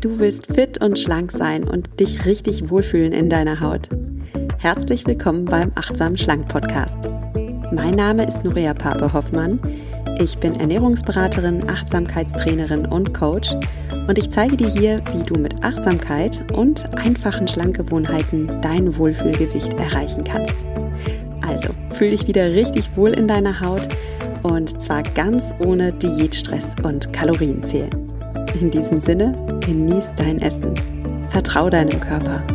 Du 0.00 0.18
willst 0.18 0.54
fit 0.54 0.82
und 0.82 0.98
schlank 0.98 1.32
sein 1.32 1.64
und 1.64 1.98
dich 1.98 2.26
richtig 2.26 2.70
wohlfühlen 2.70 3.12
in 3.12 3.30
deiner 3.30 3.60
Haut. 3.60 3.88
Herzlich 4.58 5.06
willkommen 5.06 5.46
beim 5.46 5.72
Achtsam 5.74 6.18
Schlank 6.18 6.48
Podcast. 6.48 6.98
Mein 7.72 7.94
Name 7.94 8.26
ist 8.26 8.44
Nuria 8.44 8.74
Pape 8.74 9.10
Hoffmann. 9.12 9.58
Ich 10.18 10.36
bin 10.38 10.54
Ernährungsberaterin, 10.54 11.68
Achtsamkeitstrainerin 11.68 12.84
und 12.86 13.14
Coach 13.14 13.54
und 14.06 14.18
ich 14.18 14.28
zeige 14.30 14.56
dir 14.56 14.68
hier, 14.68 15.00
wie 15.14 15.22
du 15.24 15.40
mit 15.40 15.64
Achtsamkeit 15.64 16.52
und 16.52 16.94
einfachen 16.98 17.48
Schlankgewohnheiten 17.48 18.60
dein 18.60 18.96
Wohlfühlgewicht 18.98 19.72
erreichen 19.74 20.24
kannst. 20.24 20.56
Also, 21.40 21.70
fühl 21.90 22.10
dich 22.10 22.26
wieder 22.26 22.50
richtig 22.50 22.94
wohl 22.96 23.10
in 23.12 23.26
deiner 23.26 23.60
Haut 23.60 23.88
und 24.42 24.80
zwar 24.80 25.02
ganz 25.02 25.54
ohne 25.64 25.92
Diätstress 25.92 26.76
und 26.82 27.12
Kalorienzählen. 27.14 27.90
In 28.60 28.70
diesem 28.70 28.98
Sinne, 28.98 29.55
genieß 29.66 30.14
dein 30.14 30.40
Essen, 30.40 30.72
vertrau 31.30 31.68
deinem 31.68 31.98
Körper, 31.98 32.46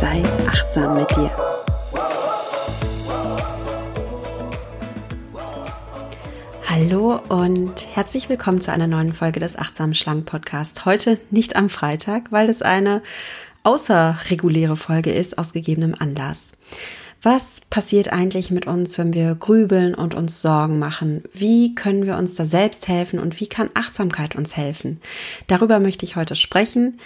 sei 0.00 0.22
achtsam 0.48 0.96
mit 0.96 1.10
dir. 1.10 1.30
Hallo 6.66 7.20
und 7.28 7.86
herzlich 7.92 8.30
willkommen 8.30 8.62
zu 8.62 8.72
einer 8.72 8.86
neuen 8.86 9.12
Folge 9.12 9.38
des 9.38 9.58
Achtsamen 9.58 9.94
Schlank 9.94 10.24
Podcast. 10.24 10.86
Heute 10.86 11.20
nicht 11.30 11.56
am 11.56 11.68
Freitag, 11.68 12.32
weil 12.32 12.48
es 12.48 12.62
eine 12.62 13.02
außerreguläre 13.62 14.76
Folge 14.76 15.12
ist 15.12 15.36
aus 15.36 15.52
gegebenem 15.52 15.94
Anlass. 15.98 16.52
Was 17.22 17.60
passiert 17.70 18.12
eigentlich 18.12 18.50
mit 18.50 18.66
uns, 18.66 18.98
wenn 18.98 19.12
wir 19.12 19.34
grübeln 19.34 19.94
und 19.94 20.14
uns 20.14 20.42
Sorgen 20.42 20.78
machen? 20.78 21.24
Wie 21.32 21.74
können 21.74 22.06
wir 22.06 22.16
uns 22.16 22.34
da 22.34 22.44
selbst 22.44 22.88
helfen 22.88 23.18
und 23.18 23.40
wie 23.40 23.48
kann 23.48 23.70
Achtsamkeit 23.74 24.36
uns 24.36 24.56
helfen? 24.56 25.00
Darüber 25.46 25.80
möchte 25.80 26.04
ich 26.04 26.16
heute 26.16 26.36
sprechen. 26.36 27.00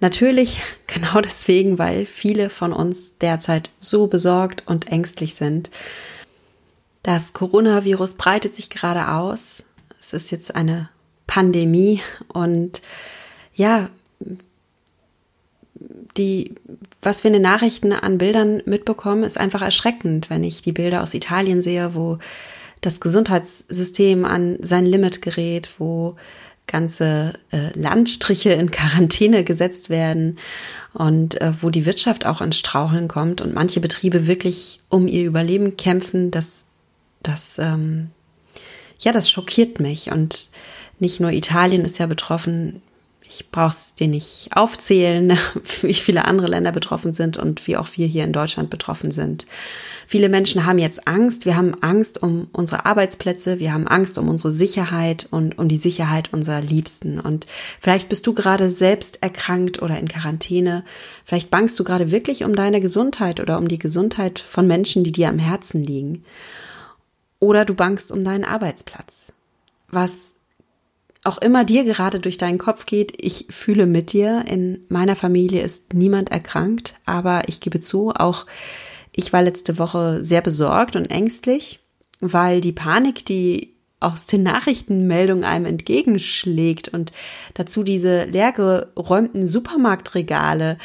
Natürlich 0.00 0.62
genau 0.86 1.20
deswegen, 1.20 1.78
weil 1.78 2.06
viele 2.06 2.50
von 2.50 2.72
uns 2.72 3.18
derzeit 3.18 3.70
so 3.78 4.06
besorgt 4.06 4.62
und 4.66 4.88
ängstlich 4.88 5.34
sind. 5.34 5.70
Das 7.02 7.32
Coronavirus 7.32 8.14
breitet 8.14 8.54
sich 8.54 8.70
gerade 8.70 9.08
aus. 9.08 9.64
Es 10.00 10.12
ist 10.12 10.30
jetzt 10.30 10.54
eine 10.54 10.88
Pandemie 11.26 12.00
und 12.28 12.80
ja, 13.54 13.90
die, 16.16 16.54
was 17.02 17.22
wir 17.22 17.28
in 17.28 17.34
den 17.34 17.42
Nachrichten 17.42 17.92
an 17.92 18.18
Bildern 18.18 18.62
mitbekommen, 18.66 19.22
ist 19.22 19.38
einfach 19.38 19.62
erschreckend, 19.62 20.30
wenn 20.30 20.42
ich 20.42 20.62
die 20.62 20.72
Bilder 20.72 21.02
aus 21.02 21.14
Italien 21.14 21.62
sehe, 21.62 21.94
wo 21.94 22.18
das 22.80 23.00
Gesundheitssystem 23.00 24.24
an 24.24 24.58
sein 24.60 24.86
Limit 24.86 25.22
gerät, 25.22 25.70
wo 25.78 26.16
ganze 26.66 27.32
äh, 27.50 27.70
Landstriche 27.74 28.52
in 28.52 28.70
Quarantäne 28.72 29.42
gesetzt 29.42 29.90
werden 29.90 30.38
und 30.92 31.40
äh, 31.40 31.52
wo 31.60 31.70
die 31.70 31.86
Wirtschaft 31.86 32.26
auch 32.26 32.40
ins 32.40 32.58
Straucheln 32.58 33.08
kommt 33.08 33.40
und 33.40 33.54
manche 33.54 33.80
Betriebe 33.80 34.26
wirklich 34.26 34.80
um 34.88 35.08
ihr 35.08 35.24
Überleben 35.24 35.76
kämpfen, 35.76 36.30
das, 36.30 36.68
das, 37.22 37.58
ähm, 37.58 38.10
ja, 38.98 39.12
das 39.12 39.30
schockiert 39.30 39.80
mich. 39.80 40.10
Und 40.12 40.50
nicht 40.98 41.20
nur 41.20 41.30
Italien 41.32 41.84
ist 41.84 41.98
ja 41.98 42.06
betroffen, 42.06 42.82
ich 43.28 43.50
brauche 43.50 43.68
es 43.68 43.94
dir 43.94 44.08
nicht 44.08 44.48
aufzählen, 44.52 45.38
wie 45.82 45.94
viele 45.94 46.24
andere 46.24 46.48
Länder 46.48 46.72
betroffen 46.72 47.12
sind 47.12 47.36
und 47.36 47.66
wie 47.66 47.76
auch 47.76 47.88
wir 47.96 48.06
hier 48.06 48.24
in 48.24 48.32
Deutschland 48.32 48.70
betroffen 48.70 49.10
sind. 49.10 49.46
Viele 50.06 50.30
Menschen 50.30 50.64
haben 50.64 50.78
jetzt 50.78 51.06
Angst. 51.06 51.44
Wir 51.44 51.54
haben 51.54 51.74
Angst 51.82 52.22
um 52.22 52.48
unsere 52.52 52.86
Arbeitsplätze. 52.86 53.58
Wir 53.58 53.74
haben 53.74 53.86
Angst 53.86 54.16
um 54.16 54.30
unsere 54.30 54.50
Sicherheit 54.50 55.28
und 55.30 55.58
um 55.58 55.68
die 55.68 55.76
Sicherheit 55.76 56.32
unserer 56.32 56.62
Liebsten. 56.62 57.20
Und 57.20 57.46
vielleicht 57.80 58.08
bist 58.08 58.26
du 58.26 58.32
gerade 58.32 58.70
selbst 58.70 59.22
erkrankt 59.22 59.82
oder 59.82 59.98
in 59.98 60.08
Quarantäne. 60.08 60.82
Vielleicht 61.26 61.50
bangst 61.50 61.78
du 61.78 61.84
gerade 61.84 62.10
wirklich 62.10 62.44
um 62.44 62.56
deine 62.56 62.80
Gesundheit 62.80 63.40
oder 63.40 63.58
um 63.58 63.68
die 63.68 63.78
Gesundheit 63.78 64.38
von 64.38 64.66
Menschen, 64.66 65.04
die 65.04 65.12
dir 65.12 65.28
am 65.28 65.38
Herzen 65.38 65.84
liegen. 65.84 66.24
Oder 67.40 67.66
du 67.66 67.74
bangst 67.74 68.10
um 68.10 68.24
deinen 68.24 68.44
Arbeitsplatz. 68.44 69.26
Was 69.90 70.32
auch 71.28 71.38
immer 71.38 71.64
dir 71.64 71.84
gerade 71.84 72.20
durch 72.20 72.38
deinen 72.38 72.58
Kopf 72.58 72.86
geht, 72.86 73.12
ich 73.22 73.46
fühle 73.50 73.86
mit 73.86 74.12
dir. 74.12 74.44
In 74.48 74.84
meiner 74.88 75.14
Familie 75.14 75.62
ist 75.62 75.94
niemand 75.94 76.30
erkrankt, 76.30 76.94
aber 77.06 77.42
ich 77.48 77.60
gebe 77.60 77.80
zu, 77.80 78.10
auch 78.10 78.46
ich 79.12 79.32
war 79.32 79.42
letzte 79.42 79.78
Woche 79.78 80.24
sehr 80.24 80.40
besorgt 80.40 80.96
und 80.96 81.06
ängstlich, 81.06 81.80
weil 82.20 82.60
die 82.60 82.72
Panik, 82.72 83.24
die 83.24 83.74
aus 84.00 84.26
den 84.26 84.44
Nachrichtenmeldungen 84.44 85.44
einem 85.44 85.66
entgegenschlägt 85.66 86.88
und 86.88 87.12
dazu 87.54 87.82
diese 87.82 88.24
leergeräumten 88.24 89.46
Supermarktregale, 89.46 90.78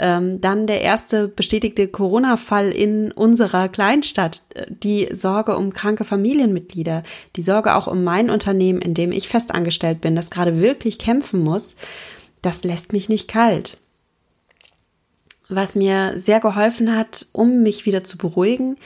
ähm, 0.00 0.40
dann 0.40 0.66
der 0.66 0.80
erste 0.80 1.28
bestätigte 1.28 1.86
Corona-Fall 1.86 2.70
in 2.70 3.12
unserer 3.12 3.68
Kleinstadt, 3.68 4.42
äh, 4.54 4.66
die 4.68 5.08
Sorge 5.12 5.56
um 5.56 5.72
kranke 5.72 6.04
Familienmitglieder, 6.04 7.02
die 7.36 7.42
Sorge 7.42 7.74
auch 7.76 7.86
um 7.86 8.02
mein 8.02 8.30
Unternehmen, 8.30 8.80
in 8.80 8.94
dem 8.94 9.12
ich 9.12 9.28
festangestellt 9.28 10.00
bin, 10.00 10.16
das 10.16 10.30
gerade 10.30 10.60
wirklich 10.60 10.98
kämpfen 10.98 11.40
muss, 11.40 11.76
das 12.42 12.64
lässt 12.64 12.92
mich 12.92 13.08
nicht 13.08 13.28
kalt. 13.28 13.76
Was 15.48 15.74
mir 15.74 16.12
sehr 16.16 16.40
geholfen 16.40 16.96
hat, 16.96 17.26
um 17.32 17.62
mich 17.62 17.84
wieder 17.84 18.02
zu 18.02 18.16
beruhigen, 18.16 18.76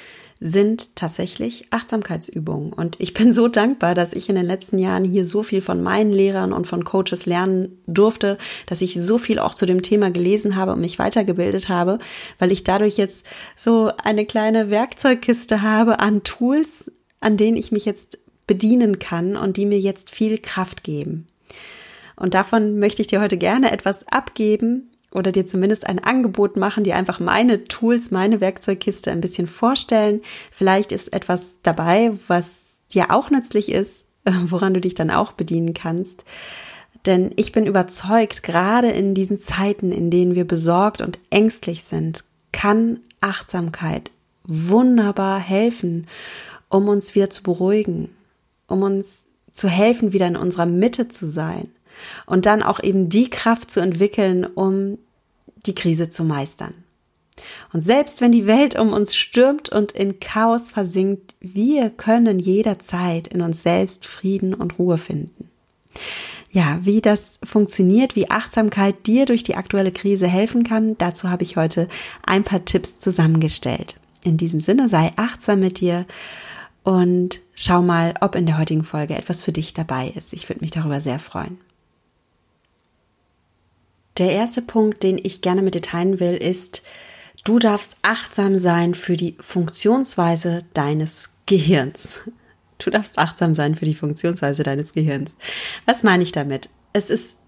sind 0.41 0.97
tatsächlich 0.97 1.67
Achtsamkeitsübungen. 1.71 2.73
Und 2.73 2.97
ich 2.99 3.15
bin 3.15 3.33
so 3.33 3.49
dankbar, 3.49 3.95
dass 3.95 4.13
ich 4.13 4.29
in 4.29 4.35
den 4.35 4.47
letzten 4.47 4.79
Jahren 4.79 5.05
hier 5.05 5.25
so 5.25 5.43
viel 5.43 5.63
von 5.63 5.83
meinen 5.83 6.13
Lehrern 6.13 6.53
und 6.53 6.67
von 6.67 6.85
Coaches 6.85 7.27
lernen 7.27 7.81
durfte, 7.87 8.39
dass 8.67 8.83
ich 8.83 9.01
so 9.01 9.19
viel 9.19 9.39
auch 9.39 9.55
zu 9.55 9.67
dem 9.67 9.83
Thema 9.83 10.11
gelesen 10.11 10.57
habe 10.57 10.73
und 10.73 10.81
mich 10.81 10.99
weitergebildet 10.99 11.69
habe, 11.69 11.99
weil 12.39 12.53
ich 12.53 12.65
dadurch 12.65 12.97
jetzt 12.97 13.25
so 13.57 13.91
eine 14.03 14.27
kleine 14.27 14.71
Werkzeugkiste 14.71 15.63
habe 15.63 16.01
an 16.01 16.25
Tools, 16.25 16.91
an 17.21 17.37
denen 17.37 17.57
ich 17.57 17.73
mich 17.73 17.85
jetzt 17.85 18.19
bedienen 18.47 18.99
kann 18.99 19.37
und 19.37 19.57
die 19.57 19.67
mir 19.67 19.79
jetzt 19.79 20.11
viel 20.11 20.39
Kraft 20.39 20.85
geben. 20.85 21.27
Und 22.17 22.35
davon 22.35 22.79
möchte 22.79 23.03
ich 23.03 23.09
dir 23.09 23.21
heute 23.21 23.39
gerne 23.39 23.73
etwas 23.73 24.07
abgeben, 24.09 24.91
oder 25.15 25.33
dir 25.33 25.47
zumindest 25.47 25.87
ein 25.87 26.01
Angebot 26.01 26.57
machen, 26.57 26.85
die 26.85 26.93
einfach 26.93 27.21
meine 27.21 27.65
Tools, 27.65 28.11
meine 28.11 28.41
Werkzeugkiste 28.41 29.11
ein 29.11 29.21
bisschen 29.21 29.47
vorstellen. 29.47 30.21
Vielleicht 30.51 30.93
ist 30.93 31.13
etwas 31.13 31.55
dabei, 31.63 32.13
was 32.27 32.79
dir 32.93 33.11
auch 33.11 33.31
nützlich 33.31 33.71
ist, 33.73 34.07
woran 34.25 34.75
du 34.75 34.81
dich 34.81 34.95
dann 34.95 35.11
auch 35.11 35.33
bedienen 35.33 35.73
kannst. 35.73 36.25
Denn 37.07 37.33
ich 37.37 37.53
bin 37.53 37.67
überzeugt, 37.67 38.43
gerade 38.43 38.91
in 38.91 39.15
diesen 39.15 39.39
Zeiten, 39.39 39.93
in 39.93 40.11
denen 40.11 40.35
wir 40.35 40.47
besorgt 40.47 41.01
und 41.01 41.19
ängstlich 41.31 41.85
sind, 41.85 42.25
kann 42.53 43.01
Achtsamkeit 43.21 44.11
wunderbar 44.45 45.39
helfen, 45.39 46.07
um 46.69 46.89
uns 46.89 47.15
wieder 47.15 47.31
zu 47.31 47.43
beruhigen, 47.43 48.11
um 48.67 48.83
uns 48.83 49.27
zu 49.53 49.69
helfen, 49.69 50.13
wieder 50.13 50.27
in 50.27 50.37
unserer 50.37 50.67
Mitte 50.67 51.09
zu 51.09 51.27
sein 51.27 51.69
und 52.27 52.47
dann 52.47 52.63
auch 52.63 52.83
eben 52.83 53.09
die 53.09 53.31
Kraft 53.31 53.71
zu 53.71 53.81
entwickeln, 53.81 54.45
um 54.45 54.99
die 55.67 55.75
Krise 55.75 56.11
zu 56.11 56.25
meistern. 56.25 56.75
Und 57.73 57.83
selbst 57.83 58.21
wenn 58.21 58.33
die 58.33 58.47
Welt 58.47 58.79
um 58.79 58.93
uns 58.93 59.17
stürmt 59.17 59.69
und 59.69 59.93
in 59.93 60.21
Chaos 60.21 60.71
versinkt, 60.71 61.35
wir 61.41 61.91
können 61.91 62.39
jederzeit 62.39 63.27
in 63.29 63.41
uns 63.41 63.63
selbst 63.63 64.07
Frieden 64.07 64.55
und 64.55 64.79
Ruhe 64.79 64.99
finden. 64.99 65.49
Ja, 66.51 66.79
wie 66.83 67.01
das 67.01 67.41
funktioniert, 67.43 68.15
wie 68.15 68.31
Achtsamkeit 68.31 69.09
dir 69.09 69.27
durch 69.27 69.43
die 69.43 69.57
aktuelle 69.57 69.91
Krise 69.91 70.29
helfen 70.29 70.63
kann, 70.63 70.97
dazu 70.99 71.29
habe 71.29 71.43
ich 71.43 71.57
heute 71.57 71.89
ein 72.23 72.45
paar 72.45 72.65
Tipps 72.65 73.01
zusammengestellt. 73.01 73.97
In 74.23 74.37
diesem 74.37 74.61
Sinne 74.61 74.89
sei 74.89 75.13
achtsam 75.17 75.59
mit 75.59 75.81
dir 75.81 76.07
und 76.85 77.41
schau 77.55 77.83
mal, 77.83 78.15
ob 78.21 78.37
in 78.37 78.47
der 78.47 78.59
heutigen 78.59 78.85
Folge 78.85 79.17
etwas 79.17 79.43
für 79.43 79.51
dich 79.51 79.75
dabei 79.75 80.13
ist. 80.15 80.33
Ich 80.33 80.49
würde 80.49 80.61
mich 80.61 80.71
darüber 80.71 81.01
sehr 81.01 81.19
freuen. 81.19 81.59
Der 84.19 84.31
erste 84.31 84.63
Punkt, 84.63 85.03
den 85.03 85.19
ich 85.23 85.41
gerne 85.41 85.63
mit 85.63 85.75
dir 85.75 85.83
teilen 85.83 86.21
will, 86.21 86.35
ist, 86.35 86.83
du 87.45 87.59
darfst 87.59 87.97
achtsam 88.03 88.59
sein 88.59 88.95
für 88.95 89.17
die 89.17 89.37
Funktionsweise 89.41 90.61
deines 90.73 91.31
Gehirns. 91.47 92.31
Du 92.79 92.91
darfst 92.91 93.19
achtsam 93.19 93.55
sein 93.55 93.75
für 93.77 93.85
die 93.85 93.95
Funktionsweise 93.95 94.63
deines 94.63 94.93
Gehirns. 94.93 95.37
Was 95.87 96.03
meine 96.03 96.23
ich 96.23 96.33
damit? 96.33 96.69
Es 96.93 97.11
ist 97.11 97.39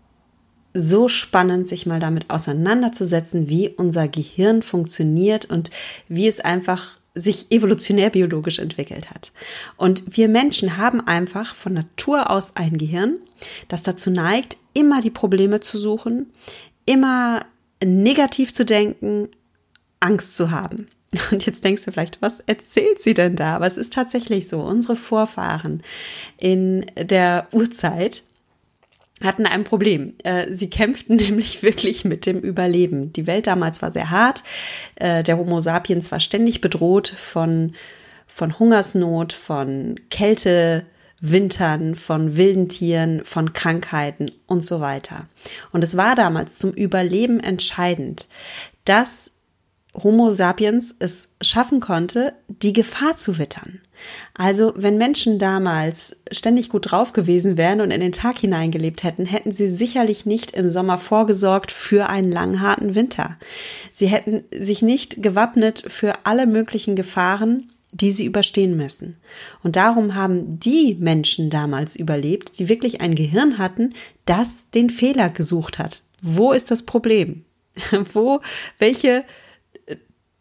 so 0.72 1.08
spannend, 1.08 1.68
sich 1.68 1.86
mal 1.86 2.00
damit 2.00 2.30
auseinanderzusetzen, 2.30 3.48
wie 3.48 3.68
unser 3.68 4.08
Gehirn 4.08 4.62
funktioniert 4.62 5.46
und 5.46 5.70
wie 6.08 6.28
es 6.28 6.40
einfach 6.40 6.98
sich 7.14 7.50
evolutionär 7.50 8.10
biologisch 8.10 8.58
entwickelt 8.58 9.10
hat. 9.10 9.32
Und 9.76 10.16
wir 10.16 10.28
Menschen 10.28 10.76
haben 10.76 11.00
einfach 11.00 11.54
von 11.54 11.72
Natur 11.72 12.30
aus 12.30 12.54
ein 12.56 12.76
Gehirn, 12.76 13.18
das 13.68 13.82
dazu 13.82 14.10
neigt, 14.10 14.56
immer 14.74 15.00
die 15.00 15.10
Probleme 15.10 15.60
zu 15.60 15.78
suchen, 15.78 16.32
immer 16.84 17.40
negativ 17.84 18.54
zu 18.54 18.64
denken, 18.64 19.28
Angst 20.00 20.36
zu 20.36 20.50
haben. 20.50 20.88
Und 21.30 21.46
jetzt 21.46 21.64
denkst 21.64 21.84
du 21.84 21.92
vielleicht, 21.92 22.22
was 22.22 22.40
erzählt 22.40 23.00
sie 23.00 23.14
denn 23.14 23.36
da? 23.36 23.56
Aber 23.56 23.66
es 23.66 23.76
ist 23.76 23.92
tatsächlich 23.92 24.48
so. 24.48 24.60
Unsere 24.60 24.96
Vorfahren 24.96 25.82
in 26.38 26.86
der 26.96 27.48
Urzeit 27.52 28.22
hatten 29.22 29.46
ein 29.46 29.64
Problem. 29.64 30.14
Äh, 30.24 30.52
sie 30.52 30.68
kämpften 30.68 31.16
nämlich 31.16 31.62
wirklich 31.62 32.04
mit 32.04 32.26
dem 32.26 32.40
Überleben. 32.40 33.12
Die 33.12 33.26
Welt 33.26 33.46
damals 33.46 33.82
war 33.82 33.90
sehr 33.90 34.10
hart. 34.10 34.42
Äh, 34.96 35.22
der 35.22 35.38
Homo 35.38 35.60
sapiens 35.60 36.10
war 36.12 36.20
ständig 36.20 36.60
bedroht 36.60 37.08
von, 37.08 37.74
von 38.26 38.58
Hungersnot, 38.58 39.32
von 39.32 39.96
Kälte, 40.10 40.84
Wintern, 41.20 41.94
von 41.94 42.36
wilden 42.36 42.68
Tieren, 42.68 43.24
von 43.24 43.52
Krankheiten 43.52 44.30
und 44.46 44.64
so 44.64 44.80
weiter. 44.80 45.28
Und 45.72 45.82
es 45.82 45.96
war 45.96 46.14
damals 46.14 46.58
zum 46.58 46.72
Überleben 46.72 47.40
entscheidend, 47.40 48.28
dass 48.84 49.32
Homo 50.02 50.30
sapiens 50.30 50.94
es 50.98 51.28
schaffen 51.40 51.80
konnte, 51.80 52.34
die 52.48 52.72
Gefahr 52.72 53.16
zu 53.16 53.38
wittern. 53.38 53.80
Also, 54.34 54.74
wenn 54.76 54.98
Menschen 54.98 55.38
damals 55.38 56.16
ständig 56.30 56.68
gut 56.68 56.90
drauf 56.90 57.14
gewesen 57.14 57.56
wären 57.56 57.80
und 57.80 57.90
in 57.90 58.02
den 58.02 58.12
Tag 58.12 58.38
hineingelebt 58.38 59.02
hätten, 59.02 59.24
hätten 59.24 59.52
sie 59.52 59.68
sicherlich 59.68 60.26
nicht 60.26 60.50
im 60.52 60.68
Sommer 60.68 60.98
vorgesorgt 60.98 61.72
für 61.72 62.10
einen 62.10 62.30
langen, 62.30 62.60
harten 62.60 62.94
Winter. 62.94 63.38
Sie 63.92 64.08
hätten 64.08 64.44
sich 64.52 64.82
nicht 64.82 65.22
gewappnet 65.22 65.84
für 65.86 66.12
alle 66.24 66.46
möglichen 66.46 66.94
Gefahren, 66.94 67.72
die 67.96 68.12
sie 68.12 68.24
überstehen 68.24 68.76
müssen. 68.76 69.16
Und 69.62 69.76
darum 69.76 70.14
haben 70.14 70.58
die 70.58 70.96
Menschen 70.98 71.50
damals 71.50 71.96
überlebt, 71.96 72.58
die 72.58 72.68
wirklich 72.68 73.00
ein 73.00 73.14
Gehirn 73.14 73.58
hatten, 73.58 73.94
das 74.24 74.70
den 74.70 74.90
Fehler 74.90 75.30
gesucht 75.30 75.78
hat. 75.78 76.02
Wo 76.22 76.52
ist 76.52 76.70
das 76.70 76.82
Problem? 76.82 77.44
Wo, 78.12 78.40
welche 78.78 79.24
äh, 79.86 79.96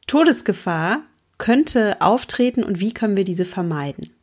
Todesgefahr 0.08 1.04
könnte 1.38 2.02
auftreten 2.02 2.64
und 2.64 2.80
wie 2.80 2.94
können 2.94 3.18
wir 3.18 3.26
diese 3.26 3.46
vermeiden? 3.46 4.15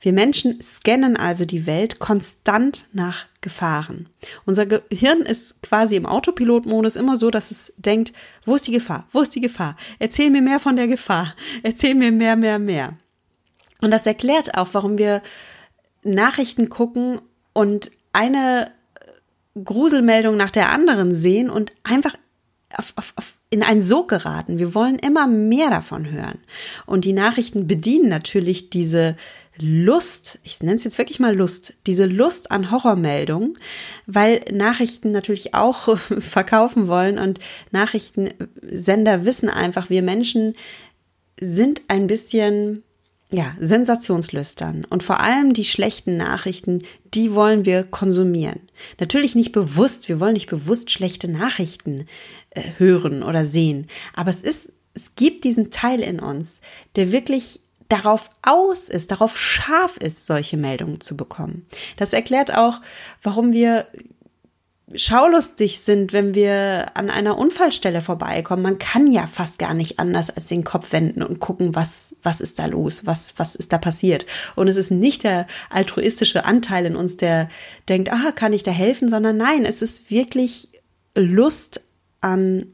Wir 0.00 0.12
Menschen 0.12 0.60
scannen 0.62 1.16
also 1.16 1.44
die 1.44 1.66
Welt 1.66 1.98
konstant 1.98 2.86
nach 2.92 3.26
Gefahren. 3.40 4.08
Unser 4.44 4.66
Gehirn 4.66 5.20
ist 5.20 5.62
quasi 5.62 5.96
im 5.96 6.06
Autopilotmodus 6.06 6.96
immer 6.96 7.16
so, 7.16 7.30
dass 7.30 7.50
es 7.50 7.72
denkt, 7.76 8.12
wo 8.44 8.54
ist 8.54 8.66
die 8.66 8.72
Gefahr? 8.72 9.06
Wo 9.12 9.20
ist 9.20 9.34
die 9.34 9.40
Gefahr? 9.40 9.76
Erzähl 9.98 10.30
mir 10.30 10.42
mehr 10.42 10.60
von 10.60 10.76
der 10.76 10.88
Gefahr. 10.88 11.34
Erzähl 11.62 11.94
mir 11.94 12.12
mehr, 12.12 12.36
mehr, 12.36 12.58
mehr. 12.58 12.90
Und 13.80 13.90
das 13.90 14.06
erklärt 14.06 14.56
auch, 14.56 14.68
warum 14.72 14.98
wir 14.98 15.22
Nachrichten 16.02 16.68
gucken 16.68 17.20
und 17.52 17.90
eine 18.12 18.70
Gruselmeldung 19.62 20.36
nach 20.36 20.50
der 20.50 20.70
anderen 20.70 21.14
sehen 21.14 21.50
und 21.50 21.70
einfach 21.84 22.14
auf, 22.76 22.92
auf, 22.96 23.12
auf 23.16 23.38
in 23.50 23.62
einen 23.62 23.82
Sog 23.82 24.08
geraten. 24.08 24.58
Wir 24.58 24.74
wollen 24.74 24.96
immer 24.96 25.26
mehr 25.26 25.70
davon 25.70 26.10
hören. 26.10 26.38
Und 26.86 27.04
die 27.04 27.12
Nachrichten 27.12 27.66
bedienen 27.66 28.08
natürlich 28.08 28.70
diese 28.70 29.16
Lust, 29.60 30.38
ich 30.44 30.62
nenne 30.62 30.76
es 30.76 30.84
jetzt 30.84 30.98
wirklich 30.98 31.20
mal 31.20 31.34
Lust, 31.34 31.74
diese 31.86 32.06
Lust 32.06 32.50
an 32.50 32.70
Horrormeldungen, 32.70 33.56
weil 34.06 34.44
Nachrichten 34.52 35.10
natürlich 35.10 35.54
auch 35.54 35.96
verkaufen 35.98 36.86
wollen 36.86 37.18
und 37.18 37.40
Nachrichtensender 37.70 39.24
wissen 39.24 39.50
einfach, 39.50 39.90
wir 39.90 40.02
Menschen 40.02 40.54
sind 41.40 41.82
ein 41.88 42.06
bisschen 42.06 42.82
ja, 43.30 43.54
sensationslüstern. 43.60 44.86
Und 44.88 45.02
vor 45.02 45.20
allem 45.20 45.52
die 45.52 45.64
schlechten 45.64 46.16
Nachrichten, 46.16 46.82
die 47.12 47.34
wollen 47.34 47.66
wir 47.66 47.84
konsumieren. 47.84 48.60
Natürlich 48.98 49.34
nicht 49.34 49.52
bewusst, 49.52 50.08
wir 50.08 50.18
wollen 50.18 50.32
nicht 50.32 50.48
bewusst 50.48 50.90
schlechte 50.90 51.28
Nachrichten 51.28 52.06
äh, 52.50 52.62
hören 52.78 53.22
oder 53.22 53.44
sehen. 53.44 53.86
Aber 54.14 54.30
es 54.30 54.42
ist, 54.42 54.72
es 54.94 55.14
gibt 55.14 55.44
diesen 55.44 55.70
Teil 55.70 56.00
in 56.00 56.20
uns, 56.20 56.62
der 56.96 57.12
wirklich 57.12 57.60
darauf 57.88 58.30
aus 58.42 58.88
ist, 58.88 59.10
darauf 59.10 59.38
scharf 59.38 59.96
ist, 59.96 60.26
solche 60.26 60.56
Meldungen 60.56 61.00
zu 61.00 61.16
bekommen. 61.16 61.66
Das 61.96 62.12
erklärt 62.12 62.54
auch, 62.54 62.80
warum 63.22 63.52
wir 63.52 63.86
schaulustig 64.94 65.80
sind, 65.80 66.12
wenn 66.12 66.34
wir 66.34 66.92
an 66.94 67.10
einer 67.10 67.36
Unfallstelle 67.36 68.00
vorbeikommen. 68.00 68.62
Man 68.62 68.78
kann 68.78 69.10
ja 69.10 69.26
fast 69.26 69.58
gar 69.58 69.74
nicht 69.74 69.98
anders 69.98 70.30
als 70.30 70.46
den 70.46 70.64
Kopf 70.64 70.92
wenden 70.92 71.22
und 71.22 71.40
gucken, 71.40 71.74
was, 71.74 72.16
was 72.22 72.40
ist 72.40 72.58
da 72.58 72.66
los, 72.66 73.04
was, 73.04 73.34
was 73.36 73.54
ist 73.54 73.72
da 73.72 73.78
passiert. 73.78 74.26
Und 74.56 74.68
es 74.68 74.76
ist 74.76 74.90
nicht 74.90 75.24
der 75.24 75.46
altruistische 75.68 76.44
Anteil 76.44 76.86
in 76.86 76.96
uns, 76.96 77.16
der 77.16 77.50
denkt, 77.88 78.10
ah, 78.10 78.32
kann 78.32 78.52
ich 78.52 78.62
da 78.62 78.70
helfen, 78.70 79.08
sondern 79.08 79.36
nein, 79.36 79.64
es 79.64 79.82
ist 79.82 80.10
wirklich 80.10 80.68
Lust 81.14 81.82
an, 82.20 82.66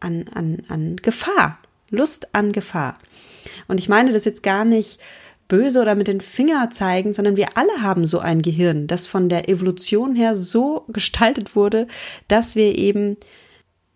an, 0.00 0.26
an, 0.32 0.62
an 0.68 0.96
Gefahr. 0.96 1.58
Lust 1.90 2.34
an 2.34 2.52
Gefahr. 2.52 2.98
Und 3.66 3.78
ich 3.78 3.88
meine 3.88 4.12
das 4.12 4.24
jetzt 4.24 4.42
gar 4.42 4.64
nicht 4.64 5.00
böse 5.48 5.80
oder 5.80 5.94
mit 5.94 6.08
den 6.08 6.20
Finger 6.20 6.70
zeigen, 6.70 7.14
sondern 7.14 7.36
wir 7.36 7.56
alle 7.56 7.82
haben 7.82 8.04
so 8.04 8.18
ein 8.18 8.42
Gehirn, 8.42 8.86
das 8.86 9.06
von 9.06 9.28
der 9.28 9.48
Evolution 9.48 10.14
her 10.14 10.34
so 10.34 10.84
gestaltet 10.88 11.56
wurde, 11.56 11.88
dass 12.28 12.54
wir 12.54 12.76
eben 12.76 13.16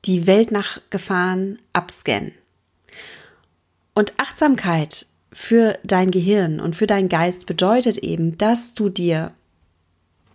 die 0.07 0.27
Welt 0.27 0.51
nach 0.51 0.81
Gefahren 0.91 1.59
abscannen. 1.73 2.33
Und 3.95 4.19
Achtsamkeit 4.19 5.07
für 5.33 5.79
dein 5.85 6.11
Gehirn 6.11 6.61
und 6.61 6.75
für 6.75 6.87
deinen 6.87 7.09
Geist 7.09 7.47
bedeutet 7.47 7.99
eben, 7.99 8.39
dass 8.39 8.75
du 8.75 8.89
dir 8.89 9.33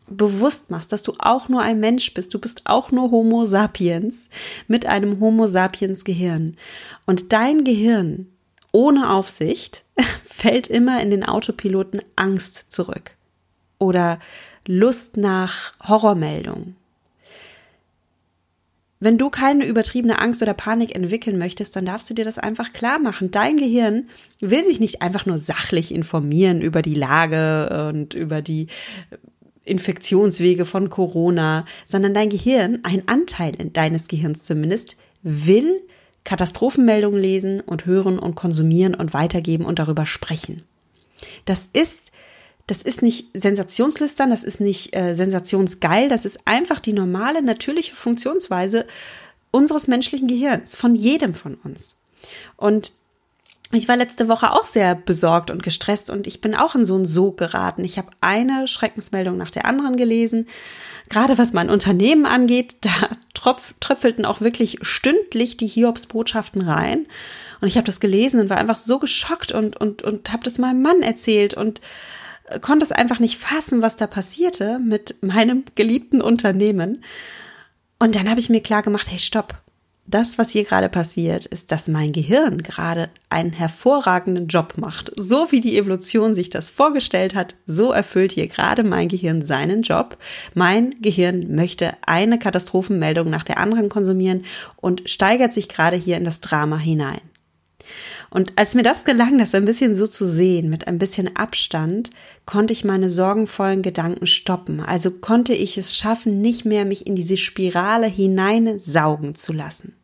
bewusst 0.08 0.72
machst, 0.72 0.92
dass 0.92 1.04
du 1.04 1.14
auch 1.20 1.50
nur 1.50 1.62
ein 1.62 1.80
Mensch 1.80 2.14
bist, 2.14 2.34
du 2.34 2.40
bist 2.40 2.62
auch 2.66 2.92
nur 2.92 3.12
Homo 3.12 3.46
sapiens 3.46 4.30
mit 4.68 4.86
einem 4.86 5.20
Homo 5.20 5.48
sapiens 5.48 6.06
Gehirn. 6.06 6.56
Und 7.06 7.34
dein 7.34 7.64
Gehirn 7.64 8.28
ohne 8.78 9.10
Aufsicht 9.10 9.86
fällt 10.24 10.68
immer 10.68 11.02
in 11.02 11.10
den 11.10 11.24
Autopiloten 11.24 12.04
Angst 12.16 12.72
zurück 12.72 13.16
oder 13.80 14.20
Lust 14.68 15.18
nach 15.18 15.74
Horrormeldungen. 15.88 16.76
Wenn 19.00 19.18
du 19.18 19.32
keine 19.32 19.66
übertriebene 19.66 20.20
Angst 20.20 20.44
oder 20.44 20.54
Panik 20.54 20.96
entwickeln 20.96 21.40
möchtest, 21.40 21.76
dann 21.76 21.88
darfst 21.88 22.08
du 22.10 22.14
dir 22.14 22.26
das 22.26 22.38
einfach 22.38 22.72
klar 22.72 23.00
machen. 23.00 23.32
Dein 23.32 23.58
Gehirn 23.58 24.10
will 24.40 24.64
sich 24.64 24.80
nicht 24.80 25.02
einfach 25.02 25.26
nur 25.26 25.40
sachlich 25.40 25.92
informieren 25.92 26.62
über 26.62 26.84
die 26.84 26.96
Lage 26.96 27.90
und 27.90 28.14
über 28.14 28.44
die 28.44 28.68
Infektionswege 29.66 30.66
von 30.66 30.92
Corona, 30.92 31.66
sondern 31.86 32.14
dein 32.14 32.30
Gehirn, 32.30 32.80
ein 32.84 33.08
Anteil 33.08 33.54
deines 33.54 34.08
Gehirns 34.08 34.44
zumindest, 34.44 34.98
will 35.24 35.82
Katastrophenmeldungen 36.28 37.22
lesen 37.22 37.62
und 37.62 37.86
hören 37.86 38.20
und 38.20 38.36
konsumieren 38.36 38.96
und 38.96 39.14
weitergeben 39.14 39.64
und 39.66 39.80
darüber 39.80 40.06
sprechen. 40.06 40.64
Das 41.46 41.70
ist 41.72 42.12
das 42.68 42.82
ist 42.82 43.02
nicht 43.02 43.30
sensationslüstern, 43.34 44.30
das 44.30 44.44
ist 44.44 44.60
nicht 44.60 44.94
äh, 44.94 45.16
sensationsgeil, 45.16 46.10
das 46.10 46.26
ist 46.26 46.46
einfach 46.46 46.82
die 46.82 46.92
normale, 46.92 47.42
natürliche 47.42 47.96
Funktionsweise 47.96 48.86
unseres 49.52 49.88
menschlichen 49.88 50.28
Gehirns, 50.28 50.76
von 50.76 50.94
jedem 50.94 51.34
von 51.34 51.56
uns. 51.56 51.96
Und 52.58 52.92
ich 53.72 53.88
war 53.88 53.98
letzte 53.98 54.28
Woche 54.30 54.54
auch 54.54 54.66
sehr 54.66 54.96
besorgt 54.96 55.52
und 55.52 55.62
gestresst 55.62 56.10
und 56.10 56.26
ich 56.26 56.40
bin 56.40 56.56
auch 56.56 56.76
in 56.76 56.86
so 56.86 56.96
einen 56.96 57.06
Sog 57.06 57.38
geraten. 57.38 57.84
Ich 57.84 57.98
habe 57.98 58.10
eine 58.22 58.68
Schreckensmeldung 58.68 59.38
nach 59.38 59.52
der 59.52 59.66
anderen 59.66 59.98
gelesen 59.98 60.48
gerade 61.10 61.38
was 61.38 61.54
mein 61.54 61.70
Unternehmen 61.70 62.26
angeht, 62.26 62.78
da 62.82 63.10
tröpfelten 63.34 64.26
auch 64.26 64.42
wirklich 64.42 64.80
stündlich 64.82 65.58
die 65.58 65.68
Hiobs-Botschaften 65.68 66.62
rein. 66.62 67.06
Und 67.62 67.68
ich 67.68 67.78
habe 67.78 67.86
das 67.86 68.00
gelesen 68.00 68.40
und 68.40 68.50
war 68.50 68.58
einfach 68.58 68.78
so 68.78 69.00
geschockt 69.00 69.52
und, 69.52 69.78
und, 69.78 70.02
und 70.02 70.32
habe 70.32 70.44
das 70.44 70.58
meinem 70.58 70.82
Mann 70.82 71.02
erzählt 71.02 71.54
und 71.54 71.82
äh, 72.46 72.60
konnte 72.60 72.86
es 72.86 72.92
einfach 72.92 73.20
nicht 73.20 73.38
fassen, 73.38 73.82
was 73.82 73.96
da 73.96 74.08
passierte 74.08 74.80
mit 74.80 75.16
meinem 75.22 75.64
geliebten 75.76 76.22
Unternehmen. 76.22 77.04
Und 78.00 78.16
dann 78.16 78.30
habe 78.30 78.40
ich 78.40 78.50
mir 78.50 78.62
klar 78.62 78.84
gemacht, 78.84 79.08
hey, 79.10 79.20
stopp, 79.20 79.56
das, 80.08 80.38
was 80.38 80.50
hier 80.50 80.64
gerade 80.64 80.88
passiert, 80.88 81.46
ist, 81.46 81.72
dass 81.72 81.90
mein 81.90 82.14
Gehirn 82.14 82.64
gerade 82.64 83.10
einen 83.30 83.52
hervorragenden 83.52 84.48
Job 84.48 84.76
macht. 84.78 85.12
So 85.18 85.52
wie 85.52 85.60
die 85.60 85.78
Evolution 85.78 86.34
sich 86.34 86.50
das 86.50 86.70
vorgestellt 86.70 87.36
hat, 87.36 87.56
so 87.66 87.92
erfüllt 87.92 88.32
hier 88.32 88.48
gerade 88.48 88.84
mein 88.84 89.10
Gehirn 89.10 89.44
seinen 89.44 89.82
Job. 89.82 90.18
Mein 90.54 90.96
Gehirn 91.02 91.54
möchte 91.54 91.92
eine 92.06 92.40
Katastrophenmeldung 92.40 93.30
nach 93.30 93.44
der 93.44 93.58
anderen 93.58 93.90
konsumieren 93.90 94.46
und 94.78 95.10
steigert 95.10 95.54
sich 95.54 95.68
gerade 95.68 95.98
hier 95.98 96.16
in 96.16 96.24
das 96.24 96.40
Drama 96.40 96.78
hinein. 96.78 97.22
Und 98.30 98.54
als 98.58 98.76
mir 98.76 98.84
das 98.84 99.04
gelang, 99.06 99.38
das 99.38 99.56
ein 99.56 99.66
bisschen 99.66 99.96
so 99.96 100.08
zu 100.08 100.26
sehen, 100.26 100.70
mit 100.70 100.88
ein 100.88 101.00
bisschen 101.00 101.36
Abstand, 101.36 102.12
konnte 102.46 102.74
ich 102.74 102.84
meine 102.84 103.10
sorgenvollen 103.10 103.82
Gedanken 103.82 104.28
stoppen. 104.28 104.80
Also 104.80 105.12
konnte 105.12 105.54
ich 105.54 105.78
es 105.78 105.96
schaffen, 105.96 106.42
nicht 106.42 106.66
mehr 106.66 106.86
mich 106.86 107.08
in 107.08 107.16
diese 107.16 107.38
Spirale 107.38 108.08
hineinsaugen 108.08 109.36
zu 109.36 109.54
lassen. 109.54 109.97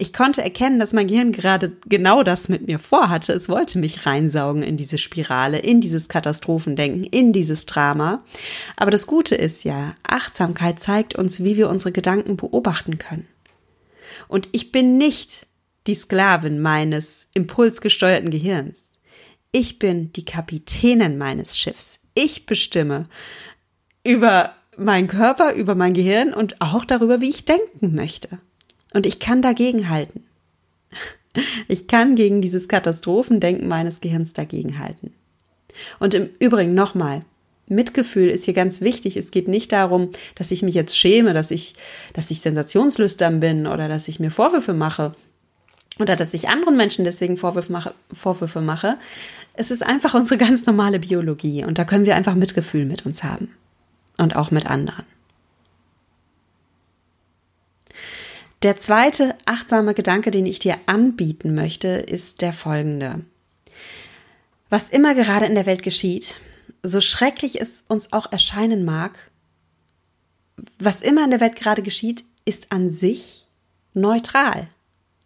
Ich 0.00 0.14
konnte 0.14 0.42
erkennen, 0.42 0.80
dass 0.80 0.94
mein 0.94 1.08
Gehirn 1.08 1.30
gerade 1.30 1.76
genau 1.84 2.22
das 2.22 2.48
mit 2.48 2.66
mir 2.66 2.78
vorhatte. 2.78 3.34
Es 3.34 3.50
wollte 3.50 3.78
mich 3.78 4.06
reinsaugen 4.06 4.62
in 4.62 4.78
diese 4.78 4.96
Spirale, 4.96 5.58
in 5.58 5.82
dieses 5.82 6.08
Katastrophendenken, 6.08 7.04
in 7.04 7.34
dieses 7.34 7.66
Drama. 7.66 8.24
Aber 8.76 8.90
das 8.90 9.06
Gute 9.06 9.34
ist 9.34 9.62
ja, 9.62 9.94
Achtsamkeit 10.08 10.80
zeigt 10.80 11.16
uns, 11.16 11.44
wie 11.44 11.58
wir 11.58 11.68
unsere 11.68 11.92
Gedanken 11.92 12.38
beobachten 12.38 12.96
können. 12.96 13.28
Und 14.26 14.48
ich 14.52 14.72
bin 14.72 14.96
nicht 14.96 15.46
die 15.86 15.94
Sklavin 15.94 16.62
meines 16.62 17.28
impulsgesteuerten 17.34 18.30
Gehirns. 18.30 18.98
Ich 19.52 19.78
bin 19.78 20.14
die 20.14 20.24
Kapitänin 20.24 21.18
meines 21.18 21.58
Schiffs. 21.58 22.00
Ich 22.14 22.46
bestimme 22.46 23.06
über 24.02 24.54
meinen 24.78 25.08
Körper, 25.08 25.52
über 25.52 25.74
mein 25.74 25.92
Gehirn 25.92 26.32
und 26.32 26.62
auch 26.62 26.86
darüber, 26.86 27.20
wie 27.20 27.28
ich 27.28 27.44
denken 27.44 27.94
möchte. 27.94 28.38
Und 28.92 29.06
ich 29.06 29.18
kann 29.18 29.42
dagegen 29.42 29.88
halten. 29.88 30.24
Ich 31.68 31.86
kann 31.86 32.16
gegen 32.16 32.42
dieses 32.42 32.66
Katastrophendenken 32.66 33.68
meines 33.68 34.00
Gehirns 34.00 34.32
dagegen 34.32 34.80
halten. 34.80 35.12
Und 36.00 36.12
im 36.12 36.28
Übrigen 36.40 36.74
nochmal, 36.74 37.22
Mitgefühl 37.70 38.28
ist 38.28 38.44
hier 38.44 38.54
ganz 38.54 38.80
wichtig. 38.80 39.16
Es 39.16 39.30
geht 39.30 39.46
nicht 39.46 39.70
darum, 39.70 40.10
dass 40.34 40.50
ich 40.50 40.62
mich 40.62 40.74
jetzt 40.74 40.98
schäme, 40.98 41.32
dass 41.32 41.52
ich, 41.52 41.76
dass 42.12 42.30
ich 42.32 42.40
sensationslüstern 42.40 43.38
bin 43.38 43.66
oder 43.66 43.88
dass 43.88 44.08
ich 44.08 44.18
mir 44.18 44.32
Vorwürfe 44.32 44.74
mache 44.74 45.14
oder 46.00 46.16
dass 46.16 46.34
ich 46.34 46.48
anderen 46.48 46.76
Menschen 46.76 47.04
deswegen 47.04 47.36
Vorwürfe 47.36 47.70
mache, 47.70 47.94
Vorwürfe 48.12 48.60
mache. 48.60 48.98
Es 49.54 49.70
ist 49.70 49.84
einfach 49.84 50.14
unsere 50.14 50.36
ganz 50.36 50.66
normale 50.66 50.98
Biologie 50.98 51.64
und 51.64 51.78
da 51.78 51.84
können 51.84 52.06
wir 52.06 52.16
einfach 52.16 52.34
Mitgefühl 52.34 52.84
mit 52.84 53.06
uns 53.06 53.22
haben 53.22 53.54
und 54.18 54.34
auch 54.34 54.50
mit 54.50 54.66
anderen. 54.66 55.04
Der 58.62 58.76
zweite 58.76 59.36
achtsame 59.46 59.94
Gedanke, 59.94 60.30
den 60.30 60.44
ich 60.44 60.58
dir 60.58 60.76
anbieten 60.84 61.54
möchte, 61.54 61.88
ist 61.88 62.42
der 62.42 62.52
folgende. 62.52 63.24
Was 64.68 64.90
immer 64.90 65.14
gerade 65.14 65.46
in 65.46 65.54
der 65.54 65.64
Welt 65.64 65.82
geschieht, 65.82 66.34
so 66.82 67.00
schrecklich 67.00 67.60
es 67.60 67.84
uns 67.88 68.12
auch 68.12 68.30
erscheinen 68.30 68.84
mag, 68.84 69.30
was 70.78 71.00
immer 71.00 71.24
in 71.24 71.30
der 71.30 71.40
Welt 71.40 71.56
gerade 71.56 71.82
geschieht, 71.82 72.24
ist 72.44 72.70
an 72.70 72.90
sich 72.90 73.46
neutral. 73.94 74.68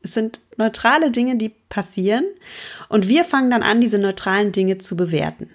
Es 0.01 0.15
sind 0.15 0.41
neutrale 0.57 1.11
Dinge, 1.11 1.37
die 1.37 1.51
passieren 1.69 2.25
und 2.89 3.09
wir 3.09 3.25
fangen 3.25 3.51
dann 3.51 3.63
an, 3.63 3.81
diese 3.81 3.99
neutralen 3.99 4.53
Dinge 4.53 4.79
zu 4.79 4.97
bewerten. 4.97 5.51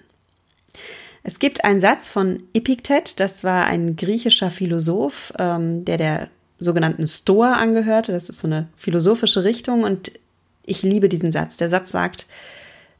Es 1.22 1.38
gibt 1.38 1.64
einen 1.64 1.80
Satz 1.80 2.10
von 2.10 2.42
Epiktet, 2.52 3.20
das 3.20 3.42
war 3.42 3.66
ein 3.66 3.96
griechischer 3.96 4.50
Philosoph, 4.50 5.32
ähm, 5.38 5.84
der 5.84 5.96
der 5.98 6.30
sogenannten 6.60 7.08
Stoa 7.08 7.54
angehörte. 7.54 8.12
Das 8.12 8.28
ist 8.28 8.38
so 8.38 8.46
eine 8.46 8.68
philosophische 8.76 9.44
Richtung 9.44 9.82
und 9.82 10.12
ich 10.64 10.82
liebe 10.82 11.08
diesen 11.08 11.32
Satz. 11.32 11.56
Der 11.56 11.68
Satz 11.68 11.90
sagt, 11.90 12.26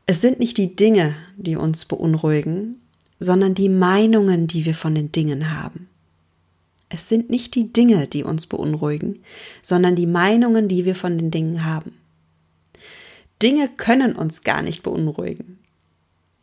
es 0.07 0.21
sind 0.21 0.41
nicht 0.41 0.57
die 0.57 0.75
Dinge, 0.75 1.15
die 1.37 1.55
uns 1.55 1.85
beunruhigen, 1.85 2.81
sondern 3.21 3.55
die 3.55 3.69
Meinungen, 3.69 4.47
die 4.47 4.65
wir 4.65 4.75
von 4.75 4.95
den 4.95 5.13
Dingen 5.13 5.55
haben. 5.55 5.89
Es 6.89 7.09
sind 7.09 7.31
nicht 7.31 7.55
die 7.55 7.73
Dinge, 7.73 8.09
die 8.09 8.25
uns 8.25 8.49
beunruhigen, 8.49 9.21
sondern 9.63 9.95
die 9.95 10.07
Meinungen, 10.07 10.67
die 10.67 10.85
wir 10.85 10.97
von 10.97 11.17
den 11.17 11.31
Dingen 11.31 11.65
haben. 11.65 11.93
Dinge 13.41 13.69
können 13.69 14.17
uns 14.17 14.43
gar 14.43 14.63
nicht 14.63 14.83
beunruhigen. 14.83 15.59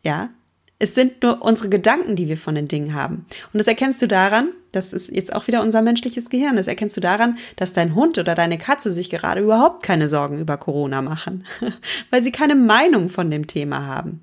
Ja, 0.02 0.30
es 0.78 0.94
sind 0.94 1.22
nur 1.22 1.42
unsere 1.42 1.68
Gedanken, 1.68 2.14
die 2.14 2.28
wir 2.28 2.36
von 2.36 2.54
den 2.54 2.68
Dingen 2.68 2.94
haben. 2.94 3.26
Und 3.52 3.58
das 3.58 3.66
erkennst 3.66 4.00
du 4.00 4.06
daran, 4.06 4.50
das 4.70 4.92
ist 4.92 5.10
jetzt 5.10 5.32
auch 5.32 5.46
wieder 5.48 5.62
unser 5.62 5.82
menschliches 5.82 6.30
Gehirn, 6.30 6.56
das 6.56 6.68
erkennst 6.68 6.96
du 6.96 7.00
daran, 7.00 7.38
dass 7.56 7.72
dein 7.72 7.94
Hund 7.94 8.16
oder 8.18 8.34
deine 8.34 8.58
Katze 8.58 8.92
sich 8.92 9.10
gerade 9.10 9.40
überhaupt 9.40 9.82
keine 9.82 10.08
Sorgen 10.08 10.38
über 10.38 10.56
Corona 10.56 11.02
machen, 11.02 11.44
weil 12.10 12.22
sie 12.22 12.32
keine 12.32 12.54
Meinung 12.54 13.08
von 13.08 13.30
dem 13.30 13.46
Thema 13.46 13.86
haben. 13.86 14.22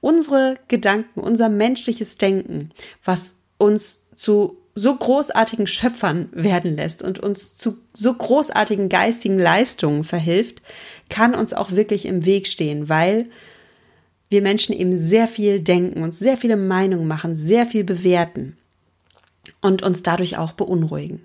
Unsere 0.00 0.58
Gedanken, 0.66 1.20
unser 1.20 1.48
menschliches 1.48 2.16
Denken, 2.16 2.70
was 3.04 3.42
uns 3.58 4.04
zu 4.16 4.58
so 4.74 4.96
großartigen 4.96 5.66
Schöpfern 5.66 6.30
werden 6.32 6.76
lässt 6.76 7.02
und 7.02 7.18
uns 7.18 7.54
zu 7.54 7.76
so 7.92 8.12
großartigen 8.14 8.88
geistigen 8.88 9.38
Leistungen 9.38 10.02
verhilft, 10.02 10.62
kann 11.10 11.34
uns 11.34 11.52
auch 11.52 11.72
wirklich 11.72 12.06
im 12.06 12.24
Weg 12.24 12.46
stehen, 12.46 12.88
weil 12.88 13.28
wir 14.32 14.42
Menschen 14.42 14.74
eben 14.74 14.96
sehr 14.96 15.28
viel 15.28 15.60
denken, 15.60 16.02
uns 16.02 16.18
sehr 16.18 16.36
viele 16.36 16.56
Meinungen 16.56 17.06
machen, 17.06 17.36
sehr 17.36 17.66
viel 17.66 17.84
bewerten 17.84 18.56
und 19.60 19.82
uns 19.82 20.02
dadurch 20.02 20.38
auch 20.38 20.52
beunruhigen. 20.52 21.22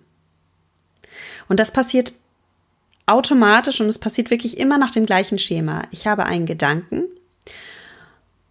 Und 1.50 1.60
das 1.60 1.72
passiert 1.72 2.14
automatisch 3.08 3.82
und 3.82 3.88
es 3.88 3.98
passiert 3.98 4.30
wirklich 4.30 4.58
immer 4.58 4.78
nach 4.78 4.92
dem 4.92 5.06
gleichen 5.06 5.40
Schema. 5.40 5.84
Ich 5.92 6.06
habe 6.06 6.26
einen 6.26 6.46
Gedanken 6.46 7.06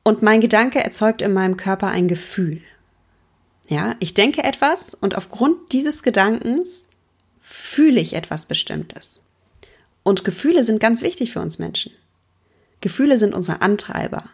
und 0.02 0.22
mein 0.22 0.40
Gedanke 0.40 0.82
erzeugt 0.82 1.22
in 1.22 1.32
meinem 1.32 1.56
Körper 1.56 1.88
ein 1.88 2.08
Gefühl. 2.08 2.62
Ja, 3.68 3.96
ich 4.00 4.14
denke 4.14 4.44
etwas 4.44 4.94
und 4.94 5.16
aufgrund 5.16 5.72
dieses 5.72 6.02
Gedankens 6.02 6.86
fühle 7.40 8.00
ich 8.00 8.14
etwas 8.14 8.46
Bestimmtes. 8.46 9.22
Und 10.02 10.24
Gefühle 10.24 10.64
sind 10.64 10.80
ganz 10.80 11.02
wichtig 11.02 11.32
für 11.32 11.40
uns 11.40 11.58
Menschen. 11.58 11.92
Gefühle 12.80 13.18
sind 13.18 13.34
unsere 13.34 13.60
Antreiber. 13.62 14.30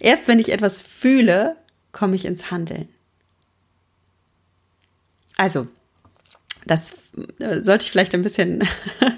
Erst 0.00 0.28
wenn 0.28 0.38
ich 0.38 0.52
etwas 0.52 0.82
fühle, 0.82 1.56
komme 1.92 2.16
ich 2.16 2.24
ins 2.24 2.50
Handeln. 2.50 2.88
Also, 5.36 5.68
das 6.66 6.94
äh, 7.38 7.62
sollte 7.62 7.84
ich 7.84 7.90
vielleicht 7.90 8.14
ein 8.14 8.22
bisschen 8.22 8.66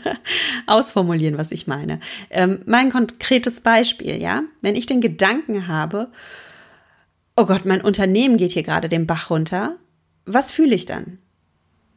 ausformulieren, 0.67 1.38
was 1.38 1.50
ich 1.50 1.67
meine. 1.67 2.00
Ähm, 2.31 2.61
mein 2.67 2.90
konkretes 2.90 3.61
Beispiel, 3.61 4.21
ja, 4.21 4.43
wenn 4.61 4.76
ich 4.76 4.87
den 4.87 5.00
Gedanken 5.00 5.69
habe, 5.69 6.09
oh 7.37 7.47
Gott, 7.47 7.64
mein 7.64 7.81
Unternehmen 7.81 8.37
geht 8.37 8.52
hier 8.52 8.64
gerade 8.64 8.88
den 8.88 9.07
Bach 9.07 9.31
runter, 9.31 9.76
was 10.26 10.52
fühle 10.52 10.75
ich 10.75 10.87
dann? 10.87 11.19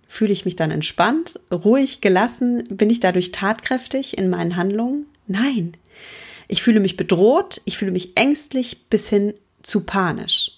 Fühle 0.08 0.34
ich 0.34 0.46
mich 0.46 0.56
dann 0.56 0.72
entspannt, 0.72 1.40
ruhig, 1.52 2.02
gelassen? 2.02 2.66
Bin 2.70 2.90
ich 2.90 3.00
dadurch 3.00 3.32
tatkräftig 3.32 4.18
in 4.18 4.30
meinen 4.30 4.56
Handlungen? 4.56 5.08
Nein. 5.28 5.74
Ich 6.52 6.62
fühle 6.62 6.82
mich 6.82 6.98
bedroht, 6.98 7.62
ich 7.64 7.78
fühle 7.78 7.92
mich 7.92 8.18
ängstlich 8.18 8.86
bis 8.90 9.08
hin 9.08 9.34
zu 9.64 9.86
panisch. 9.86 10.52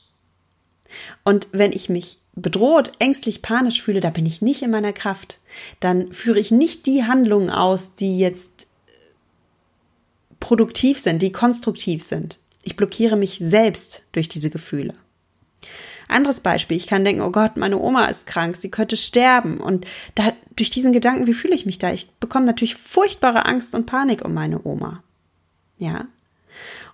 Und 1.23 1.49
wenn 1.51 1.71
ich 1.71 1.87
mich 1.87 2.17
bedroht, 2.33 2.93
ängstlich, 2.97 3.43
panisch 3.43 3.83
fühle, 3.83 3.99
da 3.99 4.09
bin 4.09 4.25
ich 4.25 4.41
nicht 4.41 4.63
in 4.63 4.71
meiner 4.71 4.91
Kraft. 4.91 5.39
Dann 5.81 6.11
führe 6.11 6.39
ich 6.39 6.49
nicht 6.49 6.87
die 6.87 7.03
Handlungen 7.03 7.51
aus, 7.51 7.93
die 7.93 8.17
jetzt 8.17 8.65
produktiv 10.39 10.97
sind, 10.97 11.21
die 11.21 11.31
konstruktiv 11.31 12.01
sind. 12.01 12.39
Ich 12.63 12.75
blockiere 12.75 13.15
mich 13.15 13.37
selbst 13.37 14.01
durch 14.13 14.27
diese 14.27 14.49
Gefühle. 14.49 14.95
Anderes 16.07 16.41
Beispiel, 16.41 16.75
ich 16.75 16.87
kann 16.87 17.05
denken, 17.05 17.21
oh 17.21 17.29
Gott, 17.29 17.55
meine 17.55 17.77
Oma 17.77 18.05
ist 18.05 18.25
krank, 18.25 18.55
sie 18.55 18.71
könnte 18.71 18.97
sterben. 18.97 19.59
Und 19.59 19.85
da, 20.15 20.33
durch 20.55 20.71
diesen 20.71 20.91
Gedanken, 20.91 21.27
wie 21.27 21.35
fühle 21.35 21.53
ich 21.53 21.67
mich 21.67 21.77
da? 21.77 21.93
Ich 21.93 22.09
bekomme 22.19 22.47
natürlich 22.47 22.77
furchtbare 22.77 23.45
Angst 23.45 23.75
und 23.75 23.85
Panik 23.85 24.25
um 24.25 24.33
meine 24.33 24.65
Oma. 24.65 25.03
Ja. 25.83 26.07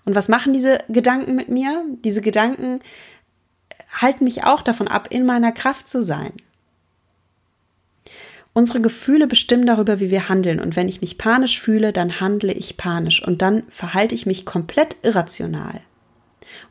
Und 0.04 0.16
was 0.16 0.30
machen 0.30 0.54
diese 0.54 0.80
Gedanken 0.90 1.36
mit 1.36 1.50
mir? 1.50 1.86
Diese 2.04 2.22
Gedanken 2.22 2.80
halten 4.02 4.24
mich 4.24 4.44
auch 4.44 4.64
davon 4.64 4.88
ab, 4.88 5.08
in 5.12 5.26
meiner 5.26 5.52
Kraft 5.52 5.88
zu 5.88 6.02
sein. 6.02 6.34
Unsere 8.54 8.82
Gefühle 8.82 9.28
bestimmen 9.28 9.68
darüber, 9.68 10.00
wie 10.00 10.10
wir 10.10 10.28
handeln. 10.28 10.60
Und 10.60 10.76
wenn 10.76 10.90
ich 10.90 11.02
mich 11.02 11.20
panisch 11.20 11.62
fühle, 11.62 11.94
dann 11.94 12.20
handle 12.20 12.52
ich 12.52 12.78
panisch. 12.78 13.22
Und 13.22 13.44
dann 13.44 13.64
verhalte 13.70 14.16
ich 14.16 14.26
mich 14.26 14.46
komplett 14.46 14.98
irrational. 15.04 15.82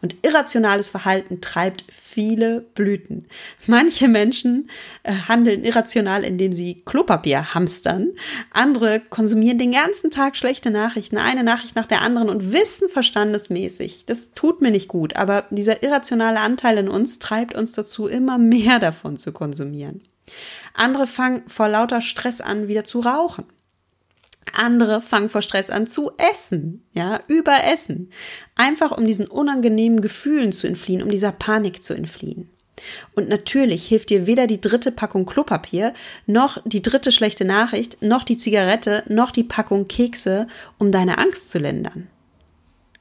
Und 0.00 0.16
irrationales 0.22 0.90
Verhalten 0.90 1.40
treibt 1.40 1.84
viele 1.92 2.60
Blüten. 2.74 3.26
Manche 3.66 4.08
Menschen 4.08 4.70
äh, 5.02 5.12
handeln 5.12 5.64
irrational, 5.64 6.24
indem 6.24 6.52
sie 6.52 6.82
Klopapier 6.84 7.54
hamstern. 7.54 8.12
Andere 8.52 9.00
konsumieren 9.00 9.58
den 9.58 9.72
ganzen 9.72 10.10
Tag 10.10 10.36
schlechte 10.36 10.70
Nachrichten, 10.70 11.18
eine 11.18 11.44
Nachricht 11.44 11.76
nach 11.76 11.86
der 11.86 12.02
anderen 12.02 12.28
und 12.28 12.52
wissen 12.52 12.88
verstandesmäßig, 12.88 14.06
das 14.06 14.32
tut 14.34 14.60
mir 14.60 14.70
nicht 14.70 14.88
gut. 14.88 15.16
Aber 15.16 15.46
dieser 15.50 15.82
irrationale 15.82 16.40
Anteil 16.40 16.78
in 16.78 16.88
uns 16.88 17.18
treibt 17.18 17.54
uns 17.54 17.72
dazu, 17.72 18.06
immer 18.06 18.38
mehr 18.38 18.78
davon 18.78 19.16
zu 19.16 19.32
konsumieren. 19.32 20.02
Andere 20.74 21.06
fangen 21.06 21.42
vor 21.46 21.68
lauter 21.68 22.00
Stress 22.00 22.40
an, 22.40 22.68
wieder 22.68 22.84
zu 22.84 23.00
rauchen. 23.00 23.44
Andere 24.54 25.00
fangen 25.00 25.28
vor 25.28 25.42
Stress 25.42 25.70
an 25.70 25.86
zu 25.86 26.12
essen, 26.16 26.84
ja, 26.92 27.20
überessen. 27.28 28.10
Einfach 28.54 28.96
um 28.96 29.06
diesen 29.06 29.26
unangenehmen 29.26 30.00
Gefühlen 30.00 30.52
zu 30.52 30.66
entfliehen, 30.66 31.02
um 31.02 31.10
dieser 31.10 31.32
Panik 31.32 31.82
zu 31.82 31.94
entfliehen. 31.94 32.48
Und 33.14 33.28
natürlich 33.28 33.86
hilft 33.86 34.10
dir 34.10 34.26
weder 34.26 34.46
die 34.46 34.60
dritte 34.60 34.92
Packung 34.92 35.26
Klopapier, 35.26 35.92
noch 36.26 36.62
die 36.64 36.82
dritte 36.82 37.12
schlechte 37.12 37.44
Nachricht, 37.44 38.02
noch 38.02 38.24
die 38.24 38.36
Zigarette, 38.36 39.02
noch 39.08 39.30
die 39.30 39.44
Packung 39.44 39.88
Kekse, 39.88 40.46
um 40.78 40.92
deine 40.92 41.18
Angst 41.18 41.50
zu 41.50 41.58
lindern. 41.58 42.08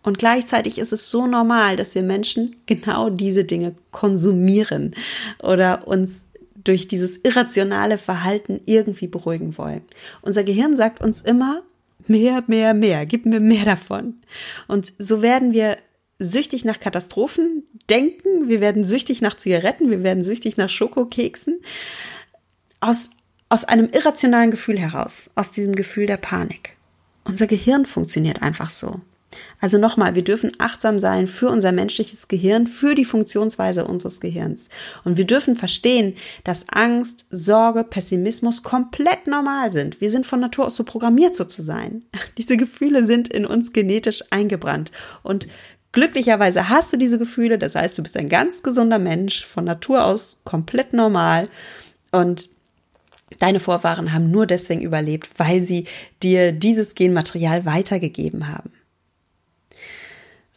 Und 0.08 0.20
gleichzeitig 0.20 0.80
ist 0.80 0.94
es 0.94 1.12
so 1.12 1.28
normal, 1.28 1.76
dass 1.76 1.94
wir 1.94 2.02
Menschen 2.02 2.56
genau 2.66 3.10
diese 3.10 3.44
Dinge 3.44 3.76
konsumieren 3.92 4.96
oder 5.44 5.86
uns 5.86 6.22
durch 6.68 6.88
dieses 6.88 7.18
irrationale 7.18 7.98
Verhalten 7.98 8.60
irgendwie 8.66 9.08
beruhigen 9.08 9.58
wollen. 9.58 9.82
Unser 10.22 10.44
Gehirn 10.44 10.76
sagt 10.76 11.02
uns 11.02 11.22
immer, 11.22 11.64
mehr, 12.08 12.44
mehr, 12.48 12.74
mehr, 12.74 13.06
gib 13.06 13.26
mir 13.26 13.40
mehr 13.40 13.66
davon. 13.66 14.22
Und 14.68 14.94
so 14.98 15.22
werden 15.22 15.54
wir 15.54 15.78
süchtig 16.20 16.66
nach 16.66 16.80
Katastrophen 16.80 17.64
denken, 17.90 18.48
wir 18.48 18.60
werden 18.60 18.84
süchtig 18.84 19.22
nach 19.22 19.38
Zigaretten, 19.38 19.92
wir 19.92 20.04
werden 20.04 20.24
süchtig 20.24 20.58
nach 20.58 20.70
Schokokeksen. 20.70 21.62
Aus, 22.80 23.12
aus 23.50 23.66
einem 23.66 23.90
irrationalen 23.92 24.52
Gefühl 24.52 24.80
heraus, 24.80 25.32
aus 25.36 25.52
diesem 25.52 25.76
Gefühl 25.76 26.06
der 26.06 26.18
Panik. 26.18 26.76
Unser 27.24 27.48
Gehirn 27.48 27.86
funktioniert 27.86 28.42
einfach 28.42 28.70
so. 28.70 29.02
Also 29.60 29.78
nochmal, 29.78 30.16
wir 30.16 30.24
dürfen 30.24 30.52
achtsam 30.58 31.00
sein 31.00 31.28
für 31.28 31.50
unser 31.50 31.72
menschliches 31.72 32.28
Gehirn, 32.28 32.68
für 32.68 32.96
die 32.96 33.06
Funktionsweise 33.06 33.86
unseres 33.86 34.20
Gehirns. 34.20 34.70
Und 35.04 35.18
wir 35.18 35.26
dürfen 35.26 35.56
verstehen, 35.56 36.16
dass 36.44 36.70
Angst, 36.70 37.26
Sorge, 37.30 37.84
Pessimismus 37.84 38.64
komplett 38.64 39.28
normal 39.28 39.72
sind. 39.72 40.00
Wir 40.00 40.12
sind 40.12 40.26
von 40.26 40.40
Natur 40.40 40.68
aus 40.68 40.76
so 40.76 40.84
programmiert, 40.84 41.36
so 41.36 41.44
zu 41.44 41.62
sein. 41.62 42.04
Diese 42.38 42.58
Gefühle 42.58 43.06
sind 43.06 43.28
in 43.28 43.46
uns 43.46 43.74
genetisch 43.74 44.24
eingebrannt. 44.30 44.92
Und 45.24 45.48
glücklicherweise 45.92 46.70
hast 46.70 46.94
du 46.94 46.98
diese 46.98 47.18
Gefühle. 47.18 47.58
Das 47.58 47.76
heißt, 47.76 47.98
du 47.98 48.04
bist 48.04 48.18
ein 48.18 48.30
ganz 48.30 48.62
gesunder 48.62 49.00
Mensch, 49.00 49.46
von 49.46 49.66
Natur 49.66 50.06
aus 50.06 50.42
komplett 50.46 50.94
normal. 50.94 51.50
Und 52.12 52.50
Deine 53.40 53.60
Vorfahren 53.60 54.14
haben 54.14 54.32
nur 54.32 54.48
deswegen 54.48 54.82
überlebt, 54.82 55.30
weil 55.36 55.62
sie 55.62 55.84
dir 56.24 56.54
dieses 56.54 56.96
Genmaterial 56.96 57.66
weitergegeben 57.66 58.48
haben 58.48 58.72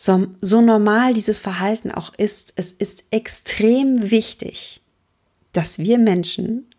so, 0.03 0.29
so 0.41 0.63
normal 0.63 1.13
dieses 1.13 1.41
Verhalten 1.41 1.91
auch 1.91 2.15
ist, 2.15 2.55
es 2.57 2.73
ist 2.73 3.05
extrem 3.11 4.11
wichtig, 4.11 4.81
dass 5.53 5.79
wir 5.79 5.99
Menschen 5.99 6.71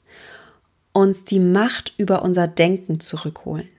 uns 0.92 1.24
die 1.24 1.40
Macht 1.40 1.94
über 1.98 2.24
unser 2.24 2.48
Denken 2.48 3.00
zurückholen. 3.00 3.70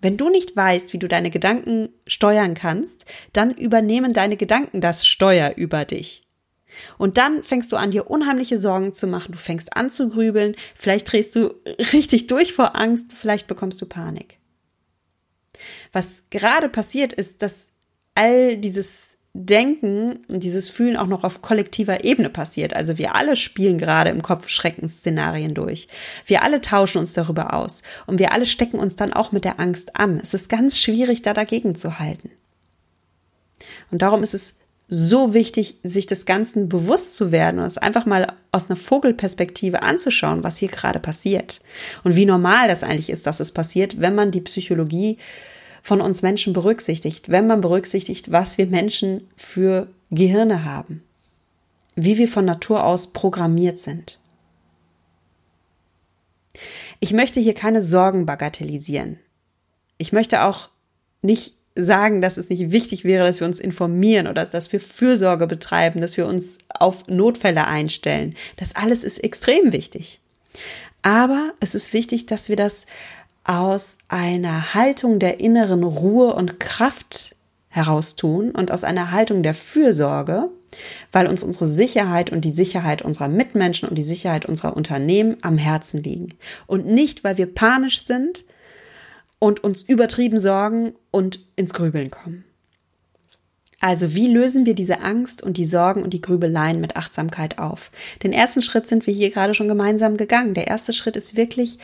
Wenn 0.00 0.16
du 0.16 0.30
nicht 0.30 0.56
weißt, 0.56 0.94
wie 0.94 0.98
du 0.98 1.06
deine 1.06 1.30
Gedanken 1.30 1.90
steuern 2.06 2.54
kannst, 2.54 3.04
dann 3.34 3.50
übernehmen 3.52 4.14
deine 4.14 4.38
Gedanken 4.38 4.80
das 4.80 5.06
Steuer 5.06 5.52
über 5.56 5.84
dich. 5.84 6.26
Und 6.96 7.18
dann 7.18 7.44
fängst 7.44 7.72
du 7.72 7.76
an, 7.76 7.90
dir 7.90 8.08
unheimliche 8.10 8.58
Sorgen 8.58 8.94
zu 8.94 9.06
machen. 9.06 9.32
Du 9.32 9.38
fängst 9.38 9.76
an 9.76 9.90
zu 9.90 10.08
grübeln. 10.08 10.56
Vielleicht 10.74 11.12
drehst 11.12 11.36
du 11.36 11.54
richtig 11.92 12.26
durch 12.26 12.54
vor 12.54 12.74
Angst. 12.74 13.12
Vielleicht 13.12 13.48
bekommst 13.48 13.82
du 13.82 13.86
Panik. 13.86 14.38
Was 15.92 16.22
gerade 16.30 16.70
passiert 16.70 17.12
ist, 17.12 17.42
dass 17.42 17.70
all 18.16 18.56
dieses 18.56 19.16
Denken 19.44 20.20
und 20.28 20.42
dieses 20.42 20.68
Fühlen 20.68 20.96
auch 20.96 21.06
noch 21.06 21.22
auf 21.22 21.42
kollektiver 21.42 22.04
Ebene 22.04 22.30
passiert. 22.30 22.74
Also 22.74 22.96
wir 22.96 23.14
alle 23.14 23.36
spielen 23.36 23.76
gerade 23.76 24.10
im 24.10 24.22
Kopf 24.22 24.48
Schreckensszenarien 24.48 25.52
durch. 25.52 25.88
Wir 26.24 26.42
alle 26.42 26.60
tauschen 26.60 26.98
uns 26.98 27.12
darüber 27.12 27.52
aus 27.54 27.82
und 28.06 28.18
wir 28.18 28.32
alle 28.32 28.46
stecken 28.46 28.78
uns 28.78 28.96
dann 28.96 29.12
auch 29.12 29.32
mit 29.32 29.44
der 29.44 29.60
Angst 29.60 29.94
an. 29.96 30.18
Es 30.22 30.32
ist 30.32 30.48
ganz 30.48 30.78
schwierig, 30.78 31.22
da 31.22 31.34
dagegen 31.34 31.74
zu 31.74 31.98
halten. 31.98 32.30
Und 33.90 34.02
darum 34.02 34.22
ist 34.22 34.34
es 34.34 34.56
so 34.88 35.34
wichtig, 35.34 35.80
sich 35.82 36.06
des 36.06 36.26
Ganzen 36.26 36.68
bewusst 36.68 37.16
zu 37.16 37.32
werden 37.32 37.58
und 37.58 37.66
es 37.66 37.78
einfach 37.78 38.06
mal 38.06 38.32
aus 38.52 38.70
einer 38.70 38.76
Vogelperspektive 38.76 39.82
anzuschauen, 39.82 40.44
was 40.44 40.58
hier 40.58 40.68
gerade 40.68 41.00
passiert 41.00 41.60
und 42.04 42.14
wie 42.14 42.24
normal 42.24 42.68
das 42.68 42.84
eigentlich 42.84 43.10
ist, 43.10 43.26
dass 43.26 43.40
es 43.40 43.52
passiert, 43.52 44.00
wenn 44.00 44.14
man 44.14 44.30
die 44.30 44.40
Psychologie 44.40 45.18
von 45.86 46.00
uns 46.00 46.20
Menschen 46.20 46.52
berücksichtigt, 46.52 47.28
wenn 47.28 47.46
man 47.46 47.60
berücksichtigt, 47.60 48.32
was 48.32 48.58
wir 48.58 48.66
Menschen 48.66 49.28
für 49.36 49.86
Gehirne 50.10 50.64
haben, 50.64 51.04
wie 51.94 52.18
wir 52.18 52.26
von 52.26 52.44
Natur 52.44 52.82
aus 52.82 53.12
programmiert 53.12 53.78
sind. 53.78 54.18
Ich 56.98 57.12
möchte 57.12 57.38
hier 57.38 57.54
keine 57.54 57.82
Sorgen 57.82 58.26
bagatellisieren. 58.26 59.20
Ich 59.96 60.12
möchte 60.12 60.42
auch 60.42 60.70
nicht 61.22 61.54
sagen, 61.76 62.20
dass 62.20 62.36
es 62.36 62.48
nicht 62.48 62.72
wichtig 62.72 63.04
wäre, 63.04 63.24
dass 63.24 63.38
wir 63.38 63.46
uns 63.46 63.60
informieren 63.60 64.26
oder 64.26 64.44
dass 64.44 64.72
wir 64.72 64.80
Fürsorge 64.80 65.46
betreiben, 65.46 66.00
dass 66.00 66.16
wir 66.16 66.26
uns 66.26 66.58
auf 66.68 67.06
Notfälle 67.06 67.64
einstellen. 67.64 68.34
Das 68.56 68.74
alles 68.74 69.04
ist 69.04 69.22
extrem 69.22 69.70
wichtig. 69.72 70.20
Aber 71.02 71.54
es 71.60 71.76
ist 71.76 71.92
wichtig, 71.92 72.26
dass 72.26 72.48
wir 72.48 72.56
das 72.56 72.86
aus 73.46 73.98
einer 74.08 74.74
Haltung 74.74 75.18
der 75.18 75.40
inneren 75.40 75.84
Ruhe 75.84 76.34
und 76.34 76.58
Kraft 76.60 77.36
heraus 77.68 78.16
tun 78.16 78.50
und 78.50 78.70
aus 78.70 78.84
einer 78.84 79.12
Haltung 79.12 79.42
der 79.42 79.54
Fürsorge, 79.54 80.48
weil 81.12 81.26
uns 81.26 81.42
unsere 81.42 81.66
Sicherheit 81.66 82.30
und 82.30 82.44
die 82.44 82.52
Sicherheit 82.52 83.02
unserer 83.02 83.28
Mitmenschen 83.28 83.88
und 83.88 83.96
die 83.96 84.02
Sicherheit 84.02 84.46
unserer 84.46 84.76
Unternehmen 84.76 85.36
am 85.42 85.58
Herzen 85.58 86.02
liegen. 86.02 86.30
Und 86.66 86.86
nicht, 86.86 87.22
weil 87.22 87.38
wir 87.38 87.46
panisch 87.46 88.04
sind 88.04 88.44
und 89.38 89.62
uns 89.62 89.82
übertrieben 89.82 90.38
sorgen 90.38 90.94
und 91.10 91.40
ins 91.54 91.74
Grübeln 91.74 92.10
kommen. 92.10 92.44
Also 93.80 94.14
wie 94.14 94.26
lösen 94.26 94.64
wir 94.64 94.74
diese 94.74 95.00
Angst 95.00 95.42
und 95.42 95.58
die 95.58 95.66
Sorgen 95.66 96.02
und 96.02 96.14
die 96.14 96.22
Grübeleien 96.22 96.80
mit 96.80 96.96
Achtsamkeit 96.96 97.58
auf? 97.58 97.90
Den 98.22 98.32
ersten 98.32 98.62
Schritt 98.62 98.86
sind 98.86 99.06
wir 99.06 99.12
hier 99.12 99.30
gerade 99.30 99.54
schon 99.54 99.68
gemeinsam 99.68 100.16
gegangen. 100.16 100.54
Der 100.54 100.66
erste 100.66 100.94
Schritt 100.94 101.14
ist 101.14 101.36
wirklich 101.36 101.78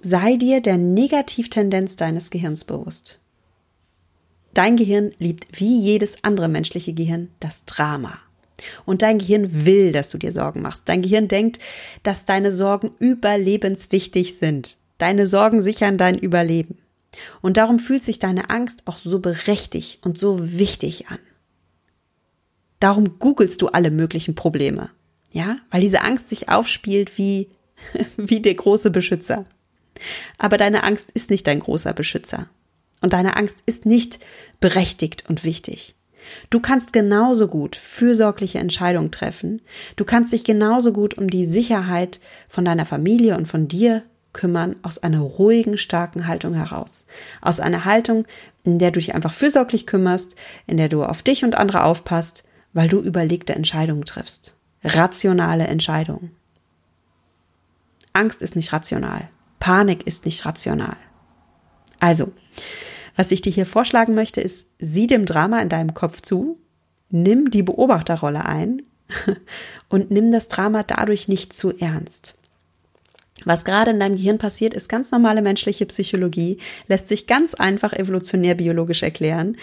Sei 0.00 0.36
dir 0.36 0.60
der 0.60 0.76
Negativtendenz 0.76 1.96
deines 1.96 2.30
Gehirns 2.30 2.64
bewusst. 2.64 3.18
Dein 4.54 4.76
Gehirn 4.76 5.12
liebt 5.18 5.60
wie 5.60 5.80
jedes 5.80 6.24
andere 6.24 6.48
menschliche 6.48 6.92
Gehirn 6.92 7.30
das 7.40 7.64
Drama. 7.64 8.18
Und 8.84 9.02
dein 9.02 9.18
Gehirn 9.18 9.66
will, 9.66 9.92
dass 9.92 10.08
du 10.08 10.18
dir 10.18 10.32
Sorgen 10.32 10.62
machst. 10.62 10.88
Dein 10.88 11.02
Gehirn 11.02 11.28
denkt, 11.28 11.60
dass 12.02 12.24
deine 12.24 12.50
Sorgen 12.52 12.92
überlebenswichtig 12.98 14.36
sind. 14.36 14.78
Deine 14.98 15.26
Sorgen 15.26 15.62
sichern 15.62 15.96
dein 15.96 16.18
Überleben. 16.18 16.78
Und 17.40 17.56
darum 17.56 17.78
fühlt 17.78 18.04
sich 18.04 18.18
deine 18.18 18.50
Angst 18.50 18.82
auch 18.86 18.98
so 18.98 19.20
berechtigt 19.20 20.04
und 20.04 20.18
so 20.18 20.58
wichtig 20.58 21.08
an. 21.08 21.18
Darum 22.80 23.18
googelst 23.18 23.62
du 23.62 23.68
alle 23.68 23.90
möglichen 23.90 24.34
Probleme. 24.34 24.90
Ja, 25.30 25.58
weil 25.70 25.80
diese 25.80 26.02
Angst 26.02 26.28
sich 26.28 26.48
aufspielt 26.48 27.18
wie, 27.18 27.48
wie 28.16 28.40
der 28.40 28.54
große 28.54 28.90
Beschützer. 28.90 29.44
Aber 30.38 30.56
deine 30.56 30.84
Angst 30.84 31.10
ist 31.12 31.30
nicht 31.30 31.46
dein 31.46 31.60
großer 31.60 31.92
Beschützer. 31.92 32.48
Und 33.00 33.12
deine 33.12 33.36
Angst 33.36 33.58
ist 33.66 33.86
nicht 33.86 34.18
berechtigt 34.60 35.24
und 35.28 35.44
wichtig. 35.44 35.94
Du 36.50 36.60
kannst 36.60 36.92
genauso 36.92 37.48
gut 37.48 37.76
fürsorgliche 37.76 38.58
Entscheidungen 38.58 39.10
treffen. 39.10 39.62
Du 39.96 40.04
kannst 40.04 40.32
dich 40.32 40.44
genauso 40.44 40.92
gut 40.92 41.14
um 41.14 41.30
die 41.30 41.46
Sicherheit 41.46 42.20
von 42.48 42.64
deiner 42.64 42.86
Familie 42.86 43.36
und 43.36 43.46
von 43.46 43.68
dir 43.68 44.02
kümmern 44.32 44.76
aus 44.82 44.98
einer 44.98 45.20
ruhigen, 45.20 45.78
starken 45.78 46.26
Haltung 46.26 46.54
heraus. 46.54 47.06
Aus 47.40 47.60
einer 47.60 47.84
Haltung, 47.84 48.26
in 48.64 48.78
der 48.78 48.90
du 48.90 49.00
dich 49.00 49.14
einfach 49.14 49.32
fürsorglich 49.32 49.86
kümmerst, 49.86 50.36
in 50.66 50.76
der 50.76 50.88
du 50.88 51.02
auf 51.02 51.22
dich 51.22 51.44
und 51.44 51.56
andere 51.56 51.84
aufpasst, 51.84 52.44
weil 52.72 52.88
du 52.88 53.00
überlegte 53.00 53.54
Entscheidungen 53.54 54.04
triffst. 54.04 54.54
Rationale 54.84 55.66
Entscheidungen. 55.66 56.36
Angst 58.12 58.42
ist 58.42 58.56
nicht 58.56 58.72
rational. 58.72 59.28
Panik 59.58 60.06
ist 60.06 60.24
nicht 60.24 60.46
rational. 60.46 60.96
Also, 62.00 62.32
was 63.16 63.32
ich 63.32 63.42
dir 63.42 63.52
hier 63.52 63.66
vorschlagen 63.66 64.14
möchte, 64.14 64.40
ist, 64.40 64.70
sieh 64.78 65.06
dem 65.06 65.26
Drama 65.26 65.60
in 65.60 65.68
deinem 65.68 65.94
Kopf 65.94 66.22
zu, 66.22 66.58
nimm 67.10 67.50
die 67.50 67.62
Beobachterrolle 67.62 68.44
ein 68.44 68.82
und 69.88 70.10
nimm 70.10 70.30
das 70.30 70.48
Drama 70.48 70.82
dadurch 70.84 71.28
nicht 71.28 71.52
zu 71.52 71.76
ernst. 71.76 72.37
Was 73.44 73.64
gerade 73.64 73.92
in 73.92 74.00
deinem 74.00 74.16
Gehirn 74.16 74.38
passiert, 74.38 74.74
ist 74.74 74.88
ganz 74.88 75.10
normale 75.10 75.42
menschliche 75.42 75.86
Psychologie, 75.86 76.58
lässt 76.86 77.08
sich 77.08 77.26
ganz 77.26 77.54
einfach 77.54 77.92
evolutionär 77.92 78.54
biologisch 78.54 79.02
erklären. 79.02 79.56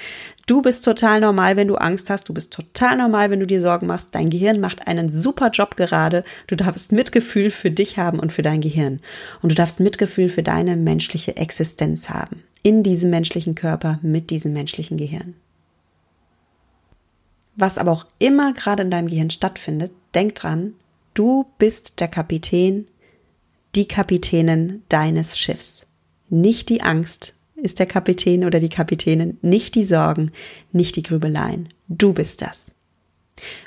Du 0.47 0.61
bist 0.61 0.85
total 0.85 1.19
normal, 1.19 1.57
wenn 1.57 1.67
du 1.67 1.75
Angst 1.75 2.09
hast, 2.09 2.29
du 2.29 2.33
bist 2.33 2.53
total 2.53 2.97
normal, 2.97 3.31
wenn 3.31 3.39
du 3.39 3.47
dir 3.47 3.61
Sorgen 3.61 3.88
machst. 3.88 4.09
Dein 4.13 4.29
Gehirn 4.29 4.59
macht 4.59 4.88
einen 4.88 5.11
super 5.11 5.49
Job 5.49 5.75
gerade. 5.75 6.23
Du 6.47 6.55
darfst 6.55 6.91
Mitgefühl 6.91 7.51
für 7.51 7.71
dich 7.71 7.97
haben 7.97 8.19
und 8.19 8.31
für 8.31 8.43
dein 8.43 8.61
Gehirn. 8.61 9.01
Und 9.41 9.51
du 9.51 9.55
darfst 9.55 9.79
Mitgefühl 9.79 10.29
für 10.29 10.43
deine 10.43 10.75
menschliche 10.75 11.35
Existenz 11.35 12.09
haben. 12.09 12.43
In 12.63 12.83
diesem 12.83 13.09
menschlichen 13.09 13.55
Körper, 13.55 13.99
mit 14.01 14.29
diesem 14.29 14.53
menschlichen 14.53 14.97
Gehirn. 14.97 15.35
Was 17.55 17.77
aber 17.77 17.91
auch 17.91 18.05
immer 18.19 18.53
gerade 18.53 18.83
in 18.83 18.91
deinem 18.91 19.07
Gehirn 19.07 19.29
stattfindet, 19.29 19.91
denk 20.13 20.35
dran, 20.35 20.73
du 21.13 21.45
bist 21.57 21.99
der 21.99 22.07
Kapitän 22.07 22.85
die 23.75 23.88
Kapitänin 23.88 24.83
deines 24.89 25.38
Schiffs. 25.38 25.85
Nicht 26.29 26.69
die 26.69 26.81
Angst 26.81 27.33
ist 27.55 27.79
der 27.79 27.85
Kapitän 27.85 28.45
oder 28.45 28.59
die 28.59 28.69
Kapitänin, 28.69 29.38
nicht 29.41 29.75
die 29.75 29.83
Sorgen, 29.83 30.31
nicht 30.71 30.95
die 30.95 31.03
Grübeleien. 31.03 31.69
Du 31.88 32.13
bist 32.13 32.41
das. 32.41 32.73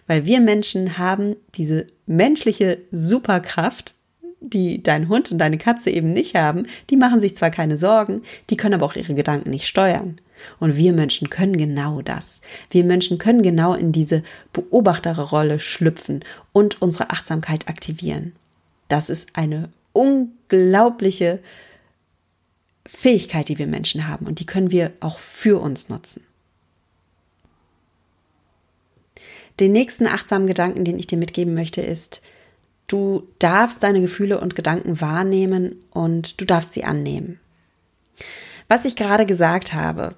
Weil 0.07 0.25
wir 0.25 0.41
Menschen 0.41 0.99
haben 0.99 1.37
diese 1.55 1.87
menschliche 2.07 2.79
Superkraft, 2.91 3.95
die 4.41 4.83
dein 4.83 5.09
Hund 5.09 5.31
und 5.31 5.39
deine 5.39 5.59
Katze 5.59 5.91
eben 5.91 6.13
nicht 6.13 6.35
haben, 6.37 6.67
die 6.91 6.97
machen 6.97 7.21
sich 7.21 7.35
zwar 7.35 7.51
keine 7.51 7.77
Sorgen, 7.77 8.23
die 8.51 8.57
können 8.57 8.75
aber 8.75 8.87
auch 8.87 8.97
ihre 8.97 9.15
Gedanken 9.15 9.51
nicht 9.51 9.67
steuern. 9.67 10.21
Und 10.61 10.77
wir 10.77 10.93
Menschen 10.93 11.29
können 11.29 11.57
genau 11.57 12.01
das. 12.01 12.41
Wir 12.71 12.85
Menschen 12.85 13.19
können 13.19 13.43
genau 13.43 13.75
in 13.75 13.91
diese 13.91 14.23
Beobachterrolle 14.53 15.59
schlüpfen 15.59 16.25
und 16.53 16.81
unsere 16.81 17.11
Achtsamkeit 17.11 17.69
aktivieren. 17.69 18.33
Das 18.87 19.11
ist 19.11 19.29
eine 19.35 19.71
unglaubliche 19.99 21.41
Fähigkeit, 22.87 23.49
die 23.49 23.59
wir 23.59 23.67
Menschen 23.67 24.07
haben 24.07 24.27
und 24.27 24.41
die 24.41 24.47
können 24.47 24.71
wir 24.71 24.93
auch 25.01 25.19
für 25.19 25.61
uns 25.61 25.89
nutzen. 25.89 26.23
Den 29.61 29.73
nächsten 29.73 30.07
achtsamen 30.07 30.47
Gedanken, 30.47 30.85
den 30.85 30.99
ich 30.99 31.09
dir 31.09 31.19
mitgeben 31.19 31.55
möchte, 31.55 31.81
ist, 31.81 32.23
du 32.87 33.27
darfst 33.41 33.83
deine 33.83 34.01
Gefühle 34.01 34.41
und 34.41 34.55
Gedanken 34.55 35.01
wahrnehmen 35.01 35.83
und 35.91 36.41
du 36.41 36.45
darfst 36.45 36.75
sie 36.75 36.85
annehmen. 36.85 37.41
Was 38.69 38.85
ich 38.85 38.95
gerade 38.95 39.27
gesagt 39.27 39.75
habe, 39.75 40.15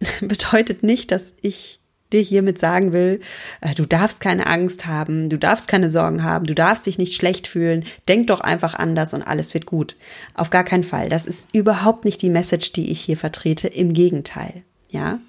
bedeutet 0.20 0.82
nicht, 0.82 1.12
dass 1.12 1.34
ich 1.40 1.79
dir 2.12 2.20
hiermit 2.20 2.58
sagen 2.58 2.92
will, 2.92 3.20
äh, 3.60 3.74
du 3.74 3.86
darfst 3.86 4.20
keine 4.20 4.46
Angst 4.46 4.86
haben, 4.86 5.28
du 5.28 5.38
darfst 5.38 5.68
keine 5.68 5.90
Sorgen 5.90 6.22
haben, 6.22 6.46
du 6.46 6.54
darfst 6.54 6.86
dich 6.86 6.98
nicht 6.98 7.14
schlecht 7.14 7.46
fühlen, 7.46 7.84
denk 8.08 8.26
doch 8.28 8.40
einfach 8.40 8.74
anders 8.74 9.14
und 9.14 9.22
alles 9.22 9.54
wird 9.54 9.66
gut. 9.66 9.96
Auf 10.34 10.50
gar 10.50 10.64
keinen 10.64 10.84
Fall. 10.84 11.08
Das 11.08 11.26
ist 11.26 11.54
überhaupt 11.54 12.04
nicht 12.04 12.22
die 12.22 12.30
Message, 12.30 12.72
die 12.72 12.90
ich 12.90 13.00
hier 13.00 13.16
vertrete. 13.16 13.68
Im 13.68 13.92
Gegenteil. 13.92 14.62
Ja? 14.88 15.20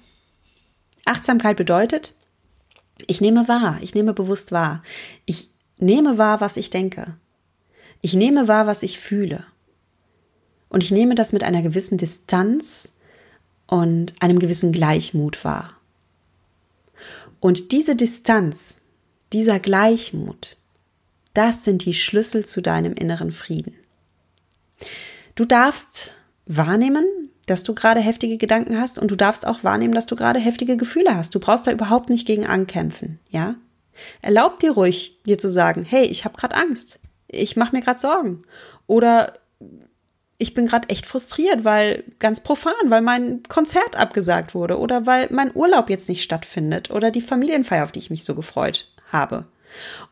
Achtsamkeit 1.04 1.56
bedeutet, 1.56 2.14
ich 3.06 3.20
nehme 3.20 3.48
wahr, 3.48 3.78
ich 3.80 3.94
nehme 3.94 4.12
bewusst 4.12 4.52
wahr. 4.52 4.82
Ich 5.24 5.48
nehme 5.78 6.18
wahr, 6.18 6.40
was 6.40 6.56
ich 6.56 6.70
denke. 6.70 7.14
Ich 8.00 8.14
nehme 8.14 8.48
wahr, 8.48 8.66
was 8.66 8.82
ich 8.82 8.98
fühle. 8.98 9.44
Und 10.68 10.82
ich 10.82 10.90
nehme 10.90 11.14
das 11.14 11.32
mit 11.32 11.44
einer 11.44 11.62
gewissen 11.62 11.98
Distanz 11.98 12.94
und 13.66 14.14
einem 14.20 14.38
gewissen 14.38 14.72
Gleichmut 14.72 15.44
wahr. 15.44 15.76
Und 17.42 17.72
diese 17.72 17.96
Distanz, 17.96 18.76
dieser 19.32 19.58
Gleichmut, 19.58 20.58
das 21.34 21.64
sind 21.64 21.84
die 21.84 21.92
Schlüssel 21.92 22.46
zu 22.46 22.62
deinem 22.62 22.92
inneren 22.92 23.32
Frieden. 23.32 23.74
Du 25.34 25.44
darfst 25.44 26.14
wahrnehmen, 26.46 27.04
dass 27.46 27.64
du 27.64 27.74
gerade 27.74 27.98
heftige 27.98 28.38
Gedanken 28.38 28.78
hast 28.78 28.96
und 28.96 29.10
du 29.10 29.16
darfst 29.16 29.44
auch 29.44 29.64
wahrnehmen, 29.64 29.92
dass 29.92 30.06
du 30.06 30.14
gerade 30.14 30.38
heftige 30.38 30.76
Gefühle 30.76 31.16
hast. 31.16 31.34
Du 31.34 31.40
brauchst 31.40 31.66
da 31.66 31.72
überhaupt 31.72 32.10
nicht 32.10 32.28
gegen 32.28 32.46
ankämpfen, 32.46 33.18
ja? 33.28 33.56
Erlaub 34.20 34.60
dir 34.60 34.70
ruhig, 34.70 35.20
dir 35.26 35.36
zu 35.36 35.50
sagen, 35.50 35.82
hey, 35.82 36.04
ich 36.04 36.24
habe 36.24 36.36
gerade 36.36 36.54
Angst, 36.54 37.00
ich 37.26 37.56
mache 37.56 37.74
mir 37.74 37.82
gerade 37.82 37.98
Sorgen 37.98 38.42
oder 38.86 39.32
ich 40.42 40.54
bin 40.54 40.66
gerade 40.66 40.88
echt 40.88 41.06
frustriert, 41.06 41.62
weil 41.62 42.02
ganz 42.18 42.40
profan, 42.40 42.74
weil 42.86 43.00
mein 43.00 43.44
Konzert 43.44 43.94
abgesagt 43.94 44.56
wurde 44.56 44.76
oder 44.76 45.06
weil 45.06 45.28
mein 45.30 45.54
Urlaub 45.54 45.88
jetzt 45.88 46.08
nicht 46.08 46.24
stattfindet 46.24 46.90
oder 46.90 47.12
die 47.12 47.20
Familienfeier, 47.20 47.84
auf 47.84 47.92
die 47.92 48.00
ich 48.00 48.10
mich 48.10 48.24
so 48.24 48.34
gefreut 48.34 48.92
habe. 49.12 49.46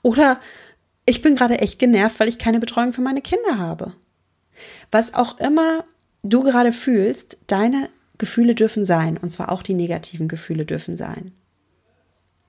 Oder 0.03 0.41
ich 1.05 1.21
bin 1.21 1.35
gerade 1.35 1.59
echt 1.59 1.81
genervt, 1.81 2.21
weil 2.21 2.29
ich 2.29 2.39
keine 2.39 2.61
Betreuung 2.61 2.93
für 2.93 3.01
meine 3.01 3.23
Kinder 3.23 3.59
habe. 3.59 3.93
Was 4.93 5.15
auch 5.15 5.41
immer 5.41 5.85
du 6.23 6.45
gerade 6.45 6.71
fühlst, 6.71 7.37
deine 7.49 7.89
Gefühle 8.17 8.55
dürfen 8.55 8.85
sein, 8.85 9.17
und 9.17 9.31
zwar 9.31 9.51
auch 9.51 9.65
die 9.65 9.75
negativen 9.75 10.29
Gefühle 10.29 10.65
dürfen 10.65 10.97
sein. 10.97 11.33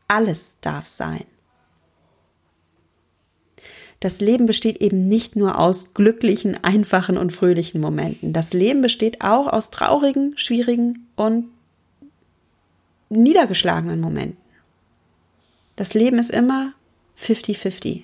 Alles 0.07 0.57
darf 0.61 0.85
sein. 0.85 1.25
Das 4.01 4.19
Leben 4.19 4.47
besteht 4.47 4.81
eben 4.81 5.07
nicht 5.07 5.35
nur 5.35 5.59
aus 5.59 5.93
glücklichen, 5.93 6.61
einfachen 6.63 7.17
und 7.17 7.31
fröhlichen 7.31 7.79
Momenten. 7.79 8.33
Das 8.33 8.51
Leben 8.51 8.81
besteht 8.81 9.21
auch 9.21 9.47
aus 9.47 9.69
traurigen, 9.69 10.33
schwierigen 10.37 11.07
und 11.15 11.45
niedergeschlagenen 13.09 14.01
Momenten. 14.01 14.37
Das 15.75 15.93
Leben 15.93 16.17
ist 16.17 16.31
immer 16.31 16.73
50-50. 17.19 18.03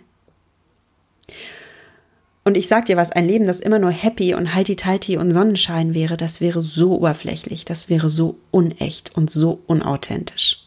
Und 2.43 2.55
ich 2.55 2.67
sag 2.67 2.85
dir 2.85 2.95
was, 2.95 3.11
ein 3.11 3.25
Leben, 3.25 3.45
das 3.45 3.59
immer 3.59 3.79
nur 3.79 3.91
happy 3.91 4.35
und 4.35 4.53
heiti-teiti 4.53 5.17
und 5.17 5.31
Sonnenschein 5.31 5.95
wäre, 5.95 6.15
das 6.15 6.41
wäre 6.41 6.61
so 6.61 6.93
oberflächlich, 6.93 7.65
das 7.65 7.89
wäre 7.89 8.07
so 8.07 8.37
unecht 8.51 9.17
und 9.17 9.31
so 9.31 9.61
unauthentisch. 9.65 10.63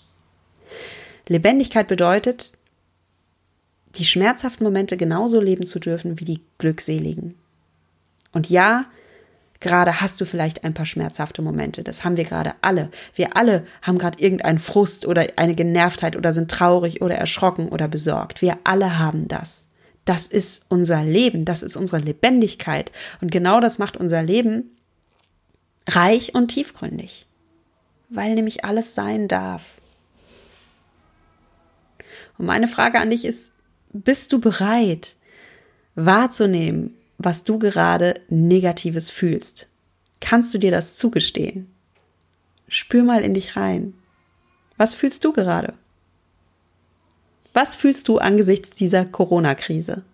Lebendigkeit 1.29 1.87
bedeutet, 1.87 2.55
die 3.97 4.05
schmerzhaften 4.05 4.65
Momente 4.65 4.97
genauso 4.97 5.41
leben 5.41 5.67
zu 5.67 5.79
dürfen 5.79 6.21
wie 6.21 6.25
die 6.25 6.41
glückseligen. 6.59 7.35
Und 8.33 8.49
ja, 8.49 8.87
gerade 9.59 10.01
hast 10.01 10.21
du 10.21 10.25
vielleicht 10.25 10.65
ein 10.65 10.75
paar 10.75 10.87
schmerzhafte 10.87 11.43
Momente. 11.43 11.83
Das 11.83 12.05
haben 12.05 12.17
wir 12.17 12.25
gerade 12.25 12.55
alle. 12.63 12.91
Wir 13.15 13.37
alle 13.37 13.67
haben 13.83 13.99
gerade 13.99 14.23
irgendeinen 14.23 14.59
Frust 14.59 15.07
oder 15.07 15.27
eine 15.37 15.55
Genervtheit 15.55 16.17
oder 16.17 16.33
sind 16.33 16.51
traurig 16.51 17.03
oder 17.03 17.17
erschrocken 17.17 17.69
oder 17.69 17.89
besorgt. 17.89 18.43
Wir 18.43 18.59
alle 18.65 18.99
haben 18.99 19.29
das. 19.29 19.67
Das 20.05 20.27
ist 20.27 20.65
unser 20.69 21.05
Leben, 21.05 21.45
das 21.45 21.63
ist 21.63 21.77
unsere 21.77 22.01
Lebendigkeit. 22.01 22.91
Und 23.21 23.31
genau 23.31 23.61
das 23.61 23.79
macht 23.79 23.97
unser 23.97 24.23
Leben 24.23 24.77
reich 25.87 26.35
und 26.35 26.49
tiefgründig, 26.49 27.27
weil 28.09 28.35
nämlich 28.35 28.65
alles 28.65 28.95
sein 28.95 29.29
darf. 29.29 29.63
Und 32.39 32.47
meine 32.47 32.69
Frage 32.69 32.99
an 32.99 33.11
dich 33.11 33.25
ist, 33.25 33.60
bist 33.93 34.33
du 34.33 34.41
bereit 34.41 35.17
wahrzunehmen, 35.95 36.95
was 37.19 37.45
du 37.45 37.59
gerade 37.59 38.21
Negatives 38.29 39.11
fühlst? 39.11 39.67
Kannst 40.21 40.55
du 40.55 40.59
dir 40.59 40.71
das 40.71 40.97
zugestehen? 40.97 41.71
Spür 42.69 43.03
mal 43.03 43.23
in 43.23 43.35
dich 43.35 43.57
rein. 43.57 43.95
Was 44.77 44.95
fühlst 44.95 45.25
du 45.25 45.33
gerade? 45.33 45.75
Was 47.53 47.75
fühlst 47.75 48.09
du 48.09 48.19
angesichts 48.19 48.71
dieser 48.71 49.05
Corona-Krise? 49.05 50.05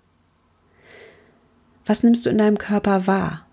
Was 1.85 2.03
nimmst 2.03 2.27
du 2.27 2.31
in 2.31 2.39
deinem 2.39 2.59
Körper 2.59 3.07
wahr? 3.07 3.47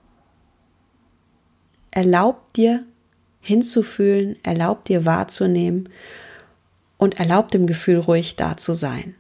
Erlaub 1.92 2.54
dir 2.54 2.86
hinzufühlen, 3.42 4.38
erlaub 4.42 4.86
dir 4.86 5.06
wahrzunehmen 5.06 5.90
und 6.98 7.20
erlaub 7.20 7.52
dem 7.52 7.68
Gefühl 7.68 8.00
ruhig 8.00 8.38
da 8.38 8.56
zu 8.58 8.74
sein. 8.74 9.16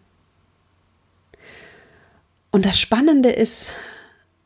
Und 2.53 2.67
das 2.67 2.79
Spannende 2.79 3.31
ist, 3.31 3.73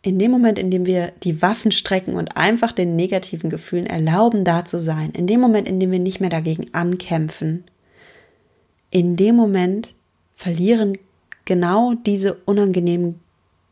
in 0.01 0.17
dem 0.17 0.31
Moment, 0.31 0.57
in 0.57 0.71
dem 0.71 0.85
wir 0.85 1.11
die 1.23 1.41
Waffen 1.41 1.73
strecken 1.73 2.13
und 2.15 2.37
einfach 2.37 2.71
den 2.71 2.95
negativen 2.95 3.49
Gefühlen 3.49 3.85
erlauben, 3.85 4.45
da 4.45 4.63
zu 4.63 4.79
sein, 4.79 5.11
in 5.11 5.27
dem 5.27 5.41
Moment, 5.41 5.67
in 5.67 5.81
dem 5.81 5.91
wir 5.91 5.99
nicht 5.99 6.21
mehr 6.21 6.29
dagegen 6.29 6.73
ankämpfen, 6.73 7.65
in 8.91 9.17
dem 9.17 9.35
Moment 9.35 9.93
verlieren 10.37 10.97
genau 11.43 11.95
diese 11.95 12.35
unangenehmen 12.45 13.19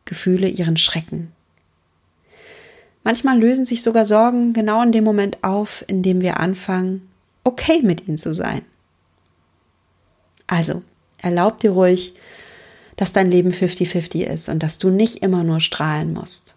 Gefühle 0.04 0.50
ihren 0.50 0.76
Schrecken. 0.76 1.32
Manchmal 3.06 3.39
lösen 3.39 3.65
sich 3.65 3.84
sogar 3.84 4.06
Sorgen 4.06 4.52
genau 4.52 4.84
in 4.84 4.91
dem 4.91 5.06
Moment 5.06 5.45
auf, 5.45 5.86
in 5.88 6.04
dem 6.04 6.19
wir 6.19 6.41
anfangen, 6.41 7.08
okay 7.45 7.80
mit 7.84 8.06
ihnen 8.06 8.17
zu 8.17 8.36
sein. 8.36 8.63
Also, 10.45 10.82
erlaub 11.19 11.60
dir 11.60 11.71
ruhig, 11.71 12.15
dass 12.95 13.13
dein 13.13 13.29
Leben 13.29 13.51
50-50 13.51 14.23
ist 14.23 14.49
und 14.49 14.63
dass 14.63 14.79
du 14.79 14.89
nicht 14.89 15.17
immer 15.17 15.43
nur 15.43 15.60
strahlen 15.60 16.13
musst. 16.13 16.55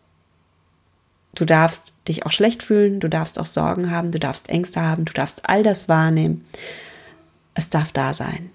Du 1.35 1.45
darfst 1.45 1.93
dich 2.09 2.27
auch 2.27 2.33
schlecht 2.33 2.63
fühlen, 2.63 3.01
du 3.01 3.09
darfst 3.09 3.39
auch 3.39 3.47
Sorgen 3.47 3.91
haben, 3.91 4.11
du 4.11 4.19
darfst 4.19 4.49
Ängste 4.49 4.81
haben, 4.81 5.05
du 5.05 5.13
darfst 5.13 5.49
all 5.49 5.63
das 5.63 5.89
wahrnehmen. 5.89 6.45
Es 7.55 7.71
darf 7.71 7.93
da 7.93 8.15
sein. 8.15 8.51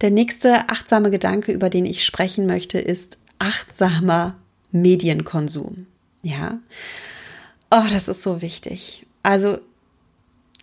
Der 0.00 0.10
nächste 0.10 0.68
achtsame 0.68 1.10
Gedanke, 1.10 1.50
über 1.50 1.70
den 1.70 1.86
ich 1.86 2.04
sprechen 2.04 2.46
möchte, 2.46 2.78
ist 2.78 3.18
achtsamer 3.38 4.36
Medienkonsum. 4.70 5.86
Ja. 6.22 6.58
Oh, 7.70 7.84
das 7.90 8.08
ist 8.08 8.22
so 8.22 8.42
wichtig. 8.42 9.06
Also, 9.22 9.58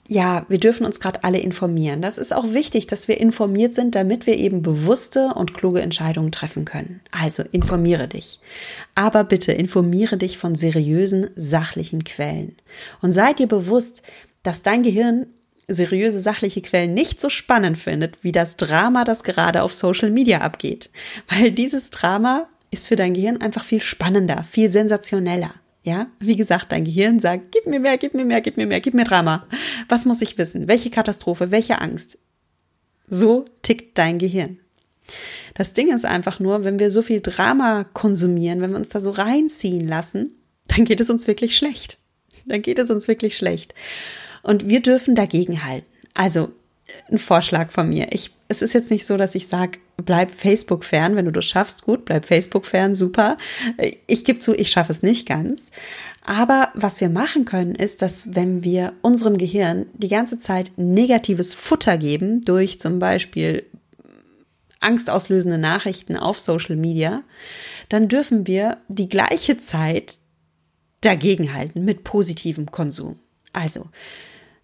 ja, 0.08 0.46
wir 0.50 0.60
dürfen 0.60 0.86
uns 0.86 1.00
gerade 1.00 1.24
alle 1.24 1.40
informieren. 1.40 2.02
Das 2.02 2.18
ist 2.18 2.34
auch 2.34 2.54
wichtig, 2.54 2.86
dass 2.86 3.08
wir 3.08 3.20
informiert 3.20 3.74
sind, 3.74 3.96
damit 3.96 4.28
wir 4.28 4.38
eben 4.38 4.62
bewusste 4.62 5.34
und 5.34 5.56
kluge 5.56 5.82
Entscheidungen 5.82 6.32
treffen 6.32 6.64
können. 6.66 7.02
Also 7.12 7.44
informiere 7.52 8.08
dich. 8.08 8.40
Aber 8.94 9.24
bitte 9.24 9.52
informiere 9.52 10.18
dich 10.18 10.38
von 10.38 10.56
seriösen, 10.56 11.30
sachlichen 11.36 12.04
Quellen. 12.04 12.56
Und 13.02 13.14
sei 13.14 13.34
dir 13.34 13.48
bewusst, 13.48 14.04
dass 14.44 14.62
dein 14.62 14.84
Gehirn 14.84 15.26
seriöse, 15.68 16.22
sachliche 16.22 16.62
Quellen 16.62 16.94
nicht 16.94 17.20
so 17.20 17.30
spannend 17.30 17.80
findet, 17.80 18.24
wie 18.24 18.32
das 18.32 18.58
Drama, 18.58 19.04
das 19.04 19.24
gerade 19.24 19.64
auf 19.64 19.74
Social 19.74 20.12
Media 20.12 20.42
abgeht. 20.42 20.92
Weil 21.28 21.52
dieses 21.52 21.90
Drama 21.90 22.48
ist 22.70 22.88
für 22.88 22.96
dein 22.96 23.16
Gehirn 23.16 23.42
einfach 23.42 23.64
viel 23.64 23.82
spannender, 23.82 24.44
viel 24.44 24.70
sensationeller. 24.70 25.56
Ja, 25.86 26.08
wie 26.20 26.36
gesagt, 26.36 26.72
dein 26.72 26.84
Gehirn 26.84 27.20
sagt, 27.20 27.52
gib 27.52 27.68
mir 27.68 27.80
mehr, 27.80 28.00
gib 28.00 28.16
mir 28.16 28.26
mehr, 28.26 28.42
gib 28.42 28.58
mir 28.58 28.66
mehr, 28.66 28.82
gib 28.82 28.96
mir 28.96 29.04
Drama. 29.04 29.46
Was 29.88 30.06
muss 30.06 30.24
ich 30.24 30.36
wissen? 30.40 30.68
Welche 30.68 30.90
Katastrophe? 30.90 31.52
Welche 31.52 31.80
Angst? 31.80 32.18
So 33.08 33.46
tickt 33.62 33.96
dein 33.96 34.18
Gehirn. 34.18 34.58
Das 35.54 35.74
Ding 35.74 35.94
ist 35.94 36.04
einfach 36.04 36.40
nur, 36.40 36.64
wenn 36.64 36.80
wir 36.80 36.90
so 36.90 37.04
viel 37.04 37.22
Drama 37.22 37.84
konsumieren, 37.84 38.62
wenn 38.62 38.72
wir 38.72 38.78
uns 38.78 38.90
da 38.90 39.00
so 39.00 39.12
reinziehen 39.12 39.88
lassen, 39.88 40.32
dann 40.68 40.86
geht 40.86 41.02
es 41.02 41.12
uns 41.12 41.28
wirklich 41.28 41.56
schlecht. 41.56 42.00
Dann 42.48 42.64
geht 42.64 42.80
es 42.80 42.90
uns 42.90 43.08
wirklich 43.08 43.38
schlecht. 43.38 43.76
Und 44.42 44.68
wir 44.68 44.82
dürfen 44.82 45.14
dagegen 45.14 45.64
halten. 45.64 45.86
Also 46.16 46.52
ein 47.10 47.18
Vorschlag 47.18 47.72
von 47.72 47.90
mir. 47.90 48.08
Ich, 48.12 48.32
es 48.48 48.62
ist 48.62 48.74
jetzt 48.74 48.92
nicht 48.92 49.06
so, 49.06 49.18
dass 49.18 49.36
ich 49.36 49.48
sage, 49.48 49.80
bleib 49.98 50.32
Facebook 50.32 50.84
fern, 50.84 51.16
wenn 51.16 51.26
du 51.26 51.32
das 51.32 51.46
schaffst, 51.46 51.84
gut, 51.84 52.06
bleib 52.06 52.26
Facebook 52.26 52.66
fern, 52.66 52.94
super. 52.94 53.38
Ich 54.08 54.26
gebe 54.26 54.40
zu, 54.40 54.54
ich 54.56 54.70
schaffe 54.70 54.92
es 54.92 55.02
nicht 55.02 55.28
ganz. 55.28 55.72
Aber 56.24 56.70
was 56.74 57.02
wir 57.02 57.10
machen 57.10 57.46
können, 57.46 57.76
ist, 57.76 58.02
dass 58.02 58.36
wenn 58.36 58.64
wir 58.64 58.94
unserem 59.02 59.38
Gehirn 59.38 59.86
die 59.94 60.08
ganze 60.08 60.40
Zeit 60.40 60.72
negatives 60.76 61.54
Futter 61.54 61.98
geben, 61.98 62.42
durch 62.42 62.80
zum 62.80 63.00
Beispiel 63.00 63.66
angstauslösende 64.80 65.58
Nachrichten 65.58 66.18
auf 66.18 66.40
Social 66.40 66.76
Media, 66.76 67.24
dann 67.90 68.08
dürfen 68.08 68.48
wir 68.48 68.78
die 68.88 69.10
gleiche 69.10 69.58
Zeit 69.58 70.20
dagegenhalten 71.02 71.86
mit 71.86 72.04
positivem 72.04 72.72
Konsum. 72.72 73.20
Also, 73.54 73.90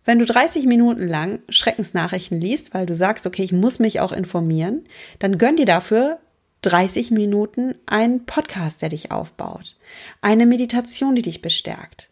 wenn 0.05 0.19
du 0.19 0.25
30 0.25 0.65
Minuten 0.65 1.07
lang 1.07 1.39
Schreckensnachrichten 1.49 2.41
liest, 2.41 2.73
weil 2.73 2.85
du 2.85 2.95
sagst, 2.95 3.27
okay, 3.27 3.43
ich 3.43 3.53
muss 3.53 3.79
mich 3.79 3.99
auch 3.99 4.11
informieren, 4.11 4.83
dann 5.19 5.37
gönn 5.37 5.57
dir 5.57 5.65
dafür 5.65 6.19
30 6.63 7.11
Minuten 7.11 7.75
einen 7.85 8.25
Podcast, 8.25 8.81
der 8.81 8.89
dich 8.89 9.11
aufbaut, 9.11 9.77
eine 10.21 10.45
Meditation, 10.45 11.15
die 11.15 11.23
dich 11.23 11.41
bestärkt. 11.41 12.09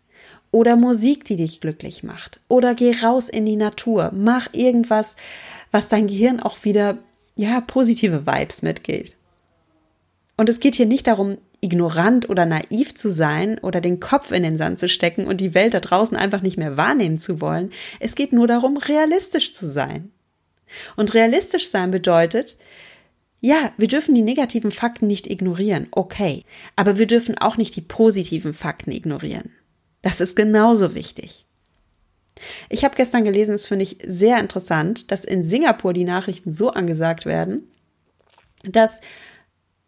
Oder 0.52 0.76
Musik, 0.76 1.26
die 1.26 1.36
dich 1.36 1.62
glücklich 1.62 2.02
macht. 2.02 2.40
Oder 2.48 2.74
geh 2.74 2.96
raus 3.04 3.30
in 3.30 3.46
die 3.46 3.56
Natur, 3.56 4.12
mach 4.16 4.52
irgendwas, 4.54 5.16
was 5.72 5.88
dein 5.88 6.08
Gehirn 6.08 6.40
auch 6.40 6.64
wieder 6.64 6.98
ja 7.36 7.62
positive 7.62 8.26
Vibes 8.26 8.64
mitgeht. 8.64 9.16
Und 10.38 10.50
es 10.50 10.60
geht 10.60 10.76
hier 10.76 10.88
nicht 10.88 11.06
darum, 11.06 11.38
ignorant 11.62 12.30
oder 12.30 12.46
naiv 12.46 12.96
zu 12.96 13.10
sein 13.10 13.60
oder 13.60 13.82
den 13.82 14.00
Kopf 14.00 14.32
in 14.32 14.44
den 14.44 14.58
Sand 14.58 14.80
zu 14.80 14.88
stecken 14.88 15.26
und 15.28 15.42
die 15.42 15.54
Welt 15.54 15.74
da 15.74 15.80
draußen 15.80 16.18
einfach 16.18 16.42
nicht 16.42 16.58
mehr 16.58 16.78
wahrnehmen 16.78 17.20
zu 17.20 17.42
wollen. 17.42 17.72
Es 18.00 18.16
geht 18.16 18.34
nur 18.34 18.48
darum, 18.48 18.78
realistisch 18.78 19.54
zu 19.54 19.68
sein. 19.68 20.12
Und 20.96 21.14
realistisch 21.14 21.70
sein 21.70 21.92
bedeutet, 21.92 22.58
ja, 23.42 23.72
wir 23.78 23.88
dürfen 23.88 24.16
die 24.16 24.22
negativen 24.22 24.72
Fakten 24.72 25.08
nicht 25.08 25.28
ignorieren, 25.28 25.88
okay, 25.92 26.44
aber 26.76 26.98
wir 26.98 27.08
dürfen 27.08 27.38
auch 27.38 27.58
nicht 27.58 27.76
die 27.76 27.82
positiven 27.82 28.54
Fakten 28.54 28.92
ignorieren. 28.92 29.52
Das 30.02 30.22
ist 30.22 30.36
genauso 30.36 30.94
wichtig. 30.94 31.46
Ich 32.70 32.84
habe 32.84 32.96
gestern 32.96 33.24
gelesen, 33.24 33.52
das 33.52 33.66
finde 33.66 33.84
ich 33.84 33.98
sehr 34.06 34.40
interessant, 34.40 35.12
dass 35.12 35.26
in 35.26 35.44
Singapur 35.44 35.94
die 35.94 36.06
Nachrichten 36.06 36.52
so 36.52 36.72
angesagt 36.72 37.26
werden, 37.26 37.68
dass 38.64 39.02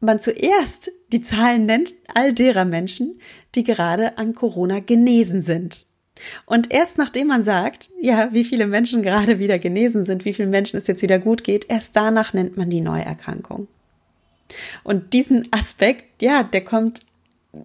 man 0.01 0.19
zuerst 0.19 0.91
die 1.11 1.21
Zahlen 1.21 1.65
nennt 1.65 1.93
all 2.13 2.33
derer 2.33 2.65
Menschen, 2.65 3.19
die 3.55 3.63
gerade 3.63 4.17
an 4.17 4.33
Corona 4.33 4.79
genesen 4.79 5.41
sind. 5.41 5.85
Und 6.45 6.71
erst 6.71 6.97
nachdem 6.97 7.27
man 7.27 7.43
sagt, 7.43 7.89
ja, 7.99 8.33
wie 8.33 8.43
viele 8.43 8.67
Menschen 8.67 9.01
gerade 9.01 9.39
wieder 9.39 9.59
genesen 9.59 10.03
sind, 10.03 10.25
wie 10.25 10.33
vielen 10.33 10.49
Menschen 10.49 10.77
es 10.77 10.87
jetzt 10.87 11.01
wieder 11.01 11.19
gut 11.19 11.43
geht, 11.43 11.69
erst 11.69 11.95
danach 11.95 12.33
nennt 12.33 12.57
man 12.57 12.69
die 12.69 12.81
Neuerkrankung. 12.81 13.67
Und 14.83 15.13
diesen 15.13 15.47
Aspekt, 15.51 16.21
ja, 16.21 16.43
der 16.43 16.63
kommt 16.63 17.01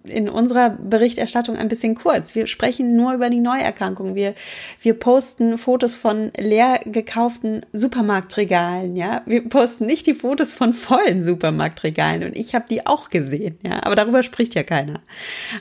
in 0.03 0.27
unserer 0.27 0.71
Berichterstattung 0.71 1.55
ein 1.55 1.69
bisschen 1.69 1.95
kurz. 1.95 2.35
Wir 2.35 2.47
sprechen 2.47 2.97
nur 2.97 3.13
über 3.13 3.29
die 3.29 3.39
Neuerkrankung. 3.39 4.15
Wir, 4.15 4.35
wir 4.81 4.93
posten 4.93 5.57
Fotos 5.57 5.95
von 5.95 6.31
leer 6.37 6.81
gekauften 6.85 7.65
Supermarktregalen, 7.71 8.97
ja. 8.97 9.21
Wir 9.25 9.47
posten 9.47 9.85
nicht 9.85 10.05
die 10.05 10.13
Fotos 10.13 10.53
von 10.53 10.73
vollen 10.73 11.23
Supermarktregalen 11.23 12.23
und 12.23 12.35
ich 12.35 12.53
habe 12.53 12.65
die 12.69 12.85
auch 12.85 13.09
gesehen, 13.09 13.57
ja. 13.63 13.81
Aber 13.83 13.95
darüber 13.95 14.23
spricht 14.23 14.55
ja 14.55 14.63
keiner. 14.63 15.01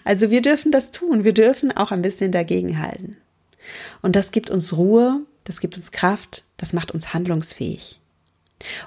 Also 0.05 0.31
wir 0.31 0.43
dürfen 0.43 0.73
das 0.73 0.91
tun. 0.91 1.23
Wir 1.23 1.35
dürfen 1.35 1.71
auch 1.71 1.93
ein 1.93 2.03
bisschen 2.03 2.33
dagegenhalten. 2.33 3.17
Und 4.03 4.17
das 4.17 4.33
gibt 4.33 4.51
uns 4.51 4.77
Ruhe, 4.77 5.21
das 5.45 5.61
gibt 5.61 5.77
uns 5.77 5.93
Kraft, 5.93 6.45
das 6.57 6.73
macht 6.73 6.91
uns 6.91 7.15
handlungsfähig. 7.15 8.01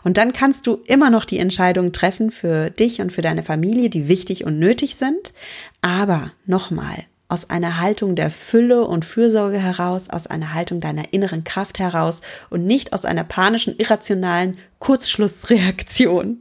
Und 0.04 0.18
dann 0.18 0.34
kannst 0.34 0.68
du 0.68 0.82
immer 0.86 1.10
noch 1.10 1.26
die 1.26 1.40
Entscheidungen 1.40 1.94
treffen 1.94 2.32
für 2.32 2.70
dich 2.70 3.02
und 3.02 3.12
für 3.12 3.22
deine 3.22 3.44
Familie, 3.44 3.90
die 3.90 4.08
wichtig 4.08 4.44
und 4.44 4.60
nötig 4.60 4.96
sind. 4.96 5.34
Aber 5.82 6.32
nochmal, 6.46 7.06
aus 7.28 7.50
einer 7.52 7.80
Haltung 7.80 8.16
der 8.16 8.32
Fülle 8.32 8.86
und 8.86 9.06
Fürsorge 9.06 9.60
heraus, 9.60 10.10
aus 10.10 10.26
einer 10.26 10.56
Haltung 10.56 10.82
deiner 10.82 11.14
inneren 11.14 11.44
Kraft 11.44 11.78
heraus 11.78 12.22
und 12.50 12.66
nicht 12.66 12.92
aus 12.92 13.06
einer 13.06 13.24
panischen, 13.24 13.78
irrationalen 13.78 14.58
Kurzschlussreaktion. 14.80 16.40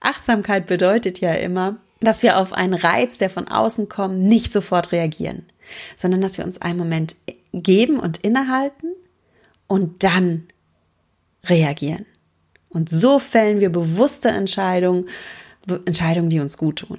Achtsamkeit 0.00 0.66
bedeutet 0.66 1.20
ja 1.20 1.32
immer, 1.32 1.78
dass 2.00 2.22
wir 2.22 2.36
auf 2.36 2.52
einen 2.52 2.74
Reiz, 2.74 3.18
der 3.18 3.30
von 3.30 3.48
außen 3.48 3.88
kommt, 3.88 4.18
nicht 4.18 4.52
sofort 4.52 4.92
reagieren, 4.92 5.46
sondern 5.96 6.20
dass 6.20 6.38
wir 6.38 6.44
uns 6.44 6.60
einen 6.60 6.78
Moment 6.78 7.16
geben 7.52 7.98
und 7.98 8.18
innehalten 8.18 8.92
und 9.66 10.04
dann 10.04 10.46
reagieren. 11.44 12.06
Und 12.68 12.90
so 12.90 13.18
fällen 13.18 13.60
wir 13.60 13.70
bewusste 13.70 14.28
Entscheidungen, 14.28 15.08
Entscheidungen, 15.84 16.30
die 16.30 16.40
uns 16.40 16.58
gut 16.58 16.80
tun. 16.80 16.98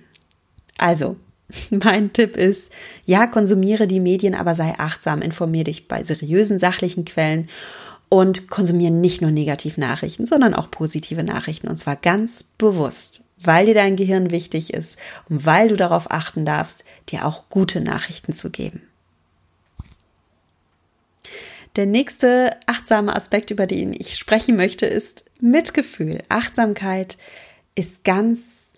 Also, 0.77 1.17
mein 1.69 2.13
Tipp 2.13 2.37
ist, 2.37 2.71
ja, 3.05 3.27
konsumiere 3.27 3.87
die 3.87 3.99
Medien, 3.99 4.35
aber 4.35 4.55
sei 4.55 4.75
achtsam, 4.77 5.21
informiere 5.21 5.65
dich 5.65 5.87
bei 5.87 6.03
seriösen, 6.03 6.59
sachlichen 6.59 7.05
Quellen 7.05 7.49
und 8.09 8.49
konsumiere 8.49 8.91
nicht 8.91 9.21
nur 9.21 9.31
Negativnachrichten, 9.31 10.25
sondern 10.25 10.53
auch 10.55 10.71
positive 10.71 11.23
Nachrichten 11.23 11.67
und 11.67 11.77
zwar 11.77 11.95
ganz 11.95 12.43
bewusst, 12.57 13.23
weil 13.37 13.67
dir 13.67 13.75
dein 13.75 13.95
Gehirn 13.95 14.31
wichtig 14.31 14.73
ist 14.73 14.97
und 15.29 15.45
weil 15.45 15.69
du 15.69 15.75
darauf 15.77 16.11
achten 16.11 16.43
darfst, 16.43 16.83
dir 17.09 17.25
auch 17.25 17.49
gute 17.49 17.81
Nachrichten 17.81 18.33
zu 18.33 18.49
geben. 18.49 18.81
Der 21.75 21.85
nächste 21.85 22.57
achtsame 22.65 23.15
Aspekt, 23.15 23.51
über 23.51 23.67
den 23.67 23.93
ich 23.93 24.15
sprechen 24.15 24.55
möchte, 24.55 24.85
ist 24.85 25.25
Mitgefühl. 25.39 26.19
Achtsamkeit 26.29 27.17
ist 27.75 28.03
ganz 28.03 28.69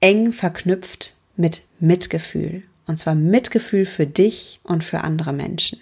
eng 0.00 0.32
verknüpft 0.32 1.14
mit 1.36 1.62
Mitgefühl. 1.80 2.62
Und 2.86 2.98
zwar 2.98 3.14
Mitgefühl 3.14 3.86
für 3.86 4.06
dich 4.06 4.60
und 4.62 4.84
für 4.84 5.00
andere 5.00 5.32
Menschen. 5.32 5.80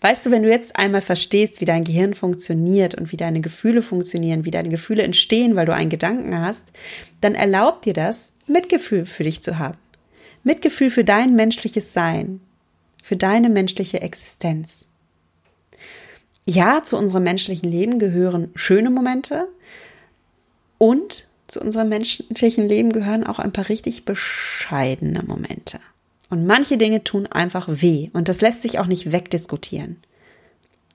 Weißt 0.00 0.24
du, 0.24 0.30
wenn 0.30 0.42
du 0.42 0.50
jetzt 0.50 0.76
einmal 0.76 1.00
verstehst, 1.00 1.60
wie 1.60 1.64
dein 1.64 1.84
Gehirn 1.84 2.14
funktioniert 2.14 2.94
und 2.94 3.12
wie 3.12 3.16
deine 3.16 3.40
Gefühle 3.40 3.82
funktionieren, 3.82 4.44
wie 4.44 4.50
deine 4.50 4.68
Gefühle 4.68 5.02
entstehen, 5.02 5.56
weil 5.56 5.66
du 5.66 5.74
einen 5.74 5.90
Gedanken 5.90 6.38
hast, 6.38 6.68
dann 7.20 7.34
erlaubt 7.34 7.84
dir 7.84 7.92
das, 7.92 8.32
Mitgefühl 8.46 9.06
für 9.06 9.24
dich 9.24 9.42
zu 9.42 9.58
haben. 9.58 9.78
Mitgefühl 10.44 10.90
für 10.90 11.04
dein 11.04 11.34
menschliches 11.34 11.92
Sein, 11.92 12.40
für 13.04 13.16
deine 13.18 13.50
menschliche 13.50 14.00
Existenz. 14.00 14.86
Ja, 16.46 16.82
zu 16.82 16.96
unserem 16.96 17.24
menschlichen 17.24 17.70
Leben 17.70 17.98
gehören 17.98 18.50
schöne 18.54 18.88
Momente 18.88 19.46
und 20.78 21.28
zu 21.46 21.60
unserem 21.60 21.90
menschlichen 21.90 22.66
Leben 22.66 22.94
gehören 22.94 23.26
auch 23.26 23.38
ein 23.38 23.52
paar 23.52 23.68
richtig 23.68 24.06
bescheidene 24.06 25.22
Momente. 25.22 25.80
Und 26.30 26.46
manche 26.46 26.78
Dinge 26.78 27.04
tun 27.04 27.26
einfach 27.26 27.66
weh 27.68 28.08
und 28.14 28.30
das 28.30 28.40
lässt 28.40 28.62
sich 28.62 28.78
auch 28.78 28.86
nicht 28.86 29.12
wegdiskutieren. 29.12 29.98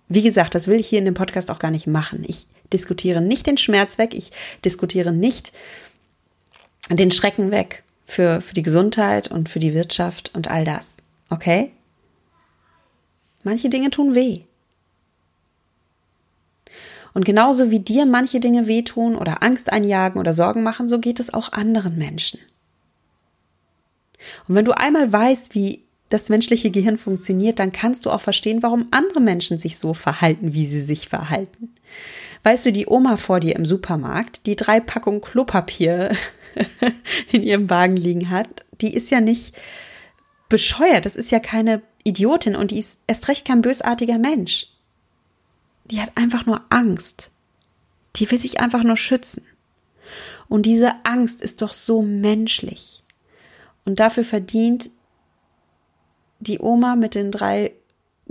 Wie 0.08 0.24
gesagt, 0.24 0.56
das 0.56 0.66
will 0.66 0.80
ich 0.80 0.88
hier 0.88 1.00
in 1.00 1.06
dem 1.06 1.14
Podcast 1.14 1.52
auch 1.52 1.60
gar 1.60 1.70
nicht 1.70 1.86
machen. 1.86 2.24
Ich 2.26 2.48
diskutiere 2.74 3.22
nicht 3.22 3.46
den 3.46 3.60
Schmerz 3.60 4.00
weg, 4.00 4.16
ich 4.16 4.32
diskutiere 4.66 5.12
nicht 5.12 5.52
den 6.90 7.12
Schrecken 7.12 7.52
weg 7.52 7.84
für, 8.08 8.42
für 8.42 8.56
die 8.56 8.64
Gesundheit 8.64 9.28
und 9.30 9.48
für 9.48 9.60
die 9.60 9.76
Wirtschaft 9.76 10.32
und 10.34 10.50
all 10.50 10.66
das. 10.66 10.98
Okay? 11.30 11.72
Manche 13.50 13.70
Dinge 13.70 13.90
tun 13.90 14.14
weh. 14.14 14.42
Und 17.16 17.26
genauso 17.26 17.72
wie 17.72 17.80
dir 17.80 18.06
manche 18.06 18.40
Dinge 18.40 18.68
wehtun 18.68 19.16
oder 19.16 19.42
Angst 19.42 19.72
einjagen 19.74 20.20
oder 20.20 20.36
Sorgen 20.36 20.62
machen, 20.62 20.88
so 20.88 21.00
geht 21.00 21.20
es 21.20 21.34
auch 21.34 21.52
anderen 21.52 21.98
Menschen. 21.98 22.40
Und 24.48 24.54
wenn 24.54 24.66
du 24.66 24.78
einmal 24.78 25.12
weißt, 25.12 25.56
wie 25.56 25.84
das 26.10 26.30
menschliche 26.30 26.70
Gehirn 26.70 27.00
funktioniert, 27.00 27.58
dann 27.58 27.72
kannst 27.72 28.06
du 28.06 28.12
auch 28.12 28.22
verstehen, 28.22 28.62
warum 28.62 28.88
andere 28.92 29.20
Menschen 29.20 29.58
sich 29.58 29.80
so 29.80 29.96
verhalten, 29.96 30.54
wie 30.54 30.68
sie 30.68 30.82
sich 30.82 31.10
verhalten. 31.10 31.74
Weißt 32.44 32.68
du, 32.68 32.72
die 32.72 32.86
Oma 32.86 33.18
vor 33.18 33.40
dir 33.40 33.56
im 33.56 33.66
Supermarkt, 33.66 34.46
die 34.46 34.56
drei 34.56 34.80
Packungen 34.80 35.22
Klopapier 35.22 36.16
in 37.32 37.42
ihrem 37.42 37.68
Wagen 37.72 37.98
liegen 37.98 38.30
hat, 38.30 38.48
die 38.80 38.94
ist 38.94 39.10
ja 39.10 39.22
nicht 39.22 39.56
bescheuert. 40.50 41.08
Das 41.08 41.16
ist 41.16 41.32
ja 41.32 41.40
keine 41.40 41.82
Idiotin 42.10 42.56
und 42.56 42.72
die 42.72 42.80
ist 42.80 43.00
erst 43.08 43.28
recht 43.28 43.46
kein 43.46 43.62
bösartiger 43.62 44.18
Mensch. 44.18 44.68
Die 45.86 46.02
hat 46.02 46.12
einfach 46.16 46.46
nur 46.46 46.62
Angst. 46.70 47.32
Die 48.16 48.30
will 48.30 48.40
sich 48.40 48.60
einfach 48.60 48.84
nur 48.84 48.98
schützen. 48.98 49.44
Und 50.48 50.66
diese 50.66 51.06
Angst 51.06 51.42
ist 51.42 51.62
doch 51.62 51.74
so 51.74 52.02
menschlich. 52.02 53.04
Und 53.86 54.00
dafür 54.00 54.24
verdient 54.24 54.90
die 56.40 56.60
Oma 56.60 56.96
mit 56.96 57.16
den 57.16 57.32
drei 57.32 57.74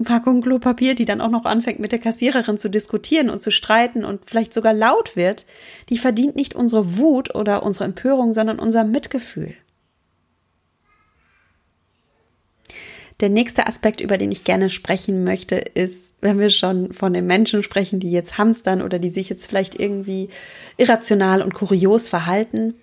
Packungen 0.05 0.43
Klopapier, 0.43 0.95
die 0.95 1.05
dann 1.05 1.21
auch 1.21 1.31
noch 1.31 1.45
anfängt 1.45 1.81
mit 1.81 1.91
der 1.93 1.99
Kassiererin 1.99 2.59
zu 2.59 2.69
diskutieren 2.69 3.31
und 3.31 3.43
zu 3.43 3.51
streiten 3.51 4.05
und 4.05 4.21
vielleicht 4.27 4.55
sogar 4.55 4.73
laut 4.73 5.17
wird, 5.17 5.47
die 5.89 5.99
verdient 5.99 6.37
nicht 6.37 6.55
unsere 6.55 6.97
Wut 6.99 7.35
oder 7.35 7.63
unsere 7.65 7.85
Empörung, 7.85 8.33
sondern 8.33 8.59
unser 8.61 8.85
Mitgefühl. 8.85 9.55
Der 13.21 13.29
nächste 13.29 13.67
Aspekt, 13.67 14.01
über 14.01 14.17
den 14.17 14.31
ich 14.31 14.45
gerne 14.45 14.71
sprechen 14.71 15.25
möchte, 15.25 15.57
ist, 15.57 16.15
wenn 16.21 16.39
wir 16.39 16.51
schon 16.51 16.93
von 16.93 17.13
den 17.13 17.27
Menschen 17.27 17.65
sprechen, 17.65 17.99
die 17.99 18.13
jetzt 18.13 18.39
hamstern 18.39 18.81
oder 18.81 19.01
die 19.01 19.11
sich 19.11 19.29
jetzt 19.29 19.47
vielleicht 19.47 19.79
irgendwie 19.79 20.29
irrational 20.77 21.43
und 21.43 21.53
kurios 21.53 22.09
verhalten. 22.09 22.75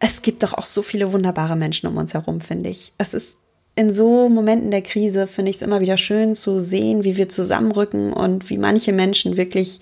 Es 0.00 0.20
gibt 0.20 0.42
doch 0.42 0.52
auch 0.52 0.66
so 0.66 0.82
viele 0.82 1.12
wunderbare 1.12 1.56
Menschen 1.56 1.88
um 1.88 1.96
uns 1.96 2.12
herum, 2.12 2.42
finde 2.42 2.68
ich. 2.68 2.92
Es 2.98 3.14
ist 3.14 3.36
in 3.74 3.90
so 3.90 4.28
Momenten 4.28 4.70
der 4.70 4.82
Krise, 4.82 5.26
finde 5.26 5.50
ich 5.50 5.56
es 5.56 5.62
immer 5.62 5.80
wieder 5.80 5.96
schön 5.96 6.34
zu 6.34 6.60
sehen, 6.60 7.04
wie 7.04 7.16
wir 7.16 7.30
zusammenrücken 7.30 8.12
und 8.12 8.50
wie 8.50 8.58
manche 8.58 8.92
Menschen 8.92 9.38
wirklich 9.38 9.80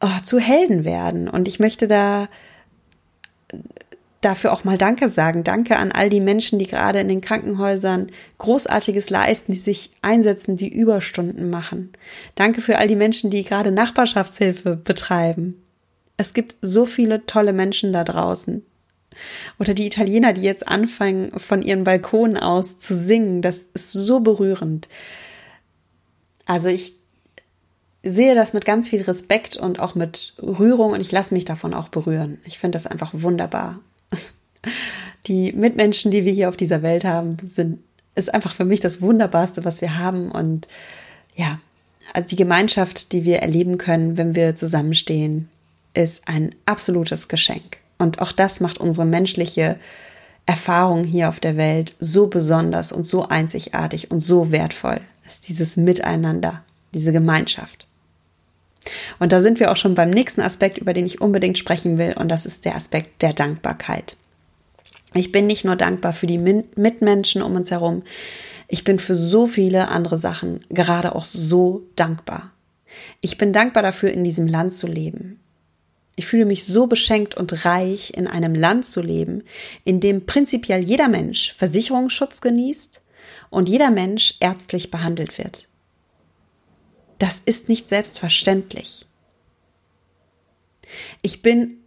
oh, 0.00 0.20
zu 0.24 0.40
Helden 0.40 0.84
werden. 0.84 1.28
Und 1.28 1.46
ich 1.46 1.60
möchte 1.60 1.86
da 1.86 2.28
dafür 4.22 4.52
auch 4.52 4.64
mal 4.64 4.78
Danke 4.78 5.08
sagen. 5.08 5.44
Danke 5.44 5.76
an 5.76 5.92
all 5.92 6.08
die 6.08 6.20
Menschen, 6.20 6.58
die 6.58 6.66
gerade 6.66 7.00
in 7.00 7.08
den 7.08 7.20
Krankenhäusern 7.20 8.06
Großartiges 8.38 9.10
leisten, 9.10 9.52
die 9.52 9.58
sich 9.58 9.90
einsetzen, 10.00 10.56
die 10.56 10.68
Überstunden 10.68 11.50
machen. 11.50 11.92
Danke 12.34 12.62
für 12.62 12.78
all 12.78 12.86
die 12.86 12.96
Menschen, 12.96 13.30
die 13.30 13.44
gerade 13.44 13.70
Nachbarschaftshilfe 13.70 14.76
betreiben. 14.76 15.62
Es 16.16 16.34
gibt 16.34 16.56
so 16.62 16.86
viele 16.86 17.26
tolle 17.26 17.52
Menschen 17.52 17.92
da 17.92 18.04
draußen. 18.04 18.64
Oder 19.58 19.74
die 19.74 19.86
Italiener, 19.86 20.32
die 20.32 20.42
jetzt 20.42 20.66
anfangen, 20.66 21.38
von 21.38 21.62
ihren 21.62 21.84
Balkonen 21.84 22.38
aus 22.38 22.78
zu 22.78 22.94
singen. 22.94 23.42
Das 23.42 23.66
ist 23.74 23.92
so 23.92 24.20
berührend. 24.20 24.88
Also 26.46 26.68
ich 26.68 26.94
sehe 28.02 28.34
das 28.34 28.52
mit 28.52 28.64
ganz 28.64 28.88
viel 28.88 29.02
Respekt 29.02 29.56
und 29.56 29.80
auch 29.80 29.94
mit 29.94 30.34
Rührung 30.40 30.92
und 30.92 31.00
ich 31.00 31.12
lasse 31.12 31.34
mich 31.34 31.44
davon 31.44 31.74
auch 31.74 31.88
berühren. 31.88 32.40
Ich 32.44 32.58
finde 32.58 32.76
das 32.76 32.86
einfach 32.86 33.10
wunderbar. 33.12 33.80
Die 35.26 35.52
Mitmenschen, 35.52 36.10
die 36.10 36.24
wir 36.24 36.32
hier 36.32 36.48
auf 36.48 36.56
dieser 36.56 36.82
Welt 36.82 37.04
haben, 37.04 37.36
sind, 37.42 37.78
ist 38.14 38.34
einfach 38.34 38.54
für 38.54 38.64
mich 38.64 38.80
das 38.80 39.00
Wunderbarste, 39.00 39.64
was 39.64 39.80
wir 39.80 39.98
haben 39.98 40.30
und 40.32 40.66
ja, 41.36 41.60
also 42.12 42.28
die 42.28 42.36
Gemeinschaft, 42.36 43.12
die 43.12 43.24
wir 43.24 43.38
erleben 43.38 43.78
können, 43.78 44.16
wenn 44.16 44.34
wir 44.34 44.56
zusammenstehen, 44.56 45.48
ist 45.94 46.26
ein 46.26 46.54
absolutes 46.66 47.28
Geschenk. 47.28 47.78
Und 47.98 48.20
auch 48.20 48.32
das 48.32 48.60
macht 48.60 48.78
unsere 48.78 49.06
menschliche 49.06 49.78
Erfahrung 50.44 51.04
hier 51.04 51.28
auf 51.28 51.40
der 51.40 51.56
Welt 51.56 51.94
so 52.00 52.26
besonders 52.26 52.92
und 52.92 53.04
so 53.04 53.28
einzigartig 53.28 54.10
und 54.10 54.20
so 54.20 54.50
wertvoll. 54.50 55.00
Ist 55.26 55.48
dieses 55.48 55.76
Miteinander, 55.76 56.64
diese 56.92 57.12
Gemeinschaft. 57.12 57.86
Und 59.18 59.32
da 59.32 59.40
sind 59.40 59.60
wir 59.60 59.70
auch 59.70 59.76
schon 59.76 59.94
beim 59.94 60.10
nächsten 60.10 60.40
Aspekt, 60.40 60.78
über 60.78 60.92
den 60.92 61.06
ich 61.06 61.20
unbedingt 61.20 61.58
sprechen 61.58 61.98
will, 61.98 62.14
und 62.18 62.28
das 62.28 62.46
ist 62.46 62.64
der 62.64 62.74
Aspekt 62.74 63.22
der 63.22 63.32
Dankbarkeit. 63.32 64.16
Ich 65.14 65.30
bin 65.30 65.46
nicht 65.46 65.64
nur 65.64 65.76
dankbar 65.76 66.12
für 66.12 66.26
die 66.26 66.38
Mitmenschen 66.38 67.42
um 67.42 67.54
uns 67.54 67.70
herum, 67.70 68.02
ich 68.68 68.84
bin 68.84 68.98
für 68.98 69.14
so 69.14 69.46
viele 69.46 69.88
andere 69.88 70.18
Sachen 70.18 70.64
gerade 70.70 71.14
auch 71.14 71.24
so 71.24 71.82
dankbar. 71.94 72.52
Ich 73.20 73.36
bin 73.36 73.52
dankbar 73.52 73.82
dafür, 73.82 74.10
in 74.10 74.24
diesem 74.24 74.46
Land 74.46 74.74
zu 74.74 74.86
leben. 74.86 75.38
Ich 76.16 76.26
fühle 76.26 76.44
mich 76.44 76.64
so 76.64 76.86
beschenkt 76.86 77.36
und 77.36 77.64
reich, 77.64 78.12
in 78.16 78.26
einem 78.26 78.54
Land 78.54 78.86
zu 78.86 79.00
leben, 79.00 79.44
in 79.84 80.00
dem 80.00 80.26
prinzipiell 80.26 80.82
jeder 80.82 81.08
Mensch 81.08 81.54
Versicherungsschutz 81.56 82.40
genießt 82.40 83.02
und 83.50 83.68
jeder 83.68 83.90
Mensch 83.90 84.36
ärztlich 84.40 84.90
behandelt 84.90 85.38
wird. 85.38 85.68
Das 87.22 87.38
ist 87.38 87.68
nicht 87.68 87.88
selbstverständlich. 87.88 89.06
Ich 91.22 91.40
bin 91.40 91.78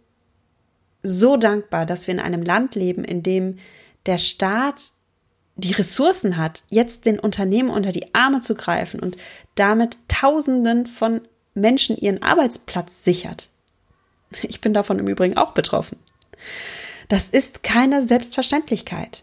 so 1.02 1.36
dankbar, 1.36 1.84
dass 1.84 2.06
wir 2.06 2.14
in 2.14 2.20
einem 2.20 2.40
Land 2.40 2.74
leben, 2.74 3.04
in 3.04 3.22
dem 3.22 3.58
der 4.06 4.16
Staat 4.16 4.76
die 5.56 5.72
Ressourcen 5.72 6.38
hat, 6.38 6.64
jetzt 6.70 7.04
den 7.04 7.18
Unternehmen 7.18 7.68
unter 7.68 7.92
die 7.92 8.14
Arme 8.14 8.40
zu 8.40 8.54
greifen 8.54 8.98
und 8.98 9.18
damit 9.56 9.98
Tausenden 10.08 10.86
von 10.86 11.20
Menschen 11.52 11.98
ihren 11.98 12.22
Arbeitsplatz 12.22 13.04
sichert. 13.04 13.50
Ich 14.40 14.62
bin 14.62 14.72
davon 14.72 14.98
im 14.98 15.06
Übrigen 15.06 15.36
auch 15.36 15.52
betroffen. 15.52 15.98
Das 17.10 17.28
ist 17.28 17.62
keine 17.62 18.02
Selbstverständlichkeit. 18.02 19.22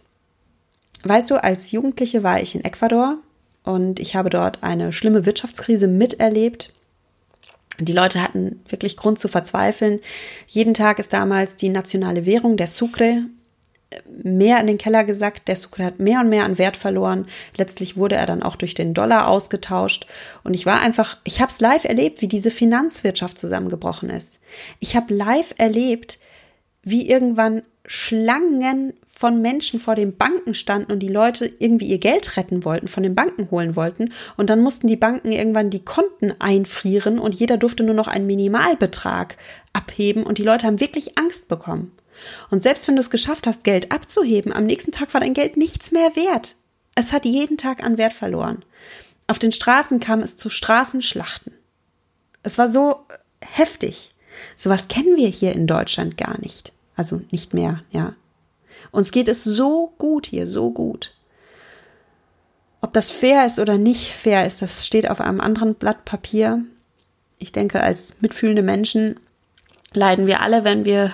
Weißt 1.02 1.32
du, 1.32 1.44
als 1.44 1.72
Jugendliche 1.72 2.22
war 2.22 2.40
ich 2.40 2.54
in 2.54 2.64
Ecuador 2.64 3.18
und 3.64 4.00
ich 4.00 4.16
habe 4.16 4.30
dort 4.30 4.62
eine 4.62 4.94
schlimme 4.94 5.26
Wirtschaftskrise 5.26 5.88
miterlebt. 5.88 6.74
Die 7.80 7.94
Leute 7.94 8.22
hatten 8.22 8.62
wirklich 8.68 8.98
Grund 8.98 9.18
zu 9.18 9.28
verzweifeln. 9.28 10.00
Jeden 10.48 10.74
Tag 10.74 11.00
ist 11.00 11.14
damals 11.14 11.56
die 11.56 11.70
nationale 11.70 12.26
Währung, 12.26 12.58
der 12.58 12.68
Sucre, 12.68 13.24
mehr 14.08 14.60
in 14.60 14.68
den 14.68 14.78
Keller 14.78 15.04
gesackt. 15.04 15.48
Der 15.48 15.56
Sucre 15.56 15.86
hat 15.86 16.00
mehr 16.00 16.20
und 16.20 16.30
mehr 16.30 16.46
an 16.46 16.58
Wert 16.58 16.78
verloren. 16.78 17.28
Letztlich 17.56 17.98
wurde 17.98 18.16
er 18.16 18.26
dann 18.26 18.44
auch 18.44 18.56
durch 18.56 18.74
den 18.74 18.94
Dollar 18.94 19.28
ausgetauscht. 19.28 20.08
Und 20.44 20.54
ich 20.54 20.66
war 20.66 20.80
einfach, 20.80 21.18
ich 21.24 21.42
habe 21.42 21.52
es 21.52 21.60
live 21.60 21.86
erlebt, 21.86 22.22
wie 22.22 22.28
diese 22.28 22.52
Finanzwirtschaft 22.52 23.38
zusammengebrochen 23.38 24.10
ist. 24.10 24.40
Ich 24.80 24.96
habe 24.96 25.14
live 25.14 25.54
erlebt, 25.58 26.20
wie 26.84 27.08
irgendwann 27.10 27.64
Schlangen 27.86 28.94
von 29.16 29.42
Menschen 29.42 29.80
vor 29.80 29.96
den 29.96 30.18
Banken 30.18 30.54
standen 30.54 30.92
und 30.92 31.00
die 31.00 31.08
Leute 31.08 31.46
irgendwie 31.60 31.86
ihr 31.86 32.00
Geld 32.00 32.36
retten 32.36 32.66
wollten, 32.66 32.88
von 32.88 33.04
den 33.04 33.16
Banken 33.16 33.50
holen 33.52 33.76
wollten. 33.76 34.12
Und 34.38 34.50
dann 34.50 34.60
mussten 34.60 34.88
die 34.88 34.96
Banken 34.96 35.32
irgendwann 35.32 35.70
die 35.70 35.86
Konten 35.86 36.34
einfrieren 36.40 37.20
und 37.20 37.36
jeder 37.36 37.58
durfte 37.58 37.84
nur 37.84 37.96
noch 37.96 38.08
einen 38.08 38.28
Minimalbetrag 38.28 39.38
abheben 39.72 40.24
und 40.24 40.40
die 40.40 40.44
Leute 40.44 40.68
haben 40.68 40.80
wirklich 40.80 41.18
Angst 41.18 41.48
bekommen. 41.48 41.92
Und 42.50 42.62
selbst 42.62 42.88
wenn 42.88 42.96
du 42.96 43.02
es 43.02 43.10
geschafft 43.10 43.48
hast, 43.48 43.64
Geld 43.64 43.92
abzuheben, 43.92 44.52
am 44.52 44.66
nächsten 44.66 44.92
Tag 44.92 45.14
war 45.14 45.22
dein 45.22 45.34
Geld 45.34 45.58
nichts 45.58 45.92
mehr 45.92 46.16
wert. 46.16 46.56
Es 46.96 47.12
hat 47.12 47.26
jeden 47.26 47.58
Tag 47.58 47.84
an 47.84 47.98
Wert 47.98 48.14
verloren. 48.14 48.64
Auf 49.28 49.40
den 49.40 49.52
Straßen 49.52 50.00
kam 50.00 50.22
es 50.22 50.38
zu 50.38 50.50
Straßenschlachten. 50.50 51.54
Es 52.44 52.58
war 52.58 52.72
so 52.72 53.06
heftig. 53.42 54.14
Sowas 54.58 54.88
kennen 54.88 55.16
wir 55.16 55.28
hier 55.28 55.54
in 55.54 55.68
Deutschland 55.68 56.18
gar 56.18 56.40
nicht. 56.42 56.74
Also 56.96 57.22
nicht 57.32 57.54
mehr, 57.54 57.84
ja. 57.92 58.16
Uns 58.94 59.12
geht 59.12 59.28
es 59.28 59.44
so 59.44 59.92
gut 59.98 60.28
hier, 60.28 60.48
so 60.48 60.72
gut. 60.72 61.14
Ob 62.80 62.94
das 62.94 63.12
fair 63.12 63.46
ist 63.46 63.60
oder 63.60 63.78
nicht 63.78 64.14
fair 64.14 64.46
ist, 64.46 64.62
das 64.62 64.86
steht 64.86 65.10
auf 65.10 65.20
einem 65.20 65.42
anderen 65.42 65.74
Blatt 65.74 66.06
Papier. 66.06 66.64
Ich 67.40 67.52
denke, 67.52 67.82
als 67.82 68.14
mitfühlende 68.22 68.62
Menschen 68.62 69.20
leiden 69.94 70.28
wir 70.28 70.42
alle, 70.42 70.64
wenn 70.64 70.86
wir 70.86 71.12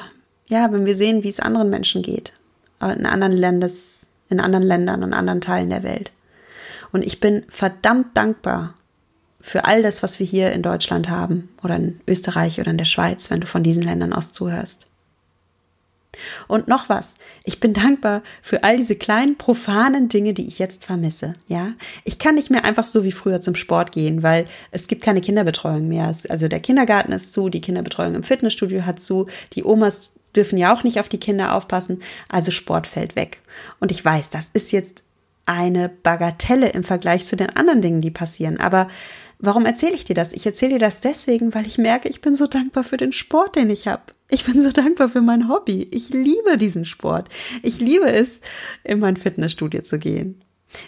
ja, 0.49 0.71
wenn 0.73 0.85
wir 0.85 0.95
sehen, 0.95 1.23
wie 1.23 1.29
es 1.29 1.39
anderen 1.39 1.69
Menschen 1.69 2.01
geht, 2.01 2.33
in 2.81 3.05
anderen 3.05 3.33
Landes, 3.33 4.07
in 4.29 4.39
anderen 4.39 4.65
Ländern 4.65 5.03
und 5.03 5.13
anderen 5.13 5.41
Teilen 5.41 5.69
der 5.69 5.83
Welt. 5.83 6.11
Und 6.91 7.05
ich 7.05 7.19
bin 7.19 7.45
verdammt 7.49 8.17
dankbar 8.17 8.73
für 9.39 9.65
all 9.65 9.83
das, 9.83 10.03
was 10.03 10.19
wir 10.19 10.25
hier 10.25 10.51
in 10.51 10.63
Deutschland 10.63 11.07
haben 11.07 11.49
oder 11.63 11.77
in 11.77 12.01
Österreich 12.07 12.59
oder 12.59 12.71
in 12.71 12.77
der 12.77 12.85
Schweiz, 12.85 13.29
wenn 13.29 13.39
du 13.39 13.47
von 13.47 13.63
diesen 13.63 13.83
Ländern 13.83 14.11
aus 14.11 14.33
zuhörst. 14.33 14.88
Und 16.47 16.67
noch 16.67 16.89
was. 16.89 17.15
Ich 17.45 17.59
bin 17.59 17.73
dankbar 17.73 18.21
für 18.41 18.63
all 18.63 18.77
diese 18.77 18.95
kleinen 18.95 19.37
profanen 19.37 20.09
Dinge, 20.09 20.33
die 20.33 20.47
ich 20.47 20.59
jetzt 20.59 20.85
vermisse. 20.85 21.35
Ja, 21.47 21.73
ich 22.03 22.19
kann 22.19 22.35
nicht 22.35 22.49
mehr 22.49 22.65
einfach 22.65 22.85
so 22.85 23.03
wie 23.03 23.11
früher 23.11 23.41
zum 23.41 23.55
Sport 23.55 23.91
gehen, 23.91 24.23
weil 24.23 24.45
es 24.71 24.87
gibt 24.87 25.01
keine 25.01 25.21
Kinderbetreuung 25.21 25.87
mehr. 25.87 26.13
Also 26.29 26.47
der 26.47 26.59
Kindergarten 26.59 27.11
ist 27.11 27.33
zu, 27.33 27.49
die 27.49 27.61
Kinderbetreuung 27.61 28.15
im 28.15 28.23
Fitnessstudio 28.23 28.85
hat 28.85 28.99
zu, 28.99 29.27
die 29.53 29.63
Omas 29.63 30.11
dürfen 30.35 30.57
ja 30.57 30.73
auch 30.73 30.83
nicht 30.83 30.99
auf 30.99 31.09
die 31.09 31.19
Kinder 31.19 31.55
aufpassen, 31.55 32.01
also 32.27 32.51
Sport 32.51 32.87
fällt 32.87 33.15
weg. 33.15 33.41
Und 33.79 33.91
ich 33.91 34.03
weiß, 34.03 34.29
das 34.29 34.49
ist 34.53 34.71
jetzt 34.71 35.03
eine 35.45 35.89
Bagatelle 35.89 36.69
im 36.69 36.83
Vergleich 36.83 37.25
zu 37.25 37.35
den 37.35 37.49
anderen 37.49 37.81
Dingen, 37.81 38.01
die 38.01 38.11
passieren. 38.11 38.59
Aber 38.59 38.87
warum 39.39 39.65
erzähle 39.65 39.95
ich 39.95 40.05
dir 40.05 40.13
das? 40.13 40.33
Ich 40.33 40.45
erzähle 40.45 40.73
dir 40.73 40.79
das 40.79 40.99
deswegen, 40.99 41.53
weil 41.55 41.65
ich 41.65 41.77
merke, 41.77 42.09
ich 42.09 42.21
bin 42.21 42.35
so 42.35 42.45
dankbar 42.45 42.83
für 42.83 42.97
den 42.97 43.13
Sport, 43.13 43.55
den 43.55 43.69
ich 43.69 43.87
habe. 43.87 44.03
Ich 44.29 44.45
bin 44.45 44.61
so 44.61 44.69
dankbar 44.69 45.09
für 45.09 45.21
mein 45.21 45.49
Hobby. 45.49 45.87
Ich 45.91 46.09
liebe 46.09 46.57
diesen 46.57 46.85
Sport. 46.85 47.29
Ich 47.63 47.79
liebe 47.79 48.11
es, 48.11 48.41
in 48.83 48.99
mein 48.99 49.17
Fitnessstudio 49.17 49.81
zu 49.81 49.97
gehen. 49.97 50.43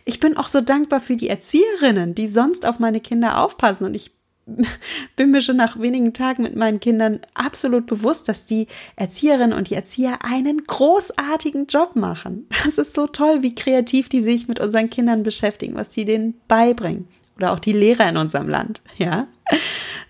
Ich 0.06 0.20
bin 0.20 0.38
auch 0.38 0.48
so 0.48 0.62
dankbar 0.62 1.00
für 1.00 1.16
die 1.16 1.30
Erzieherinnen, 1.30 2.14
die 2.14 2.28
sonst 2.28 2.68
auf 2.68 2.78
meine 2.78 3.00
Kinder 3.00 3.42
aufpassen. 3.42 3.86
Und 3.86 3.96
ich 3.96 4.12
bin 5.16 5.32
mir 5.32 5.42
schon 5.42 5.58
nach 5.58 5.80
wenigen 5.80 6.14
Tagen 6.14 6.44
mit 6.44 6.56
meinen 6.56 6.80
Kindern 6.80 7.22
absolut 7.34 7.86
bewusst, 7.86 8.28
dass 8.28 8.46
die 8.46 8.68
Erzieherinnen 8.96 9.58
und 9.58 9.70
die 9.70 9.76
Erzieher 9.76 10.20
einen 10.24 10.64
großartigen 10.64 11.68
Job 11.68 11.96
machen. 11.96 12.48
Das 12.64 12.78
ist 12.78 12.96
so 12.96 13.08
toll, 13.08 13.42
wie 13.42 13.56
kreativ 13.56 14.10
die 14.10 14.22
sich 14.22 14.48
mit 14.48 14.60
unseren 14.60 14.90
Kindern 14.90 15.24
beschäftigen, 15.24 15.76
was 15.76 15.90
die 15.90 16.06
denen 16.06 16.40
beibringen. 16.48 17.08
Oder 17.38 17.54
auch 17.54 17.60
die 17.60 17.74
Lehrer 17.74 18.08
in 18.10 18.18
unserem 18.18 18.50
Land, 18.50 18.82
ja. 18.98 19.28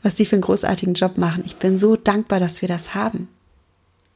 Was 0.04 0.16
die 0.16 0.26
für 0.26 0.36
einen 0.36 0.44
großartigen 0.44 0.96
Job 0.96 1.18
machen. 1.18 1.44
Ich 1.46 1.58
bin 1.58 1.78
so 1.78 1.96
dankbar, 1.96 2.40
dass 2.40 2.62
wir 2.62 2.68
das 2.68 2.96
haben. 2.96 3.30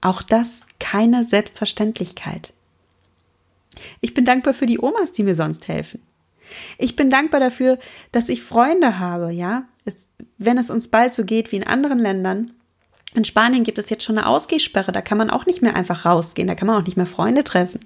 Auch 0.02 0.22
das 0.22 0.62
keine 0.80 1.24
Selbstverständlichkeit. 1.24 2.54
Ich 4.01 4.14
bin 4.14 4.26
dankbar 4.26 4.53
für 4.53 4.66
die 4.66 4.80
Omas, 4.80 5.12
die 5.12 5.24
mir 5.24 5.36
sonst 5.36 5.68
helfen. 5.68 6.01
Ich 6.78 6.95
bin 6.95 7.10
dankbar 7.10 7.39
dafür, 7.39 7.80
dass 8.12 8.30
ich 8.30 8.43
Freunde 8.43 8.99
habe, 8.99 9.32
ja. 9.32 9.66
Es, 9.84 10.08
wenn 10.38 10.58
es 10.58 10.70
uns 10.70 10.88
bald 10.88 11.16
so 11.16 11.26
geht 11.26 11.51
wie 11.51 11.58
in 11.58 11.64
anderen 11.64 11.99
Ländern, 11.99 12.51
in 13.14 13.26
Spanien 13.26 13.64
gibt 13.64 13.80
es 13.80 13.89
jetzt 13.89 14.03
schon 14.03 14.18
eine 14.18 14.28
Ausgehsperre, 14.28 14.91
da 14.91 15.01
kann 15.01 15.18
man 15.18 15.30
auch 15.30 15.45
nicht 15.45 15.62
mehr 15.62 15.76
einfach 15.76 16.06
rausgehen, 16.06 16.47
da 16.47 16.56
kann 16.56 16.68
man 16.68 16.82
auch 16.82 16.86
nicht 16.86 16.97
mehr 16.97 17.06
Freunde 17.06 17.43
treffen. 17.43 17.80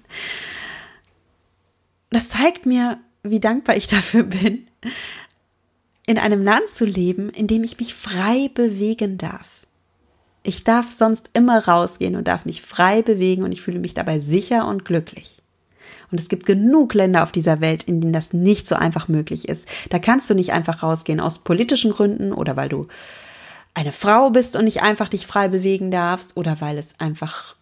Das 2.09 2.30
zeigt 2.30 2.65
mir, 2.65 2.99
wie 3.30 3.39
dankbar 3.39 3.75
ich 3.75 3.88
dafür 3.88 4.23
bin, 4.23 4.65
in 6.05 6.17
einem 6.17 6.43
Land 6.43 6.69
zu 6.69 6.86
leben, 6.86 7.30
in 7.30 7.47
dem 7.47 7.63
ich 7.63 7.80
mich 7.80 7.93
frei 7.93 8.49
bewegen 8.53 9.17
darf. 9.17 9.47
Ich 10.41 10.63
darf 10.63 10.91
sonst 10.91 11.30
immer 11.34 11.67
rausgehen 11.67 12.15
und 12.15 12.27
darf 12.27 12.45
mich 12.45 12.61
frei 12.61 13.01
bewegen 13.01 13.43
und 13.43 13.51
ich 13.51 13.61
fühle 13.61 13.80
mich 13.80 13.93
dabei 13.93 14.19
sicher 14.19 14.67
und 14.67 14.86
glücklich. 14.86 15.38
Und 16.11 16.19
es 16.19 16.30
gibt 16.30 16.45
genug 16.45 16.93
Länder 16.93 17.23
auf 17.23 17.32
dieser 17.32 17.61
Welt, 17.61 17.84
in 17.84 18.01
denen 18.01 18.13
das 18.13 18.34
nicht 18.34 18.67
so 18.67 18.75
einfach 18.75 19.07
möglich 19.07 19.47
ist. 19.47 19.67
Da 19.89 19.99
kannst 19.99 20.30
du 20.30 20.34
nicht 20.34 20.51
einfach 20.51 20.82
rausgehen 20.82 21.19
aus 21.19 21.39
politischen 21.39 21.91
Gründen 21.91 22.34
oder 22.34 22.55
weil 22.55 22.69
du 22.69 22.88
eine 23.75 23.91
Frau 23.91 24.32
bist 24.32 24.55
und 24.55 24.65
nicht 24.65 24.82
einfach 24.82 25.09
dich 25.09 25.27
frei 25.27 25.47
bewegen 25.47 25.91
darfst 25.91 26.36
oder 26.36 26.59
weil 26.61 26.77
es 26.77 26.99
einfach 26.99 27.55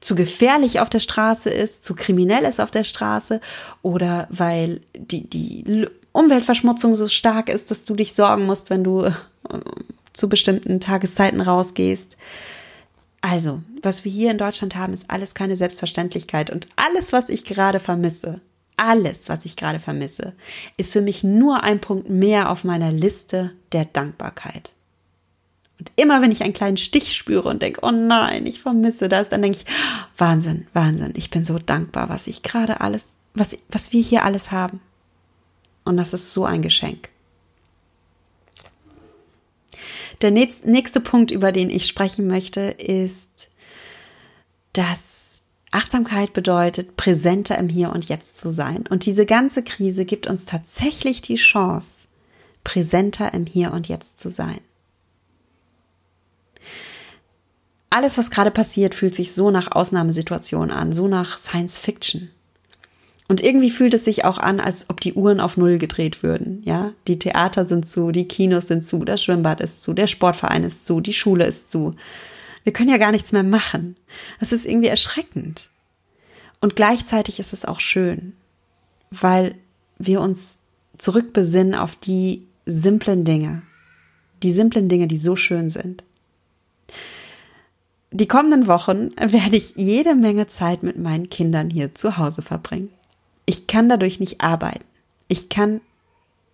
zu 0.00 0.14
gefährlich 0.14 0.80
auf 0.80 0.90
der 0.90 1.00
Straße 1.00 1.50
ist, 1.50 1.84
zu 1.84 1.94
kriminell 1.94 2.44
ist 2.44 2.60
auf 2.60 2.70
der 2.70 2.84
Straße 2.84 3.40
oder 3.82 4.26
weil 4.30 4.80
die, 4.96 5.28
die 5.28 5.86
Umweltverschmutzung 6.12 6.96
so 6.96 7.08
stark 7.08 7.48
ist, 7.48 7.70
dass 7.70 7.84
du 7.84 7.94
dich 7.94 8.14
sorgen 8.14 8.46
musst, 8.46 8.70
wenn 8.70 8.84
du 8.84 9.04
äh, 9.04 9.12
zu 10.12 10.28
bestimmten 10.28 10.80
Tageszeiten 10.80 11.40
rausgehst. 11.40 12.16
Also, 13.20 13.62
was 13.82 14.04
wir 14.04 14.12
hier 14.12 14.30
in 14.30 14.38
Deutschland 14.38 14.76
haben, 14.76 14.92
ist 14.92 15.10
alles 15.10 15.34
keine 15.34 15.56
Selbstverständlichkeit. 15.56 16.50
Und 16.50 16.68
alles, 16.76 17.12
was 17.12 17.28
ich 17.28 17.44
gerade 17.44 17.80
vermisse, 17.80 18.40
alles, 18.76 19.28
was 19.28 19.44
ich 19.44 19.56
gerade 19.56 19.80
vermisse, 19.80 20.34
ist 20.76 20.92
für 20.92 21.00
mich 21.00 21.24
nur 21.24 21.62
ein 21.64 21.80
Punkt 21.80 22.08
mehr 22.08 22.50
auf 22.50 22.64
meiner 22.64 22.92
Liste 22.92 23.52
der 23.72 23.84
Dankbarkeit. 23.84 24.72
Und 25.78 25.92
immer 25.96 26.20
wenn 26.22 26.32
ich 26.32 26.42
einen 26.42 26.52
kleinen 26.52 26.76
Stich 26.76 27.14
spüre 27.14 27.48
und 27.48 27.62
denke, 27.62 27.80
oh 27.82 27.92
nein, 27.92 28.46
ich 28.46 28.60
vermisse 28.60 29.08
das, 29.08 29.28
dann 29.28 29.42
denke 29.42 29.58
ich, 29.58 29.66
Wahnsinn, 30.16 30.66
Wahnsinn, 30.72 31.12
ich 31.14 31.30
bin 31.30 31.44
so 31.44 31.58
dankbar, 31.58 32.08
was 32.08 32.26
ich 32.26 32.42
gerade 32.42 32.80
alles, 32.80 33.06
was, 33.34 33.56
was 33.68 33.92
wir 33.92 34.02
hier 34.02 34.24
alles 34.24 34.50
haben. 34.50 34.80
Und 35.84 35.96
das 35.96 36.12
ist 36.12 36.32
so 36.32 36.44
ein 36.44 36.62
Geschenk. 36.62 37.08
Der 40.20 40.32
nächste 40.32 41.00
Punkt, 41.00 41.30
über 41.30 41.52
den 41.52 41.70
ich 41.70 41.86
sprechen 41.86 42.26
möchte, 42.26 42.60
ist, 42.60 43.48
dass 44.72 45.40
Achtsamkeit 45.70 46.32
bedeutet, 46.32 46.96
präsenter 46.96 47.56
im 47.56 47.68
Hier 47.68 47.92
und 47.92 48.08
Jetzt 48.08 48.36
zu 48.36 48.50
sein. 48.50 48.84
Und 48.90 49.06
diese 49.06 49.26
ganze 49.26 49.62
Krise 49.62 50.04
gibt 50.04 50.26
uns 50.26 50.44
tatsächlich 50.44 51.22
die 51.22 51.36
Chance, 51.36 51.90
präsenter 52.64 53.32
im 53.32 53.46
Hier 53.46 53.72
und 53.72 53.86
Jetzt 53.86 54.18
zu 54.18 54.28
sein. 54.28 54.58
Alles, 57.90 58.18
was 58.18 58.30
gerade 58.30 58.50
passiert, 58.50 58.94
fühlt 58.94 59.14
sich 59.14 59.32
so 59.32 59.50
nach 59.50 59.72
Ausnahmesituation 59.72 60.70
an, 60.70 60.92
so 60.92 61.08
nach 61.08 61.38
Science 61.38 61.78
Fiction. 61.78 62.30
Und 63.28 63.42
irgendwie 63.42 63.70
fühlt 63.70 63.92
es 63.92 64.06
sich 64.06 64.24
auch 64.24 64.38
an, 64.38 64.58
als 64.58 64.88
ob 64.88 65.00
die 65.00 65.12
Uhren 65.12 65.40
auf 65.40 65.58
Null 65.58 65.76
gedreht 65.76 66.22
würden. 66.22 66.62
Ja, 66.64 66.92
die 67.06 67.18
Theater 67.18 67.66
sind 67.66 67.86
zu, 67.86 68.10
die 68.10 68.26
Kinos 68.26 68.68
sind 68.68 68.86
zu, 68.86 69.04
das 69.04 69.22
Schwimmbad 69.22 69.60
ist 69.60 69.82
zu, 69.82 69.92
der 69.92 70.06
Sportverein 70.06 70.64
ist 70.64 70.86
zu, 70.86 71.00
die 71.00 71.12
Schule 71.12 71.46
ist 71.46 71.70
zu. 71.70 71.94
Wir 72.64 72.72
können 72.72 72.88
ja 72.88 72.96
gar 72.96 73.12
nichts 73.12 73.32
mehr 73.32 73.42
machen. 73.42 73.96
Das 74.40 74.52
ist 74.52 74.64
irgendwie 74.64 74.88
erschreckend. 74.88 75.68
Und 76.60 76.74
gleichzeitig 76.74 77.38
ist 77.38 77.52
es 77.52 77.66
auch 77.66 77.80
schön, 77.80 78.32
weil 79.10 79.54
wir 79.98 80.22
uns 80.22 80.58
zurückbesinnen 80.96 81.74
auf 81.74 81.96
die 81.96 82.46
simplen 82.64 83.24
Dinge. 83.24 83.62
Die 84.42 84.52
simplen 84.52 84.88
Dinge, 84.88 85.06
die 85.06 85.18
so 85.18 85.36
schön 85.36 85.70
sind. 85.70 86.02
Die 88.10 88.28
kommenden 88.28 88.66
Wochen 88.68 89.10
werde 89.18 89.56
ich 89.56 89.74
jede 89.76 90.14
Menge 90.14 90.46
Zeit 90.46 90.82
mit 90.82 90.98
meinen 90.98 91.28
Kindern 91.28 91.68
hier 91.68 91.94
zu 91.94 92.16
Hause 92.16 92.42
verbringen. 92.42 92.90
Ich 93.44 93.66
kann 93.66 93.88
dadurch 93.88 94.18
nicht 94.18 94.40
arbeiten. 94.40 94.84
Ich 95.28 95.48
kann 95.48 95.80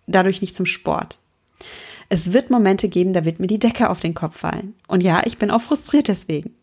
dadurch 0.05 0.41
nicht 0.41 0.55
zum 0.55 0.65
Sport. 0.65 1.19
Es 2.09 2.33
wird 2.33 2.49
Momente 2.49 2.89
geben, 2.89 3.13
da 3.13 3.25
wird 3.25 3.39
mir 3.39 3.47
die 3.47 3.59
Decke 3.59 3.89
auf 3.89 3.99
den 3.99 4.13
Kopf 4.13 4.37
fallen. 4.37 4.75
Und 4.87 5.01
ja, 5.01 5.21
ich 5.25 5.37
bin 5.37 5.49
auch 5.49 5.61
frustriert 5.61 6.07
deswegen. 6.07 6.53